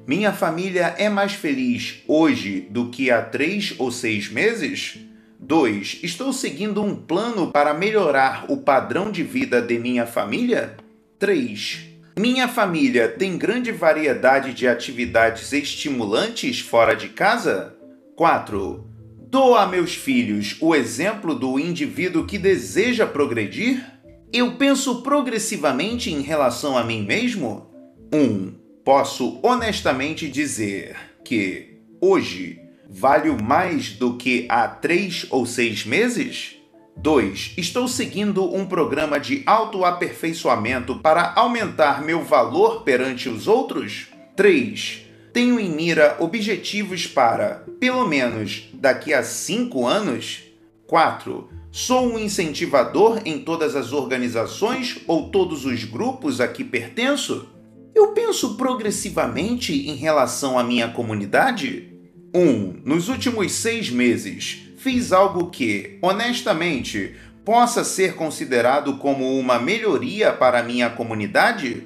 minha 0.06 0.32
família 0.32 0.94
é 0.96 1.10
mais 1.10 1.34
feliz 1.34 2.02
hoje 2.08 2.66
do 2.70 2.88
que 2.88 3.10
há 3.10 3.20
três 3.20 3.74
ou 3.78 3.90
seis 3.90 4.30
meses? 4.30 4.98
2. 5.38 6.00
Estou 6.02 6.32
seguindo 6.32 6.82
um 6.82 6.96
plano 6.96 7.50
para 7.50 7.74
melhorar 7.74 8.46
o 8.48 8.56
padrão 8.56 9.10
de 9.10 9.22
vida 9.22 9.60
de 9.60 9.78
minha 9.78 10.06
família? 10.06 10.76
3. 11.18 11.89
Minha 12.20 12.46
família 12.48 13.08
tem 13.08 13.38
grande 13.38 13.72
variedade 13.72 14.52
de 14.52 14.68
atividades 14.68 15.54
estimulantes 15.54 16.60
fora 16.60 16.94
de 16.94 17.08
casa? 17.08 17.74
4. 18.14 18.86
Dou 19.30 19.54
a 19.54 19.66
meus 19.66 19.94
filhos 19.94 20.54
o 20.60 20.74
exemplo 20.74 21.34
do 21.34 21.58
indivíduo 21.58 22.26
que 22.26 22.36
deseja 22.36 23.06
progredir? 23.06 23.82
Eu 24.30 24.56
penso 24.56 25.00
progressivamente 25.00 26.10
em 26.12 26.20
relação 26.20 26.76
a 26.76 26.84
mim 26.84 27.06
mesmo? 27.06 27.70
1. 28.12 28.18
Um, 28.18 28.54
posso 28.84 29.40
honestamente 29.42 30.28
dizer 30.28 30.96
que, 31.24 31.78
hoje, 32.02 32.60
valho 32.86 33.42
mais 33.42 33.92
do 33.92 34.18
que 34.18 34.44
há 34.50 34.68
três 34.68 35.24
ou 35.30 35.46
seis 35.46 35.86
meses? 35.86 36.59
2. 37.02 37.54
Estou 37.56 37.88
seguindo 37.88 38.54
um 38.54 38.66
programa 38.66 39.18
de 39.18 39.42
autoaperfeiçoamento 39.46 40.96
para 40.96 41.32
aumentar 41.34 42.02
meu 42.04 42.22
valor 42.22 42.82
perante 42.82 43.28
os 43.28 43.48
outros? 43.48 44.08
3. 44.36 45.06
Tenho 45.32 45.58
em 45.58 45.70
mira 45.70 46.16
objetivos 46.20 47.06
para, 47.06 47.64
pelo 47.78 48.06
menos, 48.06 48.68
daqui 48.74 49.14
a 49.14 49.22
5 49.22 49.86
anos? 49.86 50.42
4 50.86 51.48
Sou 51.72 52.14
um 52.14 52.18
incentivador 52.18 53.22
em 53.24 53.38
todas 53.38 53.76
as 53.76 53.92
organizações 53.92 54.98
ou 55.06 55.30
todos 55.30 55.64
os 55.64 55.84
grupos 55.84 56.40
a 56.40 56.48
que 56.48 56.64
pertenço? 56.64 57.48
Eu 57.94 58.08
penso 58.08 58.56
progressivamente 58.56 59.72
em 59.88 59.94
relação 59.94 60.58
à 60.58 60.64
minha 60.64 60.88
comunidade? 60.88 61.94
1. 62.34 62.40
Um, 62.40 62.80
nos 62.84 63.08
últimos 63.08 63.52
seis 63.52 63.88
meses, 63.88 64.69
fiz 64.82 65.12
algo 65.12 65.50
que, 65.50 65.98
honestamente, 66.00 67.14
possa 67.44 67.84
ser 67.84 68.14
considerado 68.14 68.96
como 68.96 69.38
uma 69.38 69.58
melhoria 69.58 70.32
para 70.32 70.62
minha 70.62 70.88
comunidade? 70.88 71.82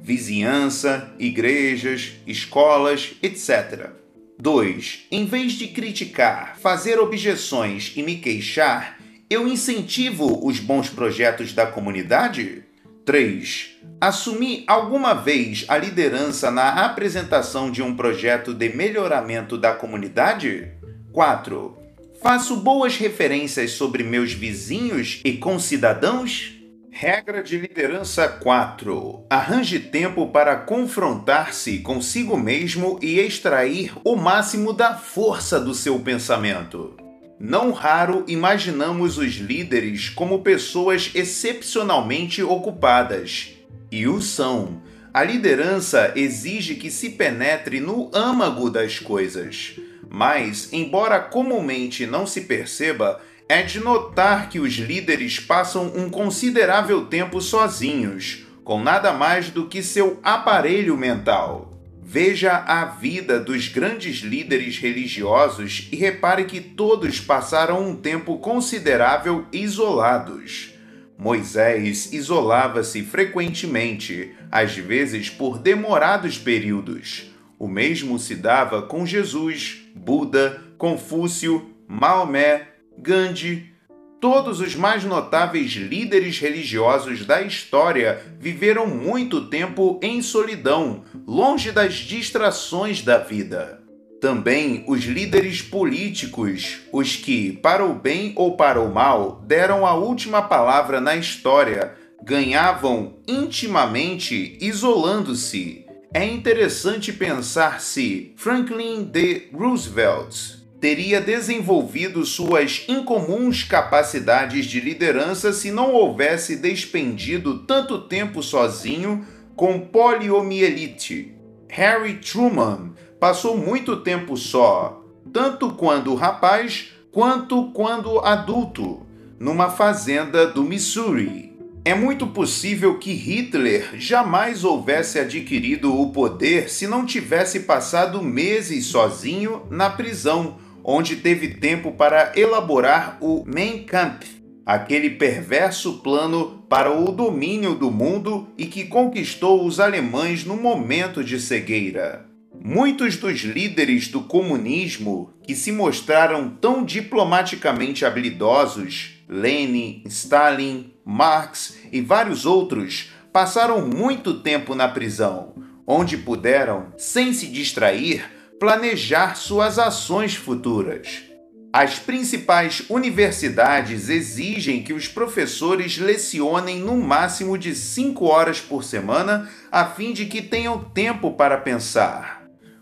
Vizinhança, 0.00 1.14
igrejas, 1.18 2.12
escolas, 2.26 3.12
etc. 3.22 3.90
2. 4.38 5.06
Em 5.10 5.26
vez 5.26 5.52
de 5.52 5.68
criticar, 5.68 6.56
fazer 6.58 6.98
objeções 6.98 7.92
e 7.94 8.02
me 8.02 8.16
queixar, 8.16 8.98
eu 9.28 9.46
incentivo 9.46 10.46
os 10.46 10.58
bons 10.58 10.88
projetos 10.88 11.52
da 11.52 11.66
comunidade? 11.66 12.64
3. 13.04 13.76
Assumi 14.00 14.64
alguma 14.66 15.12
vez 15.12 15.66
a 15.68 15.76
liderança 15.76 16.50
na 16.50 16.86
apresentação 16.86 17.70
de 17.70 17.82
um 17.82 17.94
projeto 17.94 18.54
de 18.54 18.70
melhoramento 18.70 19.58
da 19.58 19.74
comunidade? 19.74 20.72
4. 21.12 21.77
Faço 22.20 22.56
boas 22.56 22.96
referências 22.96 23.70
sobre 23.72 24.02
meus 24.02 24.32
vizinhos 24.32 25.20
e 25.24 25.34
concidadãos? 25.34 26.52
Regra 26.90 27.44
de 27.44 27.56
liderança 27.56 28.26
4. 28.26 29.24
Arranje 29.30 29.78
tempo 29.78 30.26
para 30.26 30.56
confrontar-se 30.56 31.78
consigo 31.78 32.36
mesmo 32.36 32.98
e 33.00 33.20
extrair 33.20 33.92
o 34.04 34.16
máximo 34.16 34.72
da 34.72 34.94
força 34.94 35.60
do 35.60 35.72
seu 35.72 36.00
pensamento. 36.00 36.96
Não 37.38 37.70
raro 37.70 38.24
imaginamos 38.26 39.16
os 39.16 39.34
líderes 39.34 40.08
como 40.08 40.42
pessoas 40.42 41.12
excepcionalmente 41.14 42.42
ocupadas. 42.42 43.50
E 43.92 44.08
o 44.08 44.20
são. 44.20 44.82
A 45.14 45.22
liderança 45.22 46.12
exige 46.16 46.74
que 46.74 46.90
se 46.90 47.10
penetre 47.10 47.78
no 47.78 48.10
âmago 48.12 48.68
das 48.68 48.98
coisas. 48.98 49.76
Mas, 50.08 50.72
embora 50.72 51.20
comumente 51.20 52.06
não 52.06 52.26
se 52.26 52.42
perceba, 52.42 53.20
é 53.48 53.62
de 53.62 53.80
notar 53.80 54.48
que 54.48 54.60
os 54.60 54.74
líderes 54.74 55.40
passam 55.40 55.92
um 55.94 56.10
considerável 56.10 57.06
tempo 57.06 57.40
sozinhos, 57.40 58.46
com 58.62 58.82
nada 58.82 59.12
mais 59.12 59.50
do 59.50 59.66
que 59.66 59.82
seu 59.82 60.18
aparelho 60.22 60.96
mental. 60.96 61.72
Veja 62.02 62.56
a 62.66 62.86
vida 62.86 63.38
dos 63.38 63.68
grandes 63.68 64.20
líderes 64.20 64.78
religiosos 64.78 65.88
e 65.92 65.96
repare 65.96 66.44
que 66.44 66.60
todos 66.60 67.20
passaram 67.20 67.86
um 67.86 67.94
tempo 67.94 68.38
considerável 68.38 69.44
isolados. 69.52 70.74
Moisés 71.18 72.12
isolava-se 72.12 73.02
frequentemente, 73.02 74.34
às 74.50 74.74
vezes 74.74 75.28
por 75.28 75.58
demorados 75.58 76.38
períodos. 76.38 77.30
O 77.58 77.66
mesmo 77.66 78.18
se 78.18 78.34
dava 78.34 78.82
com 78.82 79.04
Jesus, 79.04 79.78
Buda, 79.94 80.62
Confúcio, 80.76 81.74
Maomé, 81.88 82.68
Gandhi, 82.96 83.78
Todos 84.20 84.60
os 84.60 84.74
mais 84.74 85.04
notáveis 85.04 85.70
líderes 85.74 86.40
religiosos 86.40 87.24
da 87.24 87.40
história 87.40 88.20
viveram 88.40 88.84
muito 88.84 89.46
tempo 89.46 90.00
em 90.02 90.20
solidão, 90.20 91.04
longe 91.24 91.70
das 91.70 91.94
distrações 91.94 93.00
da 93.00 93.18
vida. 93.18 93.80
Também 94.20 94.82
os 94.88 95.04
líderes 95.04 95.62
políticos, 95.62 96.80
os 96.92 97.14
que, 97.14 97.52
para 97.52 97.86
o 97.86 97.94
bem 97.94 98.32
ou 98.34 98.56
para 98.56 98.80
o 98.80 98.92
mal, 98.92 99.40
deram 99.46 99.86
a 99.86 99.94
última 99.94 100.42
palavra 100.42 101.00
na 101.00 101.14
história, 101.14 101.94
ganhavam 102.24 103.20
intimamente 103.28 104.58
isolando-se. 104.60 105.87
É 106.12 106.24
interessante 106.24 107.12
pensar 107.12 107.82
se 107.82 108.32
Franklin 108.36 109.04
D. 109.04 109.50
Roosevelt 109.52 110.56
teria 110.80 111.20
desenvolvido 111.20 112.24
suas 112.24 112.86
incomuns 112.88 113.62
capacidades 113.62 114.64
de 114.64 114.80
liderança 114.80 115.52
se 115.52 115.70
não 115.70 115.92
houvesse 115.92 116.56
despendido 116.56 117.58
tanto 117.66 118.00
tempo 118.02 118.42
sozinho 118.42 119.26
com 119.54 119.80
poliomielite. 119.80 121.34
Harry 121.68 122.14
Truman 122.14 122.94
passou 123.20 123.58
muito 123.58 123.98
tempo 123.98 124.34
só, 124.34 125.04
tanto 125.30 125.72
quando 125.72 126.14
rapaz 126.14 126.90
quanto 127.12 127.70
quando 127.72 128.20
adulto, 128.20 129.06
numa 129.38 129.68
fazenda 129.68 130.46
do 130.46 130.62
Missouri. 130.62 131.47
É 131.88 131.94
muito 131.94 132.26
possível 132.26 132.98
que 132.98 133.14
Hitler 133.14 133.98
jamais 133.98 134.62
houvesse 134.62 135.18
adquirido 135.18 135.98
o 135.98 136.12
poder 136.12 136.68
se 136.68 136.86
não 136.86 137.06
tivesse 137.06 137.60
passado 137.60 138.22
meses 138.22 138.84
sozinho 138.84 139.62
na 139.70 139.88
prisão 139.88 140.58
onde 140.84 141.16
teve 141.16 141.48
tempo 141.48 141.92
para 141.92 142.34
elaborar 142.36 143.16
o 143.22 143.42
Mein 143.46 143.84
Kampf, 143.84 144.28
aquele 144.66 145.08
perverso 145.08 146.00
plano 146.00 146.62
para 146.68 146.92
o 146.92 147.10
domínio 147.10 147.74
do 147.74 147.90
mundo 147.90 148.48
e 148.58 148.66
que 148.66 148.84
conquistou 148.84 149.64
os 149.64 149.80
alemães 149.80 150.44
no 150.44 150.58
momento 150.58 151.24
de 151.24 151.40
cegueira. 151.40 152.26
Muitos 152.62 153.16
dos 153.16 153.40
líderes 153.40 154.08
do 154.08 154.20
comunismo 154.20 155.32
que 155.42 155.54
se 155.54 155.72
mostraram 155.72 156.50
tão 156.50 156.84
diplomaticamente 156.84 158.04
habilidosos, 158.04 159.17
Lenin, 159.28 160.02
Stalin, 160.06 160.92
Marx 161.04 161.76
e 161.92 162.00
vários 162.00 162.46
outros, 162.46 163.10
passaram 163.32 163.86
muito 163.86 164.40
tempo 164.40 164.74
na 164.74 164.88
prisão, 164.88 165.54
onde 165.86 166.16
puderam, 166.16 166.92
sem 166.96 167.32
se 167.32 167.46
distrair, 167.46 168.24
planejar 168.58 169.36
suas 169.36 169.78
ações 169.78 170.34
futuras. 170.34 171.22
As 171.70 171.98
principais 171.98 172.82
universidades 172.88 174.08
exigem 174.08 174.82
que 174.82 174.94
os 174.94 175.06
professores 175.06 175.98
lecionem 175.98 176.80
no 176.80 176.96
máximo 176.96 177.58
de 177.58 177.74
5 177.74 178.24
horas 178.24 178.58
por 178.58 178.82
semana, 178.82 179.48
a 179.70 179.84
fim 179.84 180.14
de 180.14 180.24
que 180.24 180.40
tenham 180.40 180.82
tempo 180.82 181.32
para 181.32 181.58
pensar. 181.58 182.37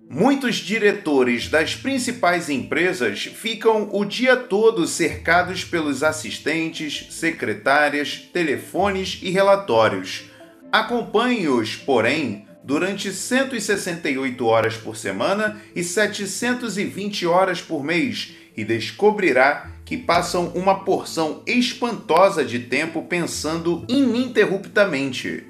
Muitos 0.08 0.56
diretores 0.56 1.48
das 1.48 1.74
principais 1.74 2.48
empresas 2.48 3.24
ficam 3.24 3.88
o 3.92 4.04
dia 4.04 4.36
todo 4.36 4.86
cercados 4.86 5.64
pelos 5.64 6.02
assistentes, 6.04 7.08
secretárias, 7.10 8.28
telefones 8.32 9.18
e 9.20 9.30
relatórios. 9.30 10.30
Acompanhe-os, 10.70 11.74
porém, 11.74 12.46
durante 12.62 13.12
168 13.12 14.46
horas 14.46 14.76
por 14.76 14.96
semana 14.96 15.60
e 15.74 15.82
720 15.82 17.26
horas 17.26 17.60
por 17.60 17.82
mês 17.82 18.34
e 18.56 18.64
descobrirá 18.64 19.72
que 19.84 19.96
passam 19.96 20.48
uma 20.54 20.84
porção 20.84 21.42
espantosa 21.46 22.44
de 22.44 22.60
tempo 22.60 23.02
pensando 23.02 23.84
ininterruptamente. 23.88 25.44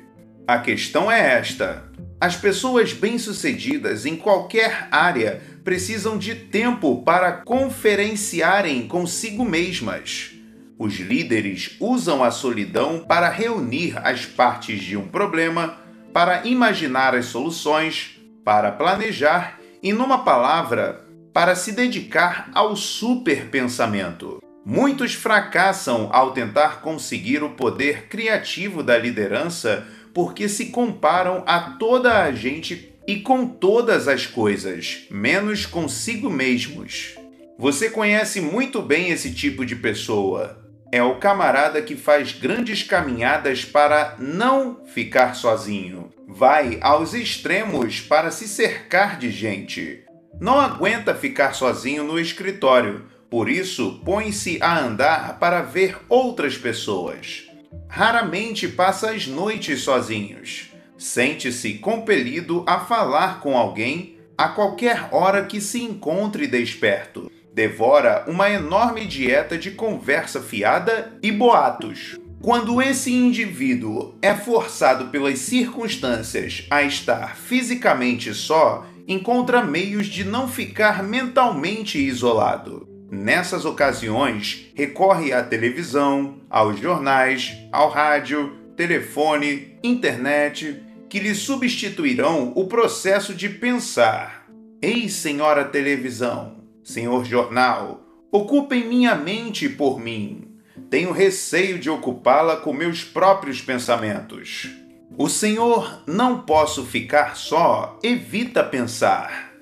A 0.46 0.58
questão 0.58 1.10
é 1.10 1.38
esta: 1.38 1.84
as 2.20 2.34
pessoas 2.34 2.92
bem-sucedidas 2.92 4.06
em 4.06 4.16
qualquer 4.16 4.88
área 4.90 5.42
precisam 5.62 6.16
de 6.16 6.34
tempo 6.34 7.02
para 7.02 7.32
conferenciarem 7.32 8.88
consigo 8.88 9.44
mesmas. 9.44 10.32
Os 10.78 10.94
líderes 10.98 11.76
usam 11.78 12.24
a 12.24 12.30
solidão 12.30 13.04
para 13.06 13.28
reunir 13.28 13.98
as 14.02 14.24
partes 14.24 14.80
de 14.80 14.96
um 14.96 15.08
problema, 15.08 15.78
para 16.12 16.46
imaginar 16.46 17.14
as 17.14 17.26
soluções, 17.26 18.18
para 18.44 18.72
planejar 18.72 19.60
e, 19.82 19.92
numa 19.92 20.24
palavra, 20.24 21.04
para 21.34 21.54
se 21.54 21.72
dedicar 21.72 22.50
ao 22.54 22.76
superpensamento. 22.76 24.38
Muitos 24.64 25.14
fracassam 25.14 26.08
ao 26.12 26.32
tentar 26.32 26.80
conseguir 26.80 27.42
o 27.42 27.50
poder 27.50 28.08
criativo 28.08 28.82
da 28.82 28.98
liderança 28.98 29.86
porque 30.16 30.48
se 30.48 30.70
comparam 30.70 31.42
a 31.46 31.60
toda 31.72 32.22
a 32.22 32.32
gente 32.32 32.94
e 33.06 33.16
com 33.16 33.46
todas 33.46 34.08
as 34.08 34.26
coisas, 34.26 35.06
menos 35.10 35.66
consigo 35.66 36.30
mesmos. 36.30 37.14
Você 37.58 37.90
conhece 37.90 38.40
muito 38.40 38.80
bem 38.80 39.10
esse 39.10 39.34
tipo 39.34 39.62
de 39.66 39.76
pessoa. 39.76 40.66
É 40.90 41.02
o 41.02 41.16
camarada 41.16 41.82
que 41.82 41.94
faz 41.94 42.32
grandes 42.32 42.82
caminhadas 42.82 43.62
para 43.62 44.16
não 44.18 44.86
ficar 44.86 45.34
sozinho. 45.34 46.10
Vai 46.26 46.78
aos 46.80 47.12
extremos 47.12 48.00
para 48.00 48.30
se 48.30 48.48
cercar 48.48 49.18
de 49.18 49.30
gente. 49.30 50.02
Não 50.40 50.58
aguenta 50.58 51.14
ficar 51.14 51.52
sozinho 51.52 52.04
no 52.04 52.18
escritório, 52.18 53.04
por 53.28 53.50
isso 53.50 54.00
põe-se 54.02 54.56
a 54.62 54.78
andar 54.78 55.38
para 55.38 55.60
ver 55.60 55.98
outras 56.08 56.56
pessoas. 56.56 57.45
Raramente 57.88 58.68
passa 58.68 59.10
as 59.10 59.26
noites 59.26 59.82
sozinhos. 59.82 60.70
Sente-se 60.98 61.74
compelido 61.74 62.64
a 62.66 62.80
falar 62.80 63.40
com 63.40 63.56
alguém 63.56 64.18
a 64.36 64.48
qualquer 64.48 65.08
hora 65.12 65.44
que 65.44 65.60
se 65.60 65.82
encontre 65.82 66.46
desperto. 66.46 67.30
Devora 67.52 68.24
uma 68.28 68.50
enorme 68.50 69.06
dieta 69.06 69.56
de 69.56 69.70
conversa 69.70 70.42
fiada 70.42 71.18
e 71.22 71.32
boatos. 71.32 72.18
Quando 72.42 72.82
esse 72.82 73.12
indivíduo 73.12 74.14
é 74.20 74.34
forçado 74.34 75.06
pelas 75.06 75.38
circunstâncias 75.38 76.66
a 76.70 76.82
estar 76.82 77.36
fisicamente 77.36 78.34
só, 78.34 78.86
encontra 79.08 79.64
meios 79.64 80.06
de 80.06 80.22
não 80.22 80.46
ficar 80.46 81.02
mentalmente 81.02 81.98
isolado. 81.98 82.95
Nessas 83.10 83.64
ocasiões, 83.64 84.66
recorre 84.74 85.32
à 85.32 85.42
televisão, 85.42 86.40
aos 86.50 86.80
jornais, 86.80 87.56
ao 87.70 87.88
rádio, 87.88 88.56
telefone, 88.76 89.78
internet, 89.82 90.82
que 91.08 91.20
lhe 91.20 91.34
substituirão 91.34 92.52
o 92.56 92.66
processo 92.66 93.32
de 93.32 93.48
pensar. 93.48 94.46
Ei, 94.82 95.08
senhora 95.08 95.64
televisão, 95.64 96.64
senhor 96.82 97.24
jornal, 97.24 98.00
ocupem 98.32 98.88
minha 98.88 99.14
mente 99.14 99.68
por 99.68 100.00
mim. 100.00 100.56
Tenho 100.90 101.12
receio 101.12 101.78
de 101.78 101.88
ocupá-la 101.88 102.56
com 102.56 102.72
meus 102.72 103.04
próprios 103.04 103.62
pensamentos. 103.62 104.68
O 105.16 105.28
senhor 105.28 106.02
não 106.08 106.40
posso 106.40 106.84
ficar 106.84 107.36
só, 107.36 107.98
evita 108.02 108.64
pensar. 108.64 109.52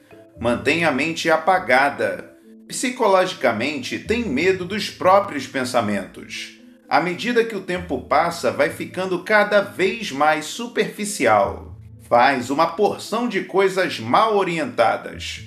Mantenha 0.40 0.88
a 0.88 0.92
mente 0.92 1.30
apagada 1.30 2.33
Psicologicamente, 2.74 4.00
tem 4.00 4.24
medo 4.24 4.64
dos 4.64 4.90
próprios 4.90 5.46
pensamentos. 5.46 6.58
À 6.88 7.00
medida 7.00 7.44
que 7.44 7.54
o 7.54 7.60
tempo 7.60 8.00
passa, 8.00 8.50
vai 8.50 8.68
ficando 8.68 9.20
cada 9.22 9.60
vez 9.60 10.10
mais 10.10 10.46
superficial. 10.46 11.78
Faz 12.08 12.50
uma 12.50 12.66
porção 12.66 13.28
de 13.28 13.44
coisas 13.44 14.00
mal 14.00 14.36
orientadas. 14.36 15.42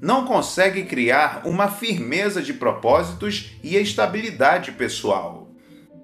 Não 0.00 0.26
consegue 0.26 0.82
criar 0.82 1.42
uma 1.44 1.68
firmeza 1.68 2.42
de 2.42 2.52
propósitos 2.52 3.52
e 3.62 3.76
estabilidade 3.76 4.72
pessoal. 4.72 5.52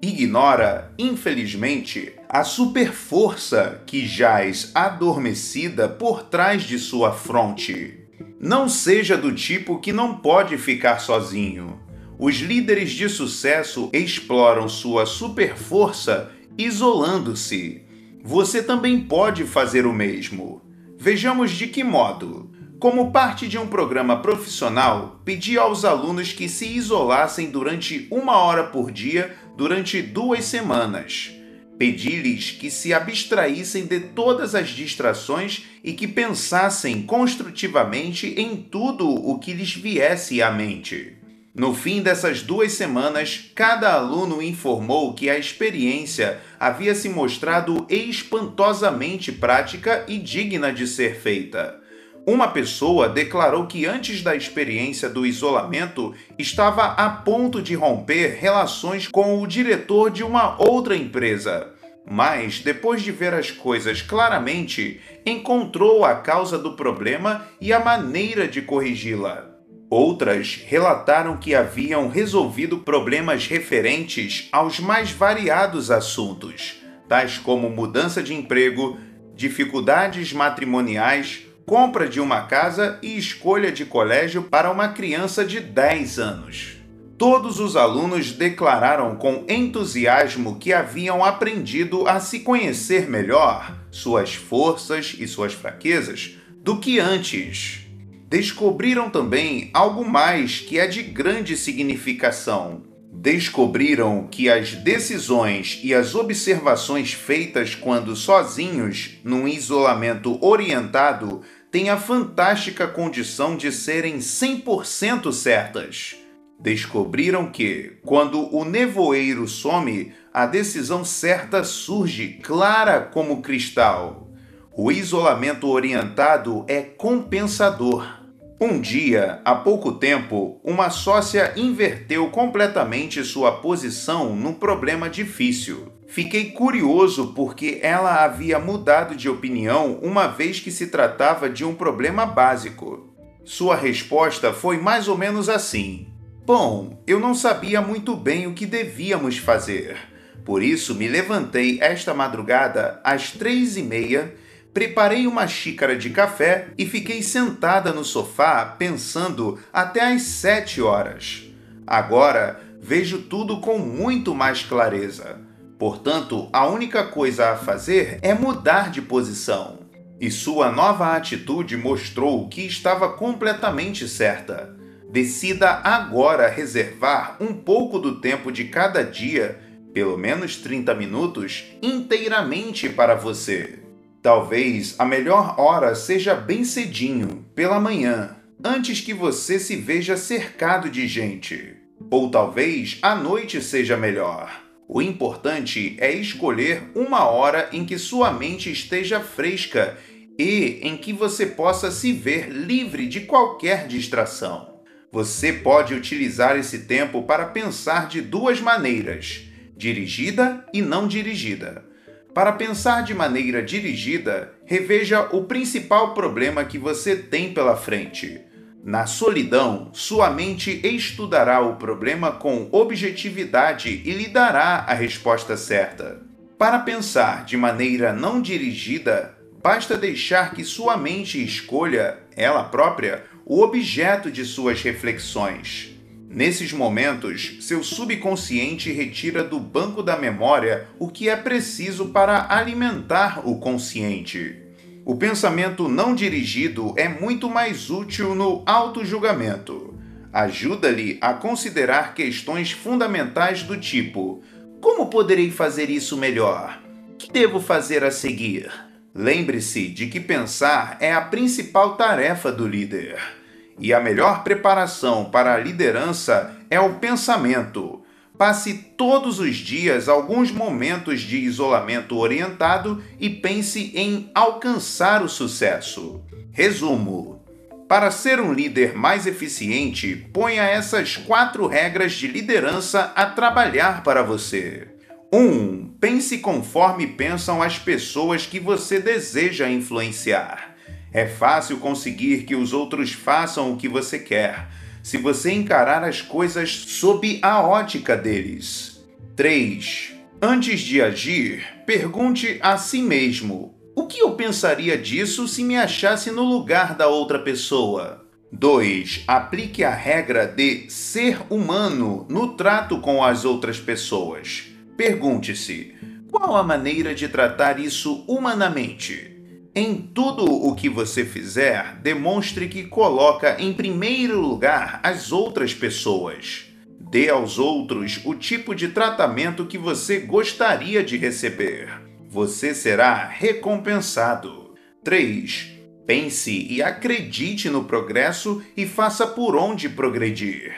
Ignora, 0.01 0.93
infelizmente, 0.97 2.13
a 2.29 2.45
superforça 2.45 3.83
que 3.85 4.07
jaz 4.07 4.71
adormecida 4.73 5.89
por 5.89 6.23
trás 6.23 6.63
de 6.63 6.79
sua 6.79 7.11
fronte. 7.11 7.98
Não 8.41 8.69
seja 8.69 9.17
do 9.17 9.33
tipo 9.33 9.79
que 9.79 9.91
não 9.91 10.15
pode 10.15 10.57
ficar 10.57 10.99
sozinho. 10.99 11.77
Os 12.17 12.37
líderes 12.37 12.91
de 12.91 13.09
sucesso 13.09 13.89
exploram 13.91 14.69
sua 14.69 15.05
superforça 15.05 16.31
isolando-se. 16.57 17.81
Você 18.23 18.63
também 18.63 19.01
pode 19.01 19.43
fazer 19.43 19.85
o 19.85 19.91
mesmo. 19.91 20.61
Vejamos 20.97 21.51
de 21.51 21.67
que 21.67 21.83
modo. 21.83 22.49
Como 22.79 23.11
parte 23.11 23.45
de 23.45 23.57
um 23.57 23.67
programa 23.67 24.21
profissional, 24.21 25.19
pedi 25.25 25.57
aos 25.57 25.83
alunos 25.83 26.31
que 26.31 26.47
se 26.47 26.65
isolassem 26.65 27.51
durante 27.51 28.07
uma 28.09 28.37
hora 28.37 28.63
por 28.63 28.89
dia 28.89 29.35
durante 29.57 30.01
duas 30.01 30.45
semanas. 30.45 31.33
Pedi-lhes 31.79 32.51
que 32.51 32.69
se 32.69 32.93
abstraíssem 32.93 33.85
de 33.85 34.01
todas 34.01 34.53
as 34.53 34.67
distrações 34.67 35.63
e 35.81 35.93
que 35.93 36.09
pensassem 36.09 37.03
construtivamente 37.03 38.35
em 38.37 38.57
tudo 38.57 39.07
o 39.07 39.39
que 39.39 39.53
lhes 39.53 39.73
viesse 39.73 40.41
à 40.41 40.51
mente. 40.51 41.15
No 41.55 41.73
fim 41.73 42.01
dessas 42.01 42.41
duas 42.41 42.73
semanas, 42.73 43.49
cada 43.55 43.93
aluno 43.93 44.43
informou 44.43 45.13
que 45.13 45.29
a 45.29 45.37
experiência 45.37 46.41
havia 46.59 46.93
se 46.93 47.07
mostrado 47.07 47.87
espantosamente 47.89 49.31
prática 49.31 50.03
e 50.05 50.17
digna 50.17 50.73
de 50.73 50.85
ser 50.85 51.15
feita. 51.15 51.79
Uma 52.25 52.49
pessoa 52.49 53.09
declarou 53.09 53.65
que 53.65 53.85
antes 53.85 54.21
da 54.21 54.35
experiência 54.35 55.09
do 55.09 55.25
isolamento 55.25 56.13
estava 56.37 56.85
a 56.85 57.09
ponto 57.09 57.61
de 57.61 57.73
romper 57.75 58.37
relações 58.39 59.07
com 59.07 59.41
o 59.41 59.47
diretor 59.47 60.11
de 60.11 60.23
uma 60.23 60.61
outra 60.61 60.95
empresa. 60.95 61.73
Mas, 62.09 62.59
depois 62.59 63.01
de 63.01 63.11
ver 63.11 63.33
as 63.33 63.51
coisas 63.51 64.01
claramente, 64.01 64.99
encontrou 65.25 66.03
a 66.03 66.15
causa 66.15 66.57
do 66.57 66.73
problema 66.73 67.45
e 67.61 67.71
a 67.71 67.79
maneira 67.79 68.47
de 68.47 68.61
corrigi-la. 68.61 69.49
Outras 69.89 70.63
relataram 70.67 71.37
que 71.37 71.55
haviam 71.55 72.09
resolvido 72.09 72.79
problemas 72.79 73.47
referentes 73.47 74.47
aos 74.51 74.79
mais 74.79 75.11
variados 75.11 75.89
assuntos, 75.89 76.79
tais 77.07 77.39
como 77.39 77.69
mudança 77.71 78.21
de 78.21 78.35
emprego, 78.35 78.99
dificuldades 79.35 80.31
matrimoniais, 80.31 81.48
compra 81.69 82.09
de 82.09 82.19
uma 82.19 82.47
casa 82.47 82.97
e 82.99 83.15
escolha 83.15 83.71
de 83.71 83.85
colégio 83.85 84.41
para 84.41 84.71
uma 84.71 84.87
criança 84.87 85.45
de 85.45 85.59
10 85.59 86.17
anos. 86.17 86.77
Todos 87.15 87.59
os 87.59 87.75
alunos 87.75 88.31
declararam 88.31 89.15
com 89.17 89.45
entusiasmo 89.47 90.57
que 90.57 90.73
haviam 90.73 91.23
aprendido 91.23 92.07
a 92.07 92.19
se 92.19 92.39
conhecer 92.39 93.07
melhor, 93.07 93.77
suas 93.91 94.33
forças 94.33 95.15
e 95.19 95.27
suas 95.27 95.53
fraquezas, 95.53 96.39
do 96.63 96.79
que 96.79 96.99
antes. 96.99 97.81
Descobriram 98.27 99.07
também 99.07 99.69
algo 99.71 100.03
mais 100.03 100.59
que 100.59 100.79
é 100.79 100.87
de 100.87 101.03
grande 101.03 101.55
significação 101.55 102.89
descobriram 103.21 104.27
que 104.31 104.49
as 104.49 104.75
decisões 104.75 105.79
e 105.83 105.93
as 105.93 106.15
observações 106.15 107.11
feitas 107.11 107.75
quando 107.75 108.15
sozinhos, 108.15 109.19
num 109.25 109.45
isolamento 109.45 110.39
orientado, 110.41 111.41
têm 111.71 111.89
a 111.89 111.97
fantástica 111.97 112.87
condição 112.87 113.55
de 113.55 113.71
serem 113.71 114.17
100% 114.17 115.31
certas. 115.31 116.15
Descobriram 116.59 117.51
que, 117.51 117.97
quando 118.03 118.53
o 118.53 118.65
nevoeiro 118.65 119.47
some, 119.47 120.13
a 120.33 120.45
decisão 120.45 121.05
certa 121.05 121.63
surge 121.63 122.39
clara 122.43 123.01
como 123.01 123.41
cristal. 123.41 124.27
O 124.75 124.91
isolamento 124.91 125.67
orientado 125.67 126.65
é 126.67 126.81
compensador 126.81 128.18
Um 128.61 128.81
dia, 128.81 129.39
há 129.45 129.55
pouco 129.55 129.93
tempo, 129.93 130.59
uma 130.65 130.89
sócia 130.89 131.53
inverteu 131.55 132.27
completamente 132.29 133.23
sua 133.23 133.53
posição 133.53 134.35
num 134.35 134.53
problema 134.53 135.09
difícil. 135.09 135.93
Fiquei 136.09 136.51
curioso 136.51 137.31
porque 137.33 137.79
ela 137.81 138.21
havia 138.21 138.59
mudado 138.59 139.15
de 139.15 139.29
opinião 139.29 139.97
uma 140.01 140.27
vez 140.27 140.59
que 140.59 140.71
se 140.71 140.87
tratava 140.87 141.49
de 141.49 141.63
um 141.63 141.73
problema 141.73 142.25
básico. 142.25 143.15
Sua 143.45 143.77
resposta 143.77 144.51
foi 144.51 144.77
mais 144.77 145.07
ou 145.07 145.17
menos 145.17 145.47
assim: 145.47 146.09
Bom, 146.45 147.01
eu 147.07 147.17
não 147.17 147.33
sabia 147.33 147.81
muito 147.81 148.13
bem 148.13 148.45
o 148.45 148.53
que 148.53 148.65
devíamos 148.65 149.37
fazer. 149.37 149.95
Por 150.43 150.61
isso 150.61 150.95
me 150.95 151.07
levantei 151.07 151.77
esta 151.79 152.13
madrugada 152.13 152.99
às 153.05 153.31
três 153.31 153.77
e 153.77 153.83
meia 153.83 154.33
Preparei 154.73 155.25
uma 155.25 155.47
xícara 155.47 155.97
de 155.97 156.11
café 156.11 156.67
e 156.77 156.85
fiquei 156.85 157.23
sentada 157.23 157.91
no 157.91 158.05
sofá 158.05 158.65
pensando 158.65 159.59
até 159.73 160.13
às 160.13 160.21
sete 160.21 160.81
horas. 160.81 161.49
Agora 161.87 162.61
vejo 162.79 163.23
tudo 163.23 163.59
com 163.59 163.79
muito 163.79 164.35
mais 164.35 164.61
clareza. 164.63 165.41
Portanto, 165.79 166.49
a 166.53 166.67
única 166.67 167.03
coisa 167.03 167.51
a 167.51 167.55
fazer 167.55 168.19
é 168.21 168.33
mudar 168.33 168.91
de 168.91 169.01
posição. 169.01 169.79
E 170.19 170.29
sua 170.29 170.71
nova 170.71 171.15
atitude 171.15 171.75
mostrou 171.77 172.47
que 172.47 172.61
estava 172.61 173.13
completamente 173.13 174.07
certa. 174.07 174.75
Decida 175.09 175.81
agora 175.83 176.47
reservar 176.47 177.37
um 177.39 177.53
pouco 177.53 177.97
do 177.97 178.19
tempo 178.19 178.51
de 178.51 178.65
cada 178.65 179.03
dia, 179.03 179.59
pelo 179.93 180.17
menos 180.17 180.57
30 180.57 180.93
minutos, 180.93 181.65
inteiramente 181.81 182.89
para 182.89 183.15
você. 183.15 183.88
Talvez 184.21 184.95
a 184.99 185.05
melhor 185.05 185.55
hora 185.57 185.95
seja 185.95 186.35
bem 186.35 186.65
cedinho, 186.65 187.45
pela 187.55 187.79
manhã, 187.79 188.35
antes 188.63 188.99
que 188.99 189.13
você 189.13 189.57
se 189.57 189.77
veja 189.77 190.17
cercado 190.17 190.89
de 190.89 191.07
gente. 191.07 191.77
Ou 192.11 192.29
talvez 192.29 192.97
a 193.01 193.15
noite 193.15 193.61
seja 193.61 193.95
melhor. 193.95 194.61
O 194.89 195.01
importante 195.01 195.95
é 195.99 196.11
escolher 196.11 196.91
uma 196.93 197.25
hora 197.29 197.69
em 197.71 197.85
que 197.85 197.97
sua 197.97 198.33
mente 198.33 198.69
esteja 198.69 199.21
fresca 199.21 199.97
e 200.37 200.79
em 200.81 200.97
que 200.97 201.13
você 201.13 201.45
possa 201.45 201.89
se 201.89 202.11
ver 202.11 202.49
livre 202.49 203.07
de 203.07 203.21
qualquer 203.21 203.87
distração. 203.87 204.81
Você 205.11 205.53
pode 205.53 205.93
utilizar 205.93 206.57
esse 206.57 206.79
tempo 206.79 207.23
para 207.23 207.45
pensar 207.45 208.07
de 208.07 208.21
duas 208.21 208.59
maneiras: 208.59 209.45
dirigida 209.77 210.65
e 210.73 210.81
não 210.81 211.07
dirigida. 211.07 211.88
Para 212.33 212.51
pensar 212.51 213.03
de 213.03 213.13
maneira 213.13 213.61
dirigida, 213.61 214.53
reveja 214.65 215.27
o 215.31 215.45
principal 215.45 216.13
problema 216.13 216.63
que 216.63 216.77
você 216.77 217.15
tem 217.15 217.53
pela 217.53 217.75
frente. 217.75 218.41
Na 218.83 219.07
solidão, 219.07 219.89
sua 219.93 220.29
mente 220.29 220.79
estudará 220.83 221.59
o 221.59 221.75
problema 221.75 222.31
com 222.31 222.69
objetividade 222.71 224.01
e 224.05 224.11
lhe 224.11 224.27
dará 224.27 224.85
a 224.87 224.93
resposta 224.93 225.57
certa. 225.57 226.21
Para 226.57 226.79
pensar 226.79 227.45
de 227.45 227.57
maneira 227.57 228.13
não 228.13 228.41
dirigida, 228.41 229.35
basta 229.61 229.97
deixar 229.97 230.53
que 230.53 230.63
sua 230.63 230.95
mente 230.97 231.43
escolha, 231.43 232.19
ela 232.35 232.63
própria, 232.63 233.23
o 233.45 233.61
objeto 233.61 234.29
de 234.29 234.45
suas 234.45 234.81
reflexões. 234.81 235.98
Nesses 236.31 236.71
momentos, 236.71 237.57
seu 237.59 237.83
subconsciente 237.83 238.91
retira 238.91 239.43
do 239.43 239.59
banco 239.59 240.03
da 240.03 240.15
memória 240.15 240.87
o 240.99 241.07
que 241.07 241.27
é 241.27 241.35
preciso 241.35 242.09
para 242.09 242.45
alimentar 242.53 243.41
o 243.49 243.57
consciente. 243.57 244.55
O 245.03 245.15
pensamento 245.15 245.89
não 245.89 246.13
dirigido 246.13 246.93
é 246.95 247.09
muito 247.09 247.49
mais 247.49 247.89
útil 247.89 248.35
no 248.35 248.61
auto-julgamento. 248.67 249.95
Ajuda-lhe 250.31 251.17
a 251.19 251.33
considerar 251.33 252.13
questões 252.13 252.71
fundamentais 252.71 253.63
do 253.63 253.75
tipo: 253.75 254.43
como 254.79 255.07
poderei 255.07 255.49
fazer 255.49 255.89
isso 255.89 256.15
melhor? 256.15 256.79
Que 257.17 257.31
devo 257.31 257.59
fazer 257.59 258.03
a 258.03 258.11
seguir? 258.11 258.71
Lembre-se 259.15 259.87
de 259.87 260.05
que 260.05 260.19
pensar 260.19 260.95
é 260.99 261.11
a 261.11 261.21
principal 261.21 261.97
tarefa 261.97 262.51
do 262.51 262.67
líder. 262.67 263.38
E 263.79 263.93
a 263.93 263.99
melhor 263.99 264.43
preparação 264.43 265.25
para 265.25 265.53
a 265.53 265.57
liderança 265.57 266.55
é 266.69 266.79
o 266.79 266.95
pensamento. 266.95 268.03
Passe 268.37 268.73
todos 268.97 269.39
os 269.39 269.55
dias 269.55 270.07
alguns 270.07 270.51
momentos 270.51 271.21
de 271.21 271.37
isolamento 271.37 272.17
orientado 272.17 273.03
e 273.19 273.29
pense 273.29 273.91
em 273.95 274.31
alcançar 274.33 275.21
o 275.21 275.29
sucesso. 275.29 276.21
Resumo: 276.51 277.43
para 277.89 278.11
ser 278.11 278.39
um 278.39 278.53
líder 278.53 278.95
mais 278.95 279.25
eficiente, 279.25 280.15
ponha 280.31 280.61
essas 280.61 281.17
quatro 281.17 281.65
regras 281.65 282.13
de 282.13 282.27
liderança 282.27 283.11
a 283.15 283.25
trabalhar 283.25 284.03
para 284.03 284.21
você. 284.21 284.87
1. 285.33 285.37
Um, 285.37 285.95
pense 285.99 286.37
conforme 286.37 287.07
pensam 287.07 287.61
as 287.61 287.79
pessoas 287.79 288.45
que 288.45 288.59
você 288.59 288.99
deseja 288.99 289.69
influenciar. 289.69 290.68
É 291.11 291.25
fácil 291.25 291.77
conseguir 291.77 292.43
que 292.43 292.55
os 292.55 292.71
outros 292.73 293.13
façam 293.13 293.73
o 293.73 293.77
que 293.77 293.87
você 293.87 294.19
quer, 294.19 294.67
se 295.01 295.17
você 295.17 295.51
encarar 295.51 296.03
as 296.03 296.21
coisas 296.21 296.69
sob 296.71 297.39
a 297.41 297.61
ótica 297.61 298.15
deles. 298.15 299.03
3. 299.35 300.13
Antes 300.41 300.81
de 300.81 301.01
agir, 301.01 301.65
pergunte 301.85 302.59
a 302.61 302.77
si 302.77 303.01
mesmo: 303.01 303.75
o 303.95 304.05
que 304.05 304.19
eu 304.19 304.31
pensaria 304.31 304.97
disso 304.97 305.47
se 305.47 305.63
me 305.63 305.75
achasse 305.75 306.31
no 306.31 306.43
lugar 306.43 306.95
da 306.95 307.07
outra 307.07 307.39
pessoa? 307.39 308.25
2. 308.51 309.23
Aplique 309.27 309.83
a 309.83 309.93
regra 309.93 310.45
de 310.45 310.89
ser 310.89 311.39
humano 311.49 312.25
no 312.29 312.55
trato 312.55 312.99
com 312.99 313.23
as 313.23 313.45
outras 313.45 313.79
pessoas. 313.79 314.65
Pergunte-se: 314.95 315.95
qual 316.31 316.55
a 316.55 316.63
maneira 316.63 317.15
de 317.15 317.27
tratar 317.27 317.79
isso 317.79 318.23
humanamente? 318.27 319.38
Em 319.81 319.95
tudo 319.95 320.43
o 320.43 320.75
que 320.75 320.89
você 320.89 321.23
fizer, 321.23 322.01
demonstre 322.01 322.67
que 322.67 322.83
coloca 322.83 323.55
em 323.61 323.71
primeiro 323.71 324.37
lugar 324.37 324.99
as 325.01 325.31
outras 325.31 325.73
pessoas. 325.73 326.65
Dê 326.99 327.29
aos 327.29 327.57
outros 327.57 328.19
o 328.25 328.35
tipo 328.35 328.75
de 328.75 328.89
tratamento 328.89 329.65
que 329.65 329.77
você 329.77 330.19
gostaria 330.19 331.01
de 331.01 331.15
receber. 331.15 331.87
Você 332.27 332.75
será 332.75 333.25
recompensado. 333.25 334.73
3. 335.01 335.69
Pense 336.05 336.67
e 336.69 336.83
acredite 336.83 337.69
no 337.69 337.85
progresso 337.85 338.61
e 338.75 338.85
faça 338.85 339.25
por 339.25 339.55
onde 339.55 339.87
progredir. 339.87 340.75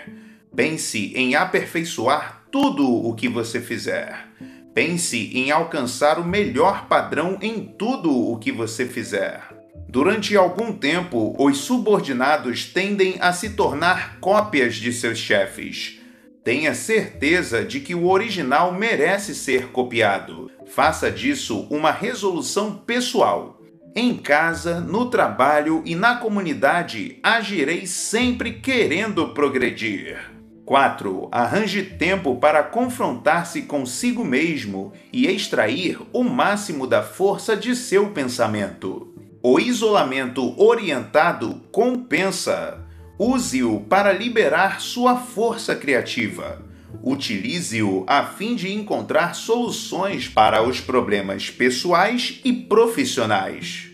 Pense 0.56 1.12
em 1.16 1.34
aperfeiçoar 1.34 2.44
tudo 2.52 2.88
o 2.88 3.16
que 3.16 3.28
você 3.28 3.60
fizer. 3.60 4.31
Pense 4.74 5.32
em 5.34 5.52
alcançar 5.52 6.18
o 6.18 6.24
melhor 6.24 6.88
padrão 6.88 7.38
em 7.42 7.64
tudo 7.64 8.16
o 8.16 8.38
que 8.38 8.52
você 8.52 8.86
fizer. 8.86 9.42
Durante 9.90 10.38
algum 10.38 10.72
tempo, 10.72 11.36
os 11.38 11.58
subordinados 11.58 12.66
tendem 12.66 13.18
a 13.20 13.34
se 13.34 13.50
tornar 13.50 14.20
cópias 14.22 14.76
de 14.76 14.94
seus 14.94 15.18
chefes. 15.18 16.00
Tenha 16.42 16.74
certeza 16.74 17.66
de 17.66 17.82
que 17.82 17.94
o 17.94 18.08
original 18.08 18.74
merece 18.74 19.36
ser 19.36 19.68
copiado. 19.68 20.50
Faça 20.66 21.12
disso 21.12 21.68
uma 21.70 21.92
resolução 21.92 22.74
pessoal. 22.74 23.60
Em 23.94 24.16
casa, 24.16 24.80
no 24.80 25.10
trabalho 25.10 25.84
e 25.86 25.94
na 25.96 26.16
comunidade, 26.16 27.20
agirei 27.22 27.86
sempre 27.86 28.54
querendo 28.54 29.34
progredir. 29.34 30.31
4. 30.72 31.28
Arranje 31.34 31.84
tempo 31.84 32.38
para 32.38 32.64
confrontar-se 32.64 33.64
consigo 33.64 34.24
mesmo 34.24 34.94
e 35.12 35.28
extrair 35.28 36.00
o 36.14 36.24
máximo 36.24 36.88
da 36.88 37.04
força 37.04 37.58
de 37.58 37.76
seu 37.76 38.12
pensamento. 38.12 39.14
O 39.44 39.60
isolamento 39.60 40.58
orientado 40.58 41.62
compensa. 41.74 42.88
Use-o 43.20 43.82
para 43.82 44.14
liberar 44.14 44.80
sua 44.80 45.18
força 45.18 45.76
criativa. 45.76 46.66
Utilize-o 47.04 48.06
a 48.08 48.24
fim 48.24 48.56
de 48.56 48.72
encontrar 48.72 49.36
soluções 49.36 50.30
para 50.30 50.64
os 50.64 50.80
problemas 50.80 51.50
pessoais 51.50 52.40
e 52.46 52.54
profissionais. 52.54 53.90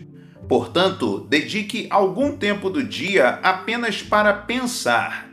Portanto, 0.47 1.25
dedique 1.27 1.87
algum 1.89 2.37
tempo 2.37 2.69
do 2.69 2.83
dia 2.83 3.39
apenas 3.41 4.03
para 4.03 4.31
pensar 4.31 5.26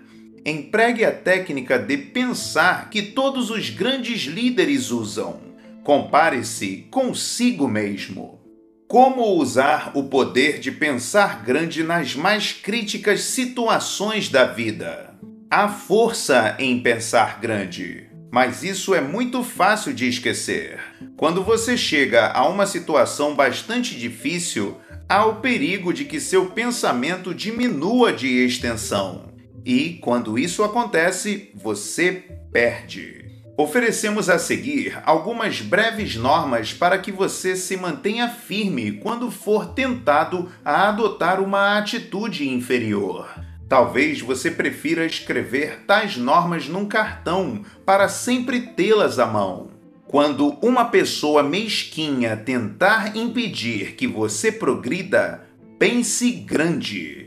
Empregue 0.47 1.07
a 1.07 1.11
técnica 1.11 1.79
de 1.79 1.97
pensar 1.97 2.91
que 2.91 3.01
todos 3.01 3.49
os 3.49 3.71
grandes 3.71 4.25
líderes 4.25 4.91
usam. 4.91 5.41
Compare-se 5.83 6.87
consigo 6.91 7.67
mesmo. 7.67 8.39
Como 8.87 9.39
usar 9.39 9.93
o 9.95 10.05
poder 10.05 10.61
de 10.61 10.71
pensar 10.71 11.43
grande 11.43 11.83
nas 11.83 12.15
mais 12.15 12.53
críticas 12.53 13.23
situações 13.23 14.29
da 14.29 14.45
vida? 14.45 15.15
Há 15.51 15.67
força 15.67 16.55
em 16.59 16.79
pensar 16.79 17.41
grande, 17.41 18.11
mas 18.31 18.63
isso 18.63 18.95
é 18.95 19.01
muito 19.01 19.43
fácil 19.43 19.95
de 19.95 20.07
esquecer. 20.07 20.79
Quando 21.17 21.43
você 21.43 21.75
chega 21.75 22.29
a 22.29 22.47
uma 22.47 22.67
situação 22.67 23.35
bastante 23.35 23.99
difícil, 23.99 24.77
há 25.09 25.25
o 25.25 25.37
perigo 25.37 25.91
de 25.91 26.05
que 26.05 26.21
seu 26.21 26.51
pensamento 26.51 27.35
diminua 27.35 28.13
de 28.13 28.29
extensão. 28.45 29.34
E, 29.65 29.99
quando 30.03 30.39
isso 30.39 30.63
acontece, 30.63 31.51
você 31.55 32.25
perde. 32.53 33.25
Oferecemos 33.57 34.29
a 34.29 34.37
seguir 34.37 35.01
algumas 35.07 35.61
breves 35.61 36.17
normas 36.17 36.73
para 36.73 36.99
que 36.99 37.13
você 37.13 37.55
se 37.55 37.77
mantenha 37.77 38.29
firme 38.29 38.93
quando 38.93 39.31
for 39.31 39.67
tentado 39.67 40.51
a 40.65 40.89
adotar 40.89 41.41
uma 41.41 41.79
atitude 41.79 42.49
inferior. 42.49 43.29
Talvez 43.69 44.21
você 44.21 44.51
prefira 44.51 45.07
escrever 45.07 45.85
tais 45.87 46.17
normas 46.17 46.69
num 46.69 46.85
cartão 46.85 47.65
para 47.87 48.09
sempre 48.09 48.61
tê-las 48.61 49.21
à 49.21 49.27
mão. 49.27 49.71
Quando 50.07 50.59
uma 50.61 50.85
pessoa 50.87 51.43
mesquinha 51.43 52.37
tentar 52.37 53.17
impedir 53.17 53.95
que 53.95 54.07
você 54.07 54.53
progrida, 54.53 55.47
pense 55.79 56.31
grande. 56.31 57.24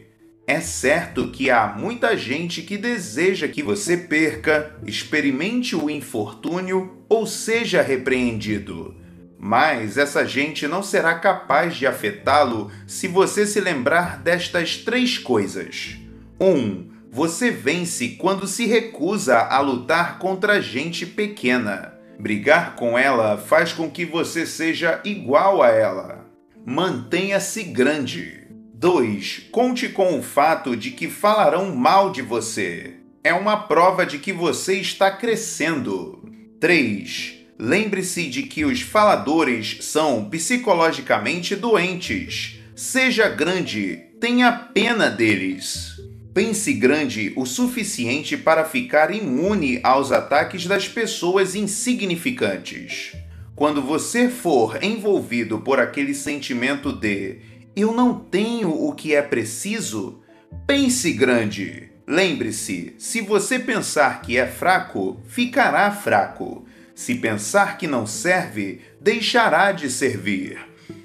É 0.50 0.62
certo 0.62 1.28
que 1.28 1.52
há 1.52 1.68
muita 1.78 2.16
gente 2.16 2.62
que 2.62 2.78
deseja 2.78 3.50
que 3.50 3.62
você 3.62 3.98
perca, 3.98 4.78
experimente 4.86 5.76
o 5.76 5.90
infortúnio 5.90 7.04
ou 7.10 7.28
seja 7.28 7.82
repreendido. 7.82 8.96
Mas 9.38 9.98
essa 9.98 10.26
gente 10.26 10.66
não 10.66 10.82
será 10.82 11.16
capaz 11.16 11.76
de 11.76 11.86
afetá-lo 11.86 12.72
se 12.88 13.10
você 13.10 13.46
se 13.46 13.60
lembrar 13.60 14.20
destas 14.20 14.78
três 14.78 15.18
coisas. 15.18 15.98
1. 16.40 16.48
Um, 16.48 16.92
você 17.12 17.52
vence 17.52 18.12
quando 18.12 18.48
se 18.48 18.66
recusa 18.66 19.40
a 19.40 19.60
lutar 19.60 20.18
contra 20.18 20.62
gente 20.62 21.06
pequena. 21.06 21.94
Brigar 22.18 22.74
com 22.78 22.98
ela 22.98 23.38
faz 23.38 23.74
com 23.74 23.92
que 23.92 24.06
você 24.06 24.46
seja 24.46 25.02
igual 25.04 25.62
a 25.62 25.68
ela. 25.68 26.26
Mantenha-se 26.66 27.64
grande. 27.64 28.37
2. 28.80 29.48
Conte 29.52 29.90
com 29.90 30.20
o 30.20 30.22
fato 30.22 30.78
de 30.78 30.92
que 30.92 31.10
falarão 31.10 31.76
mal 31.76 32.12
de 32.12 32.22
você. 32.22 32.94
É 33.24 33.34
uma 33.34 33.58
prova 33.58 34.06
de 34.06 34.20
que 34.20 34.32
você 34.32 34.76
está 34.76 35.10
crescendo. 35.10 36.24
3. 36.60 37.38
Lembre-se 37.58 38.28
de 38.28 38.44
que 38.44 38.66
os 38.66 38.82
faladores 38.82 39.80
são 39.82 40.30
psicologicamente 40.30 41.56
doentes. 41.56 42.60
Seja 42.76 43.28
grande, 43.28 43.98
tenha 44.22 44.52
pena 44.52 45.10
deles. 45.10 46.00
Pense 46.32 46.72
grande 46.74 47.34
o 47.36 47.48
suficiente 47.48 48.38
para 48.38 48.64
ficar 48.64 49.10
imune 49.10 49.80
aos 49.82 50.12
ataques 50.12 50.68
das 50.68 50.88
pessoas 50.88 51.56
insignificantes. 51.56 53.14
Quando 53.56 53.82
você 53.82 54.30
for 54.30 54.84
envolvido 54.84 55.62
por 55.62 55.80
aquele 55.80 56.14
sentimento 56.14 56.94
de 56.94 57.57
eu 57.78 57.94
não 57.94 58.16
tenho 58.16 58.72
o 58.72 58.92
que 58.92 59.14
é 59.14 59.22
preciso, 59.22 60.20
pense 60.66 61.14
grande. 61.14 61.92
Lembre-se: 62.08 62.96
se 62.98 63.22
você 63.22 63.60
pensar 63.60 64.22
que 64.22 64.36
é 64.36 64.48
fraco, 64.48 65.22
ficará 65.28 65.92
fraco. 65.92 66.66
Se 66.96 67.14
pensar 67.14 67.78
que 67.78 67.86
não 67.86 68.08
serve, 68.08 68.82
deixará 69.00 69.72
de 69.72 69.92
servir. 69.92 70.58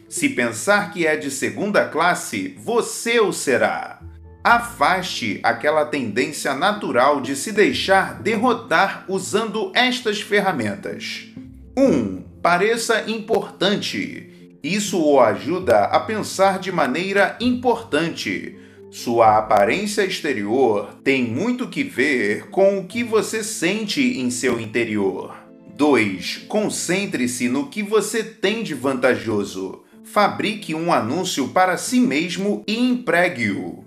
Se 0.08 0.30
pensar 0.30 0.90
que 0.90 1.06
é 1.06 1.14
de 1.14 1.30
segunda 1.30 1.86
classe, 1.86 2.56
você 2.58 3.20
o 3.20 3.32
será. 3.32 4.00
Afaste 4.42 5.40
aquela 5.42 5.84
tendência 5.84 6.54
natural 6.54 7.20
de 7.20 7.36
se 7.36 7.52
deixar 7.52 8.22
derrotar 8.22 9.04
usando 9.08 9.70
estas 9.74 10.22
ferramentas. 10.22 11.28
1. 11.76 11.82
Um, 11.84 12.24
pareça 12.40 13.04
importante. 13.10 14.31
Isso 14.62 15.02
o 15.02 15.18
ajuda 15.18 15.84
a 15.86 15.98
pensar 15.98 16.60
de 16.60 16.70
maneira 16.70 17.36
importante. 17.40 18.56
Sua 18.92 19.38
aparência 19.38 20.04
exterior 20.04 20.98
tem 21.02 21.24
muito 21.24 21.66
que 21.66 21.82
ver 21.82 22.48
com 22.50 22.78
o 22.78 22.86
que 22.86 23.02
você 23.02 23.42
sente 23.42 24.20
em 24.20 24.30
seu 24.30 24.60
interior. 24.60 25.34
2. 25.76 26.44
Concentre-se 26.46 27.48
no 27.48 27.68
que 27.68 27.82
você 27.82 28.22
tem 28.22 28.62
de 28.62 28.74
vantajoso. 28.74 29.82
Fabrique 30.04 30.74
um 30.74 30.92
anúncio 30.92 31.48
para 31.48 31.76
si 31.76 31.98
mesmo 31.98 32.62
e 32.66 32.78
empregue-o. 32.78 33.84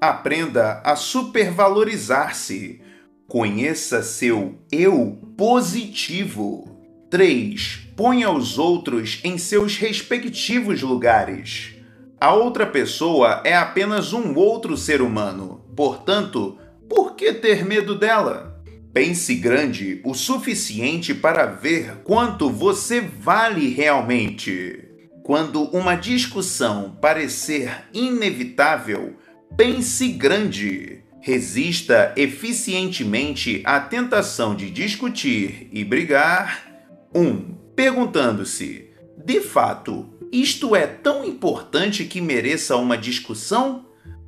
Aprenda 0.00 0.80
a 0.84 0.96
supervalorizar-se. 0.96 2.80
Conheça 3.26 4.02
seu 4.02 4.54
eu 4.70 5.18
positivo. 5.36 6.73
3. 7.14 7.90
Ponha 7.94 8.28
os 8.28 8.58
outros 8.58 9.20
em 9.22 9.38
seus 9.38 9.76
respectivos 9.76 10.82
lugares. 10.82 11.76
A 12.20 12.34
outra 12.34 12.66
pessoa 12.66 13.40
é 13.44 13.54
apenas 13.54 14.12
um 14.12 14.34
outro 14.34 14.76
ser 14.76 15.00
humano. 15.00 15.64
Portanto, 15.76 16.58
por 16.88 17.14
que 17.14 17.32
ter 17.32 17.64
medo 17.64 17.94
dela? 17.94 18.60
Pense 18.92 19.32
grande 19.36 20.00
o 20.04 20.12
suficiente 20.12 21.14
para 21.14 21.46
ver 21.46 21.98
quanto 22.02 22.50
você 22.50 23.00
vale 23.00 23.68
realmente. 23.68 24.80
Quando 25.22 25.62
uma 25.66 25.94
discussão 25.94 26.98
parecer 27.00 27.84
inevitável, 27.92 29.14
Pense 29.56 30.08
grande. 30.08 30.98
Resista 31.20 32.12
eficientemente 32.16 33.62
à 33.64 33.78
tentação 33.78 34.54
de 34.56 34.68
discutir 34.68 35.68
e 35.72 35.84
brigar. 35.84 36.63
1. 37.14 37.20
Um, 37.20 37.54
Perguntando-se: 37.76 38.90
de 39.24 39.40
fato, 39.40 40.06
isto 40.32 40.74
é 40.74 40.86
tão 40.86 41.24
importante 41.24 42.04
que 42.04 42.20
mereça 42.20 42.76
uma 42.76 42.98
discussão? 42.98 43.86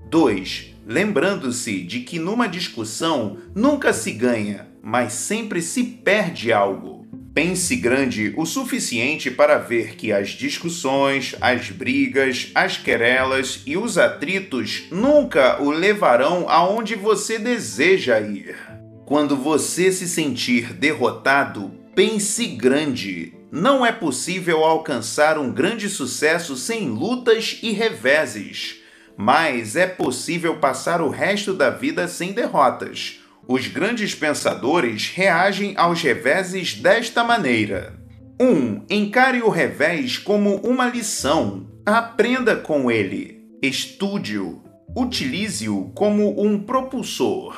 2. 0.08 0.74
Lembrando-se 0.86 1.82
de 1.82 2.00
que 2.00 2.18
numa 2.18 2.46
discussão 2.46 3.38
nunca 3.54 3.92
se 3.92 4.12
ganha, 4.12 4.68
mas 4.82 5.14
sempre 5.14 5.60
se 5.60 5.82
perde 5.82 6.52
algo. 6.52 7.06
Pense 7.34 7.76
grande 7.76 8.32
o 8.36 8.46
suficiente 8.46 9.30
para 9.30 9.58
ver 9.58 9.96
que 9.96 10.10
as 10.10 10.30
discussões, 10.30 11.34
as 11.40 11.70
brigas, 11.70 12.50
as 12.54 12.78
querelas 12.78 13.62
e 13.66 13.76
os 13.76 13.98
atritos 13.98 14.84
nunca 14.90 15.60
o 15.60 15.70
levarão 15.70 16.48
aonde 16.48 16.94
você 16.94 17.38
deseja 17.38 18.20
ir. 18.20 18.56
Quando 19.04 19.36
você 19.36 19.92
se 19.92 20.08
sentir 20.08 20.72
derrotado, 20.72 21.72
pense 21.96 22.46
grande. 22.46 23.34
Não 23.50 23.84
é 23.84 23.90
possível 23.90 24.62
alcançar 24.62 25.36
um 25.36 25.50
grande 25.50 25.88
sucesso 25.88 26.56
sem 26.56 26.88
lutas 26.88 27.58
e 27.60 27.72
reveses, 27.72 28.76
mas 29.16 29.74
é 29.74 29.88
possível 29.88 30.58
passar 30.58 31.00
o 31.00 31.08
resto 31.08 31.52
da 31.52 31.70
vida 31.70 32.06
sem 32.06 32.32
derrotas 32.32 33.20
os 33.48 33.68
grandes 33.68 34.14
pensadores 34.14 35.10
reagem 35.10 35.74
aos 35.76 36.02
reveses 36.02 36.74
desta 36.74 37.22
maneira. 37.22 37.96
1. 38.40 38.44
Um, 38.44 38.84
encare 38.90 39.40
o 39.40 39.48
revés 39.48 40.18
como 40.18 40.56
uma 40.56 40.86
lição. 40.86 41.66
Aprenda 41.86 42.56
com 42.56 42.90
ele. 42.90 43.40
Estude-o. 43.62 44.62
Utilize-o 44.96 45.90
como 45.94 46.42
um 46.42 46.58
propulsor. 46.58 47.56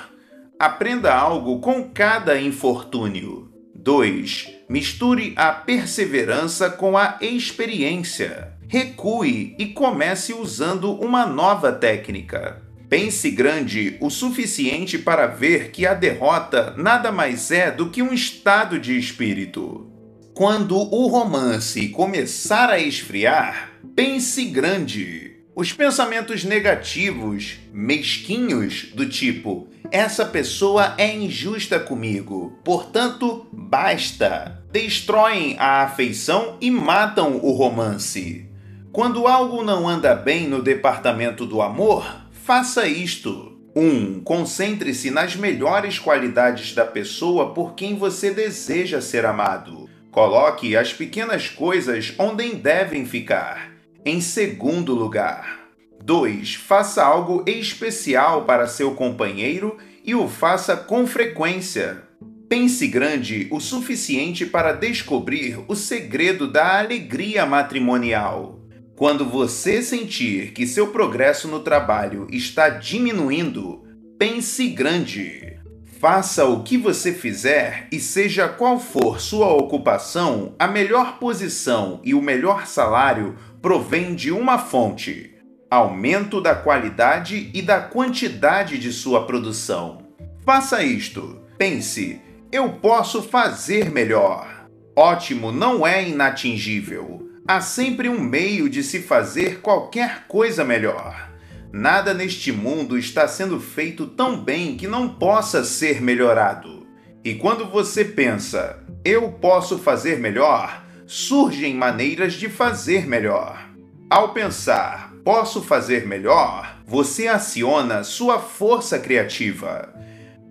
Aprenda 0.59 1.15
algo 1.15 1.61
com 1.61 1.85
cada 1.85 2.39
infortúnio. 2.39 3.48
2. 3.81 4.55
Misture 4.69 5.33
a 5.37 5.53
perseverança 5.53 6.69
com 6.69 6.99
a 6.99 7.17
experiência. 7.21 8.53
Recue 8.67 9.55
e 9.59 9.67
comece 9.67 10.35
usando 10.35 10.93
uma 10.93 11.25
nova 11.25 11.73
técnica. 11.73 12.61
Pense 12.89 13.31
grande 13.31 13.97
o 14.01 14.11
suficiente 14.11 14.99
para 14.99 15.27
ver 15.27 15.71
que 15.71 15.87
a 15.87 15.95
derrota 15.95 16.75
nada 16.77 17.13
mais 17.13 17.51
é 17.51 17.71
do 17.71 17.89
que 17.89 18.03
um 18.03 18.13
estado 18.13 18.81
de 18.81 18.99
espírito. 18.99 19.87
Quando 20.35 20.77
o 20.77 21.07
romance 21.07 21.89
começar 21.89 22.71
a 22.71 22.81
esfriar, 22.81 23.73
pense 23.95 24.45
grande. 24.47 25.38
Os 25.59 25.73
pensamentos 25.73 26.45
negativos, 26.45 27.59
mesquinhos, 27.73 28.93
do 28.95 29.09
tipo: 29.09 29.67
essa 29.91 30.25
pessoa 30.25 30.95
é 30.97 31.13
injusta 31.13 31.81
comigo, 31.81 32.57
portanto, 32.63 33.45
basta, 33.53 34.63
destroem 34.71 35.57
a 35.59 35.83
afeição 35.83 36.57
e 36.61 36.71
matam 36.71 37.39
o 37.43 37.51
romance. 37.51 38.49
Quando 38.93 39.27
algo 39.27 39.65
não 39.65 39.89
anda 39.89 40.15
bem 40.15 40.47
no 40.47 40.63
departamento 40.63 41.45
do 41.45 41.61
amor, 41.61 42.07
Faça 42.31 42.87
isto. 42.87 43.59
1. 43.75 43.83
Um, 43.83 44.21
Concentre-se 44.21 45.11
nas 45.11 45.35
melhores 45.35 45.99
qualidades 45.99 46.73
da 46.73 46.85
pessoa 46.85 47.53
por 47.53 47.75
quem 47.75 47.97
você 47.97 48.31
deseja 48.31 49.01
ser 49.01 49.27
amado. 49.27 49.91
Coloque 50.13 50.77
as 50.77 50.93
pequenas 50.93 51.49
coisas 51.49 52.15
onde 52.17 52.55
devem 52.55 53.05
ficar. 53.05 53.68
Em 54.09 54.23
segundo 54.23 54.95
lugar, 54.95 55.69
2. 56.03 56.55
Faça 56.55 57.05
algo 57.05 57.45
especial 57.47 58.47
para 58.47 58.67
seu 58.67 58.93
companheiro 58.95 59.77
e 60.03 60.15
o 60.15 60.27
faça 60.27 60.75
com 60.75 61.07
frequência. 61.07 62.05
Pense 62.49 62.89
grande 62.89 63.47
o 63.51 63.61
suficiente 63.61 64.47
para 64.47 64.73
descobrir 64.73 65.63
o 65.69 65.77
segredo 65.77 66.51
da 66.51 66.79
alegria 66.79 67.45
matrimonial. 67.45 68.59
Quando 68.97 69.27
você 69.27 69.83
sentir 69.83 70.53
que 70.53 70.67
seu 70.67 70.87
progresso 70.87 71.47
no 71.47 71.61
trabalho 71.61 72.27
está 72.33 72.71
diminuindo, 72.71 73.85
pense 74.19 74.71
grande. 74.71 75.58
Faça 76.01 76.45
o 76.45 76.63
que 76.63 76.79
você 76.79 77.13
fizer 77.13 77.89
e 77.91 77.99
seja 77.99 78.49
qual 78.49 78.79
for 78.79 79.21
sua 79.21 79.49
ocupação, 79.49 80.55
a 80.57 80.69
melhor 80.69 81.19
posição 81.19 82.01
e 82.05 82.15
o 82.15 82.23
melhor 82.23 82.69
salário 82.69 83.35
provém 83.61 84.15
de 84.15 84.31
uma 84.31 84.59
fonte: 84.59 85.35
aumento 85.69 86.41
da 86.41 86.55
qualidade 86.55 87.51
e 87.53 87.61
da 87.61 87.81
quantidade 87.81 88.79
de 88.79 88.93
sua 88.93 89.27
produção. 89.27 90.07
Faça 90.45 90.85
isto. 90.85 91.41
Pense, 91.59 92.21
eu 92.53 92.75
posso 92.75 93.21
fazer 93.21 93.91
melhor. 93.91 94.69
Ótimo 94.95 95.51
não 95.51 95.85
é 95.85 96.09
inatingível. 96.09 97.29
Há 97.45 97.61
sempre 97.61 98.09
um 98.09 98.21
meio 98.21 98.69
de 98.69 98.85
se 98.85 99.01
fazer 99.01 99.61
qualquer 99.61 100.29
coisa 100.29 100.65
melhor. 100.65 101.29
Nada 101.73 102.15
neste 102.15 102.51
mundo 102.51 102.99
está 102.99 103.29
sendo 103.29 103.61
feito 103.61 104.07
tão 104.07 104.41
bem 104.41 104.77
que 104.77 104.89
não 104.89 105.09
possa 105.09 105.63
ser 105.63 106.01
melhorado. 106.01 106.87
E 107.23 107.35
quando 107.35 107.67
você 107.67 108.05
pensa, 108.05 108.83
eu 109.05 109.33
posso 109.33 109.79
fazer 109.79 110.19
melhor, 110.19 110.83
surgem 111.07 111.75
maneiras 111.75 112.35
de 112.35 112.49
fazer 112.49 113.07
melhor. 113.07 113.69
Ao 114.09 114.31
pensar, 114.31 115.13
posso 115.23 115.63
fazer 115.63 116.07
melhor, 116.07 116.79
você 116.87 117.29
aciona 117.29 118.03
sua 118.03 118.39
força 118.39 118.99
criativa. 118.99 119.93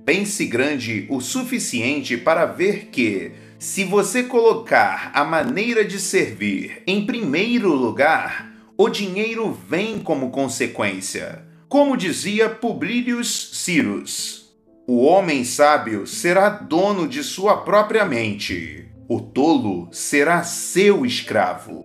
Pense 0.06 0.46
grande 0.46 1.08
o 1.10 1.20
suficiente 1.20 2.16
para 2.16 2.46
ver 2.46 2.90
que, 2.92 3.32
se 3.58 3.84
você 3.84 4.22
colocar 4.22 5.10
a 5.16 5.24
maneira 5.24 5.84
de 5.84 6.00
servir 6.00 6.84
em 6.86 7.08
primeiro 7.08 7.74
lugar, 7.74 8.57
o 8.78 8.90
dinheiro 8.90 9.52
vem 9.68 10.00
como 10.00 10.30
consequência. 10.30 11.44
Como 11.68 11.98
dizia 11.98 12.48
Publilius 12.48 13.50
Cyrus, 13.54 14.56
o 14.88 15.04
homem 15.04 15.44
sábio 15.44 16.06
será 16.06 16.48
dono 16.50 17.08
de 17.08 17.24
sua 17.24 17.58
própria 17.58 18.06
mente, 18.06 18.88
o 19.10 19.20
tolo 19.20 19.90
será 19.92 20.44
seu 20.44 21.06
escravo. 21.06 21.84